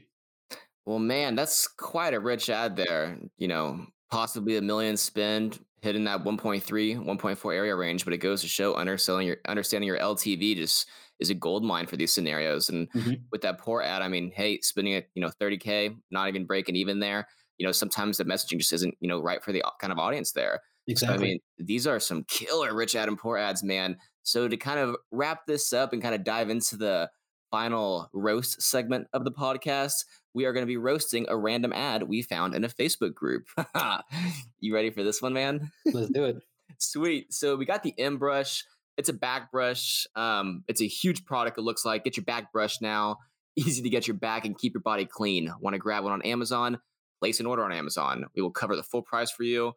Well, 0.85 0.99
man, 0.99 1.35
that's 1.35 1.67
quite 1.67 2.13
a 2.13 2.19
rich 2.19 2.49
ad 2.49 2.75
there. 2.75 3.19
You 3.37 3.47
know, 3.47 3.85
possibly 4.09 4.57
a 4.57 4.61
million 4.61 4.97
spend 4.97 5.63
hitting 5.81 6.05
that 6.05 6.23
1.3, 6.23 6.61
1.4 6.63 7.55
area 7.55 7.75
range, 7.75 8.03
but 8.03 8.13
it 8.13 8.17
goes 8.17 8.41
to 8.41 8.47
show 8.47 8.75
underselling 8.75 9.27
your 9.27 9.37
understanding 9.47 9.87
your 9.87 9.99
LTV 9.99 10.55
just 10.55 10.89
is 11.19 11.29
a 11.29 11.33
gold 11.35 11.63
mine 11.63 11.85
for 11.87 11.97
these 11.97 12.13
scenarios. 12.13 12.69
And 12.69 12.91
Mhm. 12.93 13.21
with 13.31 13.41
that 13.41 13.57
poor 13.57 13.81
ad, 13.81 14.01
I 14.01 14.07
mean, 14.07 14.31
hey, 14.31 14.59
spending 14.61 14.93
it, 14.93 15.09
you 15.15 15.21
know, 15.21 15.29
30k, 15.29 15.95
not 16.11 16.27
even 16.29 16.45
breaking 16.45 16.75
even 16.75 16.99
there. 16.99 17.27
You 17.57 17.65
know, 17.65 17.71
sometimes 17.73 18.17
the 18.17 18.23
messaging 18.25 18.57
just 18.57 18.71
isn't, 18.73 18.95
you 19.01 19.07
know, 19.09 19.19
right 19.19 19.43
for 19.43 19.51
the 19.51 19.63
kind 19.81 19.91
of 19.91 19.99
audience 19.99 20.31
there. 20.31 20.61
So, 20.95 21.07
I 21.07 21.17
mean, 21.17 21.39
these 21.57 21.85
are 21.85 21.99
some 21.99 22.23
killer 22.23 22.73
rich 22.73 22.95
ad 22.95 23.09
and 23.09 23.17
poor 23.17 23.37
ads, 23.37 23.63
man. 23.63 23.97
So 24.23 24.47
to 24.47 24.57
kind 24.57 24.79
of 24.79 24.95
wrap 25.11 25.45
this 25.45 25.71
up 25.73 25.93
and 25.93 26.01
kind 26.01 26.15
of 26.15 26.23
dive 26.23 26.49
into 26.49 26.77
the 26.77 27.11
final 27.51 28.09
roast 28.13 28.61
segment 28.61 29.07
of 29.13 29.23
the 29.25 29.31
podcast, 29.31 30.05
we 30.33 30.45
are 30.45 30.53
going 30.53 30.63
to 30.63 30.67
be 30.67 30.77
roasting 30.77 31.25
a 31.29 31.35
random 31.37 31.73
ad 31.73 32.03
we 32.03 32.21
found 32.21 32.55
in 32.55 32.63
a 32.63 32.69
Facebook 32.69 33.13
group. 33.13 33.47
you 34.59 34.73
ready 34.73 34.89
for 34.89 35.03
this 35.03 35.21
one, 35.21 35.33
man? 35.33 35.71
Let's 35.85 36.11
do 36.11 36.25
it. 36.25 36.37
Sweet. 36.77 37.33
So 37.33 37.55
we 37.55 37.65
got 37.65 37.83
the 37.83 37.93
M 37.99 38.17
brush. 38.17 38.63
It's 38.99 39.07
a 39.07 39.13
back 39.13 39.49
brush. 39.49 40.05
Um, 40.17 40.65
it's 40.67 40.81
a 40.81 40.87
huge 40.87 41.23
product. 41.23 41.57
It 41.57 41.61
looks 41.61 41.85
like. 41.85 42.03
Get 42.03 42.17
your 42.17 42.25
back 42.25 42.51
brush 42.51 42.81
now. 42.81 43.19
Easy 43.55 43.81
to 43.81 43.89
get 43.89 44.07
your 44.07 44.17
back 44.17 44.43
and 44.43 44.57
keep 44.57 44.73
your 44.73 44.81
body 44.81 45.05
clean. 45.05 45.53
Want 45.61 45.73
to 45.73 45.79
grab 45.79 46.03
one 46.03 46.11
on 46.11 46.21
Amazon? 46.23 46.79
Place 47.21 47.39
an 47.39 47.45
order 47.45 47.63
on 47.63 47.71
Amazon. 47.71 48.25
We 48.35 48.41
will 48.41 48.51
cover 48.51 48.75
the 48.75 48.83
full 48.83 49.01
price 49.01 49.31
for 49.31 49.43
you. 49.43 49.71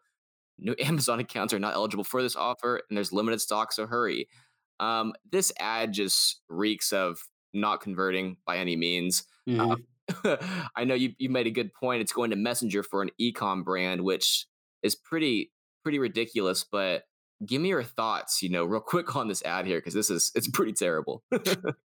New 0.58 0.74
Amazon 0.80 1.20
accounts 1.20 1.54
are 1.54 1.60
not 1.60 1.74
eligible 1.74 2.02
for 2.02 2.20
this 2.20 2.34
offer, 2.34 2.82
and 2.90 2.96
there's 2.96 3.12
limited 3.12 3.40
stock, 3.40 3.72
so 3.72 3.86
hurry. 3.86 4.28
Um, 4.80 5.12
this 5.30 5.52
ad 5.60 5.92
just 5.92 6.40
reeks 6.48 6.92
of 6.92 7.20
not 7.54 7.80
converting 7.80 8.38
by 8.44 8.56
any 8.56 8.74
means. 8.74 9.22
Mhm. 9.48 9.84
I 10.76 10.82
know 10.82 10.94
you 10.94 11.14
you 11.18 11.30
made 11.30 11.46
a 11.46 11.52
good 11.52 11.72
point. 11.72 12.02
It's 12.02 12.12
going 12.12 12.30
to 12.30 12.36
Messenger 12.36 12.82
for 12.82 13.02
an 13.02 13.10
ecom 13.20 13.64
brand, 13.64 14.00
which 14.00 14.46
is 14.82 14.96
pretty 14.96 15.52
pretty 15.84 16.00
ridiculous. 16.00 16.64
But 16.64 17.04
give 17.46 17.60
me 17.60 17.68
your 17.68 17.82
thoughts, 17.82 18.42
you 18.42 18.48
know, 18.48 18.64
real 18.64 18.80
quick 18.80 19.14
on 19.16 19.28
this 19.28 19.42
ad 19.44 19.66
here 19.66 19.78
because 19.78 19.94
this 19.94 20.10
is 20.10 20.30
it's 20.34 20.48
pretty 20.48 20.72
terrible. 20.72 21.22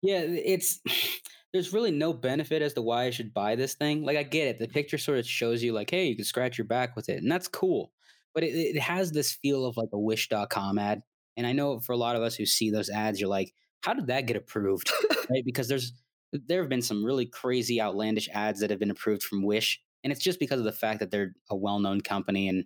Yeah, 0.04 0.22
it's 0.22 0.80
there's 1.54 1.74
really 1.74 1.92
no 1.92 2.14
benefit 2.14 2.62
as 2.62 2.74
to 2.74 2.82
why 2.82 3.06
I 3.06 3.10
should 3.10 3.34
buy 3.34 3.56
this 3.56 3.74
thing. 3.74 4.04
Like 4.04 4.18
I 4.18 4.24
get 4.24 4.48
it, 4.48 4.60
the 4.60 4.68
picture 4.68 4.98
sort 4.98 5.18
of 5.18 5.28
shows 5.28 5.64
you 5.64 5.74
like, 5.74 5.90
hey, 5.90 6.08
you 6.08 6.16
can 6.16 6.26
scratch 6.26 6.58
your 6.58 6.66
back 6.66 6.96
with 6.96 7.10
it, 7.10 7.22
and 7.22 7.32
that's 7.32 7.48
cool. 7.48 7.92
But 8.34 8.44
it, 8.44 8.54
it 8.54 8.80
has 8.80 9.12
this 9.12 9.34
feel 9.34 9.66
of 9.66 9.78
like 9.78 9.90
a 9.94 10.00
Wish.com 10.00 10.78
ad, 10.78 11.02
and 11.36 11.48
I 11.48 11.54
know 11.54 11.80
for 11.80 11.94
a 11.94 11.98
lot 11.98 12.16
of 12.16 12.22
us 12.22 12.36
who 12.36 12.46
see 12.46 12.70
those 12.70 12.90
ads, 12.90 13.20
you're 13.20 13.30
like, 13.30 13.54
how 13.82 13.94
did 13.94 14.08
that 14.08 14.28
get 14.28 14.38
approved? 14.38 14.92
right? 15.30 15.44
Because 15.44 15.68
there's 15.68 15.94
there 16.32 16.62
have 16.62 16.70
been 16.70 16.82
some 16.82 17.04
really 17.04 17.26
crazy, 17.26 17.82
outlandish 17.82 18.30
ads 18.34 18.60
that 18.60 18.70
have 18.70 18.80
been 18.80 18.92
approved 18.92 19.24
from 19.24 19.44
Wish, 19.44 19.82
and 20.04 20.14
it's 20.14 20.24
just 20.24 20.40
because 20.40 20.60
of 20.60 20.66
the 20.66 20.72
fact 20.72 21.00
that 21.00 21.10
they're 21.10 21.34
a 21.50 21.56
well-known 21.56 22.02
company, 22.02 22.50
and 22.50 22.66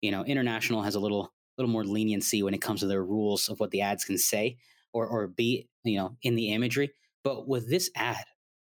you 0.00 0.10
know, 0.10 0.24
international 0.24 0.82
has 0.82 0.96
a 0.96 1.00
little 1.00 1.32
little 1.58 1.70
more 1.70 1.84
leniency 1.84 2.42
when 2.42 2.54
it 2.54 2.62
comes 2.62 2.80
to 2.80 2.86
their 2.86 3.04
rules 3.04 3.48
of 3.48 3.60
what 3.60 3.70
the 3.70 3.82
ads 3.82 4.04
can 4.04 4.18
say 4.18 4.56
or 4.92 5.06
or 5.06 5.26
be 5.26 5.68
you 5.84 5.96
know 5.96 6.16
in 6.22 6.34
the 6.34 6.52
imagery. 6.52 6.90
But 7.24 7.46
with 7.46 7.68
this 7.70 7.90
ad, 7.94 8.24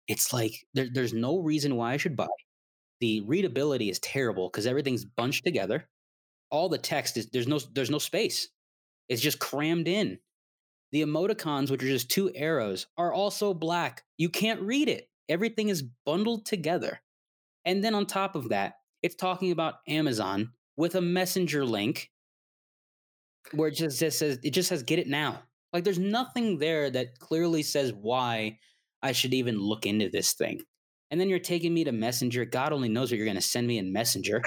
it's 0.09 0.33
like 0.33 0.67
there, 0.75 0.89
there's 0.93 1.13
no 1.13 1.39
reason 1.39 1.77
why 1.77 1.93
I 1.93 1.97
should 1.97 2.17
buy. 2.17 2.29
The 3.01 3.21
readability 3.23 3.91
is 3.91 3.99
terrible 3.99 4.49
because 4.49 4.67
everything's 4.67 5.05
bunched 5.05 5.45
together. 5.45 5.89
All 6.51 6.69
the 6.69 6.79
text 6.79 7.17
is 7.17 7.29
there's 7.29 7.49
no 7.49 7.59
there's 7.75 7.91
no 7.91 7.99
space. 7.99 8.49
It's 9.09 9.23
just 9.23 9.39
crammed 9.39 9.89
in. 9.89 10.19
The 10.93 11.03
emoticons, 11.03 11.71
which 11.71 11.83
are 11.83 11.89
just 11.89 12.11
two 12.11 12.31
arrows, 12.35 12.87
are 12.97 13.13
also 13.13 13.53
black. 13.53 14.05
You 14.17 14.29
can't 14.29 14.61
read 14.63 14.89
it. 14.89 15.09
Everything 15.29 15.69
is 15.69 15.85
bundled 16.05 16.47
together. 16.47 17.01
And 17.65 17.83
then 17.83 17.95
on 17.95 18.07
top 18.07 18.37
of 18.37 18.51
that, 18.51 18.75
it's 19.03 19.17
talking 19.17 19.51
about 19.51 19.81
Amazon 19.89 20.53
with 20.77 20.95
a 20.95 21.01
messenger 21.01 21.65
link 21.65 22.11
where 23.53 23.69
it 23.69 23.75
just, 23.75 23.99
just 23.99 24.19
says 24.19 24.39
it 24.43 24.51
just 24.51 24.69
says 24.69 24.83
get 24.83 24.99
it 24.99 25.09
now. 25.09 25.43
Like 25.73 25.85
there's 25.85 25.99
nothing 25.99 26.59
there 26.59 26.91
that 26.91 27.19
clearly 27.19 27.63
says 27.63 27.93
why 27.93 28.59
I 29.03 29.13
should 29.13 29.35
even 29.35 29.59
look 29.59 29.87
into 29.87 30.09
this 30.09 30.33
thing. 30.33 30.63
And 31.11 31.21
then 31.21 31.29
you're 31.29 31.39
taking 31.39 31.73
me 31.73 31.85
to 31.85 31.93
Messenger. 31.93 32.45
God 32.47 32.73
only 32.73 32.89
knows 32.89 33.11
what 33.11 33.19
you're 33.19 33.27
going 33.27 33.37
to 33.37 33.43
send 33.43 33.67
me 33.67 33.79
in 33.79 33.93
Messenger 33.93 34.43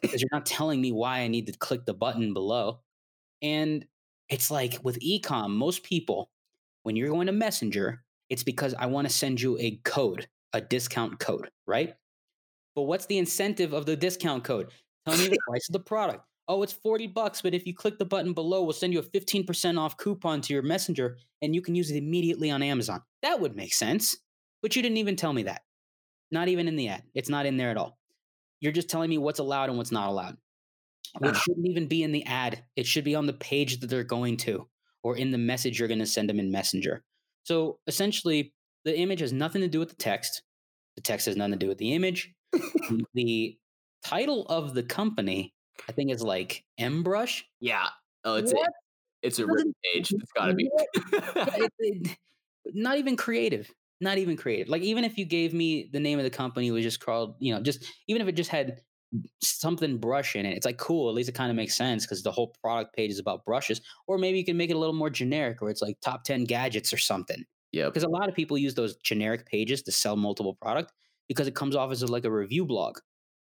because 0.00 0.22
you're 0.22 0.30
not 0.32 0.46
telling 0.46 0.80
me 0.80 0.92
why 0.92 1.20
I 1.20 1.28
need 1.28 1.46
to 1.48 1.58
click 1.58 1.84
the 1.84 1.94
button 1.94 2.32
below. 2.32 2.80
And 3.42 3.84
it's 4.28 4.50
like 4.50 4.78
with 4.82 4.98
ecom, 5.00 5.50
most 5.50 5.82
people, 5.82 6.30
when 6.84 6.96
you're 6.96 7.10
going 7.10 7.26
to 7.26 7.32
Messenger, 7.32 8.02
it's 8.30 8.42
because 8.42 8.74
I 8.74 8.86
want 8.86 9.06
to 9.06 9.12
send 9.12 9.40
you 9.40 9.58
a 9.58 9.80
code, 9.84 10.28
a 10.52 10.60
discount 10.60 11.18
code, 11.18 11.50
right? 11.66 11.94
But 12.74 12.82
what's 12.82 13.06
the 13.06 13.18
incentive 13.18 13.72
of 13.72 13.86
the 13.86 13.96
discount 13.96 14.44
code? 14.44 14.70
Tell 15.06 15.16
me 15.16 15.28
the 15.28 15.38
price 15.48 15.68
of 15.68 15.72
the 15.74 15.80
product. 15.80 16.24
Oh, 16.48 16.62
it's 16.62 16.72
40 16.72 17.08
bucks, 17.08 17.42
but 17.42 17.54
if 17.54 17.66
you 17.66 17.74
click 17.74 17.98
the 17.98 18.04
button 18.04 18.32
below, 18.32 18.62
we'll 18.62 18.72
send 18.72 18.92
you 18.92 19.00
a 19.00 19.02
15% 19.02 19.78
off 19.78 19.96
coupon 19.96 20.40
to 20.42 20.52
your 20.52 20.62
messenger 20.62 21.18
and 21.42 21.54
you 21.54 21.60
can 21.60 21.74
use 21.74 21.90
it 21.90 21.96
immediately 21.96 22.50
on 22.50 22.62
Amazon. 22.62 23.02
That 23.22 23.40
would 23.40 23.56
make 23.56 23.74
sense. 23.74 24.16
But 24.62 24.76
you 24.76 24.82
didn't 24.82 24.98
even 24.98 25.16
tell 25.16 25.32
me 25.32 25.42
that. 25.44 25.62
Not 26.30 26.48
even 26.48 26.68
in 26.68 26.76
the 26.76 26.88
ad. 26.88 27.02
It's 27.14 27.28
not 27.28 27.46
in 27.46 27.56
there 27.56 27.70
at 27.70 27.76
all. 27.76 27.98
You're 28.60 28.72
just 28.72 28.88
telling 28.88 29.10
me 29.10 29.18
what's 29.18 29.38
allowed 29.40 29.68
and 29.68 29.78
what's 29.78 29.92
not 29.92 30.08
allowed. 30.08 30.36
Which 31.18 31.34
Ah. 31.34 31.38
shouldn't 31.40 31.66
even 31.68 31.86
be 31.88 32.02
in 32.02 32.12
the 32.12 32.24
ad. 32.24 32.64
It 32.76 32.86
should 32.86 33.04
be 33.04 33.14
on 33.14 33.26
the 33.26 33.32
page 33.32 33.80
that 33.80 33.88
they're 33.88 34.04
going 34.04 34.36
to 34.38 34.68
or 35.02 35.16
in 35.16 35.30
the 35.30 35.38
message 35.38 35.78
you're 35.78 35.88
going 35.88 36.00
to 36.00 36.06
send 36.06 36.28
them 36.28 36.40
in 36.40 36.50
Messenger. 36.50 37.04
So 37.44 37.78
essentially, 37.86 38.52
the 38.84 38.96
image 38.96 39.20
has 39.20 39.32
nothing 39.32 39.62
to 39.62 39.68
do 39.68 39.78
with 39.78 39.88
the 39.90 39.96
text. 39.96 40.42
The 40.96 41.02
text 41.02 41.26
has 41.26 41.36
nothing 41.36 41.52
to 41.52 41.58
do 41.58 41.68
with 41.68 41.78
the 41.78 41.92
image. 41.92 42.32
The 43.14 43.58
title 44.04 44.46
of 44.46 44.74
the 44.74 44.82
company, 44.84 45.54
I 45.88 45.92
think, 45.92 46.10
it's 46.10 46.22
like 46.22 46.64
M 46.78 47.02
brush. 47.02 47.44
yeah. 47.60 47.88
Oh, 48.24 48.34
it's 48.34 48.52
a, 48.52 48.56
it's 49.22 49.38
a 49.38 49.46
written 49.46 49.72
page. 49.84 50.12
It's 50.12 50.32
got 50.32 50.46
to 50.46 50.54
be. 50.54 50.68
It- 50.94 51.72
it- 51.78 52.18
not 52.74 52.98
even 52.98 53.16
creative. 53.16 53.70
Not 54.00 54.18
even 54.18 54.36
creative. 54.36 54.68
Like 54.68 54.82
even 54.82 55.04
if 55.04 55.16
you 55.16 55.24
gave 55.24 55.54
me 55.54 55.88
the 55.92 56.00
name 56.00 56.18
of 56.18 56.24
the 56.24 56.30
company, 56.30 56.66
it 56.66 56.72
was 56.72 56.82
just 56.82 56.98
called, 57.00 57.36
you 57.38 57.54
know, 57.54 57.60
just 57.62 57.84
even 58.08 58.20
if 58.20 58.28
it 58.28 58.32
just 58.32 58.50
had 58.50 58.80
something 59.40 59.98
brush 59.98 60.34
in 60.34 60.44
it, 60.44 60.56
it's 60.56 60.66
like 60.66 60.76
cool. 60.76 61.08
At 61.08 61.14
least 61.14 61.28
it 61.28 61.34
kind 61.36 61.50
of 61.50 61.56
makes 61.56 61.76
sense 61.76 62.04
because 62.04 62.22
the 62.24 62.32
whole 62.32 62.54
product 62.60 62.94
page 62.94 63.10
is 63.12 63.20
about 63.20 63.44
brushes. 63.44 63.80
Or 64.08 64.18
maybe 64.18 64.38
you 64.38 64.44
can 64.44 64.56
make 64.56 64.70
it 64.70 64.74
a 64.76 64.78
little 64.78 64.94
more 64.94 65.08
generic, 65.10 65.60
where 65.62 65.70
it's 65.70 65.80
like 65.82 65.96
top 66.02 66.24
ten 66.24 66.44
gadgets 66.44 66.92
or 66.92 66.98
something. 66.98 67.44
yep. 67.72 67.86
Because 67.88 68.02
a 68.02 68.08
lot 68.08 68.28
of 68.28 68.34
people 68.34 68.58
use 68.58 68.74
those 68.74 68.96
generic 68.96 69.46
pages 69.46 69.82
to 69.84 69.92
sell 69.92 70.16
multiple 70.16 70.54
product 70.60 70.92
because 71.28 71.46
it 71.46 71.54
comes 71.54 71.76
off 71.76 71.90
as 71.92 72.02
like 72.10 72.24
a 72.24 72.30
review 72.30 72.66
blog, 72.66 72.98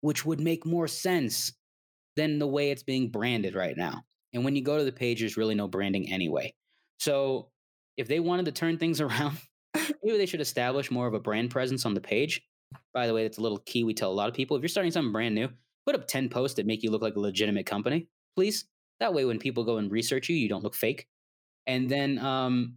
which 0.01 0.25
would 0.25 0.41
make 0.41 0.65
more 0.65 0.87
sense 0.87 1.53
than 2.15 2.39
the 2.39 2.47
way 2.47 2.71
it's 2.71 2.83
being 2.83 3.09
branded 3.09 3.55
right 3.55 3.75
now. 3.75 4.03
And 4.33 4.43
when 4.43 4.55
you 4.55 4.63
go 4.63 4.77
to 4.77 4.83
the 4.83 4.91
page, 4.91 5.19
there's 5.19 5.37
really 5.37 5.55
no 5.55 5.67
branding 5.67 6.11
anyway. 6.11 6.53
So 6.99 7.49
if 7.97 8.07
they 8.07 8.19
wanted 8.19 8.45
to 8.45 8.51
turn 8.51 8.77
things 8.77 9.01
around, 9.01 9.37
maybe 10.03 10.17
they 10.17 10.25
should 10.25 10.41
establish 10.41 10.91
more 10.91 11.07
of 11.07 11.13
a 11.13 11.19
brand 11.19 11.51
presence 11.51 11.85
on 11.85 11.93
the 11.93 12.01
page. 12.01 12.41
By 12.93 13.07
the 13.07 13.13
way, 13.13 13.23
that's 13.23 13.37
a 13.37 13.41
little 13.41 13.59
key 13.59 13.83
we 13.83 13.93
tell 13.93 14.11
a 14.11 14.13
lot 14.13 14.29
of 14.29 14.35
people. 14.35 14.57
If 14.57 14.63
you're 14.63 14.69
starting 14.69 14.91
something 14.91 15.11
brand 15.11 15.35
new, 15.35 15.49
put 15.85 15.95
up 15.95 16.07
10 16.07 16.29
posts 16.29 16.55
that 16.57 16.65
make 16.65 16.83
you 16.83 16.91
look 16.91 17.01
like 17.01 17.15
a 17.15 17.19
legitimate 17.19 17.65
company, 17.65 18.07
please. 18.35 18.65
That 18.99 19.13
way, 19.13 19.25
when 19.25 19.39
people 19.39 19.63
go 19.63 19.77
and 19.77 19.91
research 19.91 20.29
you, 20.29 20.35
you 20.35 20.49
don't 20.49 20.63
look 20.63 20.75
fake. 20.75 21.07
And 21.67 21.89
then, 21.89 22.19
um, 22.19 22.75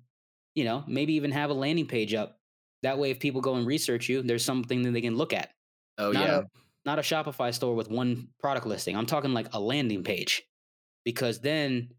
you 0.55 0.65
know, 0.65 0.85
maybe 0.87 1.15
even 1.15 1.31
have 1.31 1.51
a 1.51 1.55
landing 1.55 1.87
page 1.87 2.15
up. 2.15 2.39
That 2.83 2.99
way, 2.99 3.11
if 3.11 3.21
people 3.21 3.41
go 3.41 3.55
and 3.55 3.67
research 3.67 4.09
you, 4.09 4.23
there's 4.23 4.45
something 4.45 4.83
that 4.83 4.93
they 4.93 5.01
can 5.01 5.17
look 5.17 5.33
at. 5.33 5.51
Oh 5.99 6.13
not 6.13 6.27
yeah. 6.27 6.39
a, 6.39 6.43
not 6.87 6.99
a 6.99 7.03
Shopify 7.03 7.53
store 7.53 7.75
with 7.75 7.91
one 7.91 8.29
product 8.41 8.67
listing. 8.67 8.97
I'm 8.97 9.07
talking 9.07 9.35
like 9.35 9.49
a 9.53 9.61
landing 9.61 10.05
page, 10.05 10.43
because 11.05 11.41
then 11.41 11.91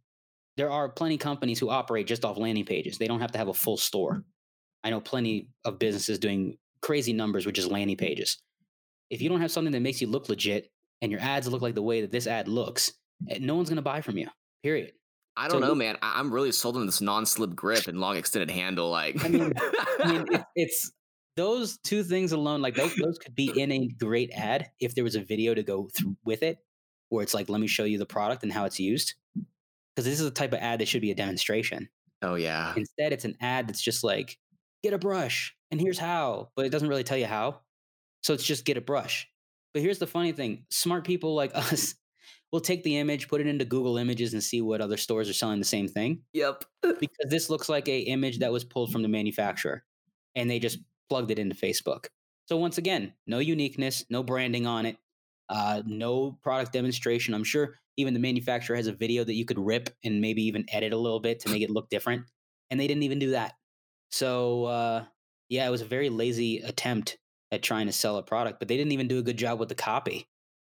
there 0.56 0.72
are 0.72 0.90
plenty 0.90 1.18
companies 1.18 1.60
who 1.60 1.70
operate 1.70 2.08
just 2.08 2.26
off 2.26 2.38
landing 2.38 2.66
pages. 2.66 2.98
They 2.98 3.08
don't 3.08 3.20
have 3.22 3.34
to 3.34 3.38
have 3.38 3.50
a 3.50 3.54
full 3.54 3.78
store. 3.78 4.24
I 4.84 4.90
know 4.90 5.02
plenty 5.02 5.50
of 5.66 5.78
businesses 5.78 6.18
doing 6.18 6.58
crazy 6.82 7.14
numbers 7.14 7.46
with 7.46 7.56
just 7.56 7.70
landing 7.70 7.98
pages. 7.98 8.38
If 9.10 9.22
you 9.22 9.30
don't 9.30 9.42
have 9.42 9.52
something 9.52 9.74
that 9.74 9.82
makes 9.82 10.02
you 10.02 10.08
look 10.08 10.30
legit 10.30 10.72
and 11.02 11.12
your 11.12 11.22
ads 11.22 11.48
look 11.48 11.62
like 11.62 11.76
the 11.76 11.82
way 11.84 12.02
that 12.02 12.12
this 12.12 12.26
ad 12.26 12.48
looks, 12.48 12.92
eh, 13.30 13.38
no 13.42 13.56
one's 13.56 13.70
going 13.70 13.76
to 13.78 13.82
buy 13.84 14.02
from 14.02 14.18
you. 14.18 14.28
Period. 14.64 14.94
I 15.36 15.48
don't 15.48 15.62
know, 15.62 15.76
man. 15.76 15.98
I- 16.02 16.20
I'm 16.20 16.34
really 16.34 16.52
sold 16.52 16.78
on 16.78 16.86
this 16.88 17.02
non-slip 17.02 17.56
grip 17.56 17.88
and 17.88 18.00
long 18.00 18.18
extended 18.18 18.50
handle. 18.50 18.90
Like, 18.90 19.24
I 19.24 19.28
mean- 19.28 19.54
I 20.00 20.12
mean, 20.12 20.26
it, 20.34 20.42
it's 20.56 20.92
those 21.38 21.78
two 21.78 22.04
things 22.04 22.34
alone. 22.34 22.62
Like 22.62 22.76
those, 22.76 22.94
those 22.96 23.18
could 23.18 23.36
be 23.36 23.48
in 23.56 23.72
a 23.72 23.88
great 23.88 24.32
ad 24.34 24.72
if 24.82 24.96
there 24.96 25.04
was 25.04 25.16
a 25.16 25.22
video 25.22 25.54
to 25.54 25.64
go 25.64 25.90
through 25.96 26.18
with 26.26 26.44
it, 26.44 26.58
where 27.10 27.24
it's 27.24 27.34
like, 27.34 27.48
let 27.48 27.62
me 27.62 27.68
show 27.68 27.86
you 27.86 27.98
the 27.98 28.06
product 28.06 28.44
and 28.44 28.52
how 28.52 28.66
it's 28.66 28.80
used. 28.80 29.14
Because 29.36 30.06
this 30.06 30.20
is 30.20 30.26
the 30.26 30.32
type 30.32 30.54
of 30.54 30.60
ad 30.60 30.80
that 30.80 30.88
should 30.88 31.02
be 31.02 31.12
a 31.12 31.16
demonstration. 31.16 31.90
oh 32.22 32.36
yeah. 32.36 32.74
Instead, 32.76 33.14
it's 33.14 33.26
an 33.26 33.38
ad 33.40 33.70
that's 33.70 33.82
just 33.82 34.04
like, 34.04 34.38
get 34.84 34.94
a 34.94 34.98
brush 34.98 35.56
and 35.72 35.82
here's 35.82 36.00
how, 36.00 36.50
but 36.56 36.66
it 36.66 36.72
doesn't 36.72 36.88
really 36.88 37.04
tell 37.04 37.18
you 37.18 37.26
how. 37.26 37.62
So 38.24 38.34
it's 38.34 38.44
just 38.44 38.66
get 38.66 38.78
a 38.78 38.82
brush. 38.82 39.28
But 39.74 39.82
here's 39.82 40.00
the 40.00 40.08
funny 40.08 40.32
thing 40.32 40.66
smart 40.70 41.06
people 41.06 41.36
like 41.36 41.52
us 41.56 41.96
we'll 42.52 42.62
take 42.62 42.84
the 42.84 42.98
image, 42.98 43.28
put 43.28 43.42
it 43.42 43.48
into 43.48 43.66
Google 43.66 43.98
Images, 43.98 44.34
and 44.34 44.44
see 44.44 44.62
what 44.62 44.82
other 44.82 44.98
stores 44.98 45.30
are 45.30 45.34
selling 45.34 45.60
the 45.60 45.66
same 45.66 45.88
thing. 45.88 46.22
Yep. 46.34 46.64
because 46.82 47.30
this 47.30 47.50
looks 47.50 47.68
like 47.68 47.88
a 47.88 48.00
image 48.00 48.40
that 48.40 48.52
was 48.52 48.64
pulled 48.64 48.92
from 48.92 49.02
the 49.02 49.10
manufacturer, 49.10 49.84
and 50.36 50.50
they 50.50 50.60
just 50.60 50.80
plugged 51.10 51.32
it 51.32 51.40
into 51.40 51.56
Facebook. 51.56 52.08
So 52.48 52.58
once 52.58 52.78
again, 52.78 53.14
no 53.26 53.40
uniqueness, 53.40 54.06
no 54.10 54.24
branding 54.24 54.66
on 54.66 54.86
it, 54.86 54.98
uh, 55.50 55.82
no 55.86 56.38
product 56.44 56.74
demonstration. 56.74 57.34
I'm 57.34 57.44
sure 57.44 57.76
even 57.98 58.14
the 58.14 58.20
manufacturer 58.20 58.76
has 58.76 58.88
a 58.88 58.94
video 58.94 59.24
that 59.24 59.34
you 59.34 59.46
could 59.46 59.60
rip 59.60 59.90
and 60.04 60.22
maybe 60.22 60.44
even 60.44 60.66
edit 60.72 60.94
a 60.94 60.98
little 60.98 61.20
bit 61.20 61.42
to 61.42 61.50
make 61.50 61.62
it 61.62 61.70
look 61.70 61.90
different, 61.90 62.24
and 62.70 62.80
they 62.80 62.88
didn't 62.88 63.04
even 63.04 63.20
do 63.20 63.32
that. 63.32 63.54
So 64.12 64.66
uh, 64.66 65.06
yeah, 65.50 65.68
it 65.68 65.72
was 65.72 65.82
a 65.82 65.86
very 65.86 66.10
lazy 66.10 66.60
attempt 66.60 67.18
at 67.52 67.64
trying 67.64 67.88
to 67.88 67.94
sell 67.94 68.18
a 68.18 68.24
product, 68.24 68.60
but 68.60 68.68
they 68.68 68.78
didn't 68.78 68.92
even 68.92 69.08
do 69.08 69.20
a 69.20 69.24
good 69.24 69.38
job 69.38 69.60
with 69.60 69.70
the 69.70 69.76
copy 69.76 70.28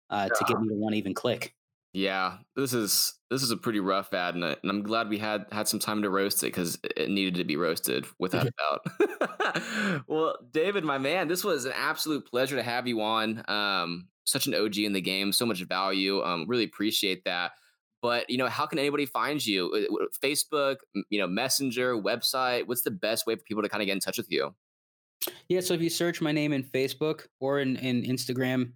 uh, 0.09 0.27
to 0.27 0.45
get 0.47 0.59
me 0.59 0.67
to 0.69 0.75
want 0.75 0.93
to 0.93 0.97
even 0.97 1.13
click. 1.13 1.53
Yeah, 1.93 2.37
this 2.55 2.73
is 2.73 3.13
this 3.29 3.43
is 3.43 3.51
a 3.51 3.57
pretty 3.57 3.79
rough 3.79 4.13
ad, 4.15 4.33
and, 4.33 4.43
I'm 4.63 4.81
glad 4.81 5.09
we 5.09 5.19
had 5.19 5.45
had 5.51 5.67
some 5.67 5.79
time 5.79 6.01
to 6.01 6.09
roast 6.09 6.41
it 6.41 6.47
because 6.47 6.79
it 6.83 7.09
needed 7.09 7.35
to 7.35 7.43
be 7.43 7.55
roasted 7.55 8.07
without 8.17 8.47
a 8.47 8.51
doubt. 9.61 10.03
well, 10.07 10.37
David, 10.51 10.83
my 10.83 10.97
man, 10.97 11.27
this 11.27 11.43
was 11.43 11.65
an 11.65 11.73
absolute 11.75 12.25
pleasure 12.25 12.55
to 12.55 12.63
have 12.63 12.87
you 12.87 13.01
on. 13.01 13.43
Um, 13.47 14.07
such 14.25 14.47
an 14.47 14.55
OG 14.55 14.77
in 14.79 14.93
the 14.93 15.01
game, 15.01 15.31
so 15.31 15.45
much 15.45 15.61
value. 15.63 16.23
Um, 16.23 16.45
really 16.47 16.63
appreciate 16.63 17.25
that. 17.25 17.51
But 18.01 18.27
you 18.27 18.37
know, 18.37 18.47
how 18.47 18.65
can 18.65 18.79
anybody 18.79 19.05
find 19.05 19.45
you? 19.45 19.71
Uh, 19.71 20.05
Facebook, 20.23 20.77
you 21.11 21.19
know, 21.19 21.27
Messenger, 21.27 21.95
website. 21.95 22.65
What's 22.65 22.81
the 22.81 22.91
best 22.91 23.27
way 23.27 23.35
for 23.35 23.43
people 23.43 23.61
to 23.61 23.69
kind 23.69 23.83
of 23.83 23.85
get 23.85 23.93
in 23.93 23.99
touch 23.99 24.17
with 24.17 24.31
you? 24.31 24.55
Yeah, 25.47 25.61
so 25.61 25.75
if 25.75 25.81
you 25.81 25.89
search 25.89 26.21
my 26.21 26.31
name 26.31 26.53
in 26.53 26.63
Facebook 26.63 27.27
or 27.39 27.59
in, 27.59 27.77
in 27.77 28.03
Instagram, 28.03 28.71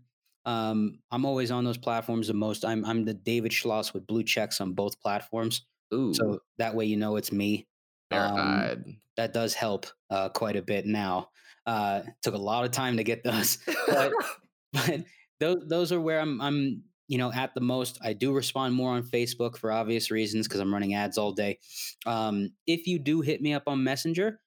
um, 0.47 0.99
I'm 1.11 1.25
always 1.25 1.51
on 1.51 1.65
those 1.65 1.77
platforms 1.77 2.27
the 2.27 2.33
most. 2.33 2.63
I'm 2.63 2.85
I'm 2.85 3.03
the 3.03 3.13
David 3.13 3.51
Schloss 3.51 3.93
with 3.93 4.07
blue 4.07 4.23
checks 4.23 4.61
on 4.61 4.73
both 4.73 4.99
platforms. 5.01 5.65
Ooh, 5.93 6.13
So 6.13 6.39
that 6.57 6.73
way 6.73 6.85
you 6.85 6.95
know 6.95 7.17
it's 7.17 7.33
me. 7.33 7.67
Um, 8.11 8.97
that 9.17 9.33
does 9.33 9.53
help 9.53 9.87
uh, 10.09 10.29
quite 10.29 10.55
a 10.55 10.61
bit 10.61 10.85
now. 10.85 11.29
Uh, 11.65 12.03
took 12.21 12.33
a 12.33 12.37
lot 12.39 12.63
of 12.63 12.71
time 12.71 12.95
to 12.95 13.03
get 13.03 13.23
those, 13.25 13.57
but 13.87 14.13
but 14.73 15.03
those 15.41 15.57
those 15.67 15.91
are 15.91 15.99
where 15.99 16.21
I'm 16.21 16.39
I'm 16.39 16.83
you 17.09 17.17
know 17.17 17.29
at 17.31 17.53
the 17.53 17.61
most. 17.61 17.99
I 18.01 18.13
do 18.13 18.31
respond 18.31 18.73
more 18.73 18.91
on 18.93 19.03
Facebook 19.03 19.57
for 19.57 19.69
obvious 19.69 20.11
reasons 20.11 20.47
because 20.47 20.61
I'm 20.61 20.73
running 20.73 20.93
ads 20.93 21.17
all 21.17 21.33
day. 21.33 21.59
Um, 22.05 22.51
if 22.65 22.87
you 22.87 22.99
do 22.99 23.19
hit 23.19 23.41
me 23.41 23.53
up 23.53 23.63
on 23.67 23.83
Messenger, 23.83 24.39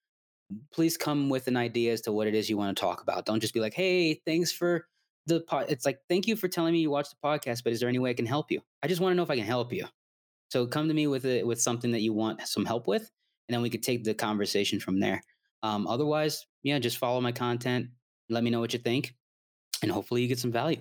please 0.72 0.96
come 0.96 1.28
with 1.28 1.46
an 1.46 1.58
idea 1.58 1.92
as 1.92 2.00
to 2.02 2.12
what 2.12 2.26
it 2.26 2.34
is 2.34 2.48
you 2.48 2.56
want 2.56 2.74
to 2.74 2.80
talk 2.80 3.02
about. 3.02 3.26
Don't 3.26 3.40
just 3.40 3.52
be 3.52 3.60
like, 3.60 3.74
"Hey, 3.74 4.14
thanks 4.24 4.50
for 4.50 4.86
the 5.26 5.40
pod." 5.40 5.66
It's 5.68 5.86
like, 5.86 6.00
"Thank 6.08 6.26
you 6.26 6.36
for 6.36 6.48
telling 6.48 6.72
me 6.72 6.80
you 6.80 6.90
watched 6.90 7.10
the 7.10 7.26
podcast, 7.26 7.62
but 7.64 7.72
is 7.72 7.80
there 7.80 7.88
any 7.88 7.98
way 7.98 8.10
I 8.10 8.14
can 8.14 8.26
help 8.26 8.50
you?" 8.50 8.60
I 8.82 8.88
just 8.88 9.00
want 9.00 9.12
to 9.12 9.16
know 9.16 9.22
if 9.22 9.30
I 9.30 9.36
can 9.36 9.44
help 9.44 9.72
you. 9.72 9.86
So 10.50 10.66
come 10.66 10.88
to 10.88 10.94
me 10.94 11.06
with 11.06 11.24
it 11.24 11.46
with 11.46 11.60
something 11.60 11.92
that 11.92 12.00
you 12.00 12.12
want 12.12 12.46
some 12.46 12.64
help 12.64 12.86
with, 12.86 13.10
and 13.48 13.54
then 13.54 13.62
we 13.62 13.70
could 13.70 13.82
take 13.82 14.04
the 14.04 14.14
conversation 14.14 14.80
from 14.80 15.00
there. 15.00 15.22
Um, 15.62 15.86
otherwise, 15.86 16.46
yeah, 16.62 16.78
just 16.78 16.98
follow 16.98 17.20
my 17.20 17.32
content. 17.32 17.88
Let 18.28 18.44
me 18.44 18.50
know 18.50 18.60
what 18.60 18.72
you 18.72 18.78
think, 18.78 19.14
and 19.82 19.90
hopefully 19.90 20.22
you 20.22 20.28
get 20.28 20.38
some 20.38 20.52
value. 20.52 20.80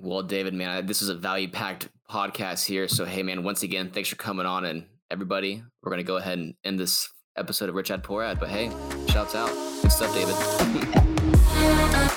Well, 0.00 0.22
David, 0.22 0.52
man, 0.52 0.86
this 0.86 1.00
is 1.00 1.08
a 1.08 1.14
value 1.14 1.48
packed 1.48 1.88
podcast 2.10 2.66
here. 2.66 2.86
So, 2.86 3.04
hey, 3.06 3.22
man, 3.22 3.42
once 3.42 3.62
again, 3.62 3.90
thanks 3.90 4.10
for 4.10 4.16
coming 4.16 4.44
on. 4.44 4.64
And 4.66 4.86
everybody, 5.10 5.62
we're 5.82 5.90
going 5.90 6.04
to 6.04 6.04
go 6.04 6.16
ahead 6.16 6.38
and 6.38 6.54
end 6.64 6.78
this 6.78 7.08
episode 7.36 7.68
of 7.70 7.74
Rich 7.74 7.90
Ad 7.90 8.02
Poor 8.02 8.22
Ad. 8.22 8.38
But 8.38 8.50
hey, 8.50 8.70
shouts 9.08 9.34
out. 9.34 9.48
Good 9.82 9.92
stuff, 9.92 10.14
David. 10.14 10.34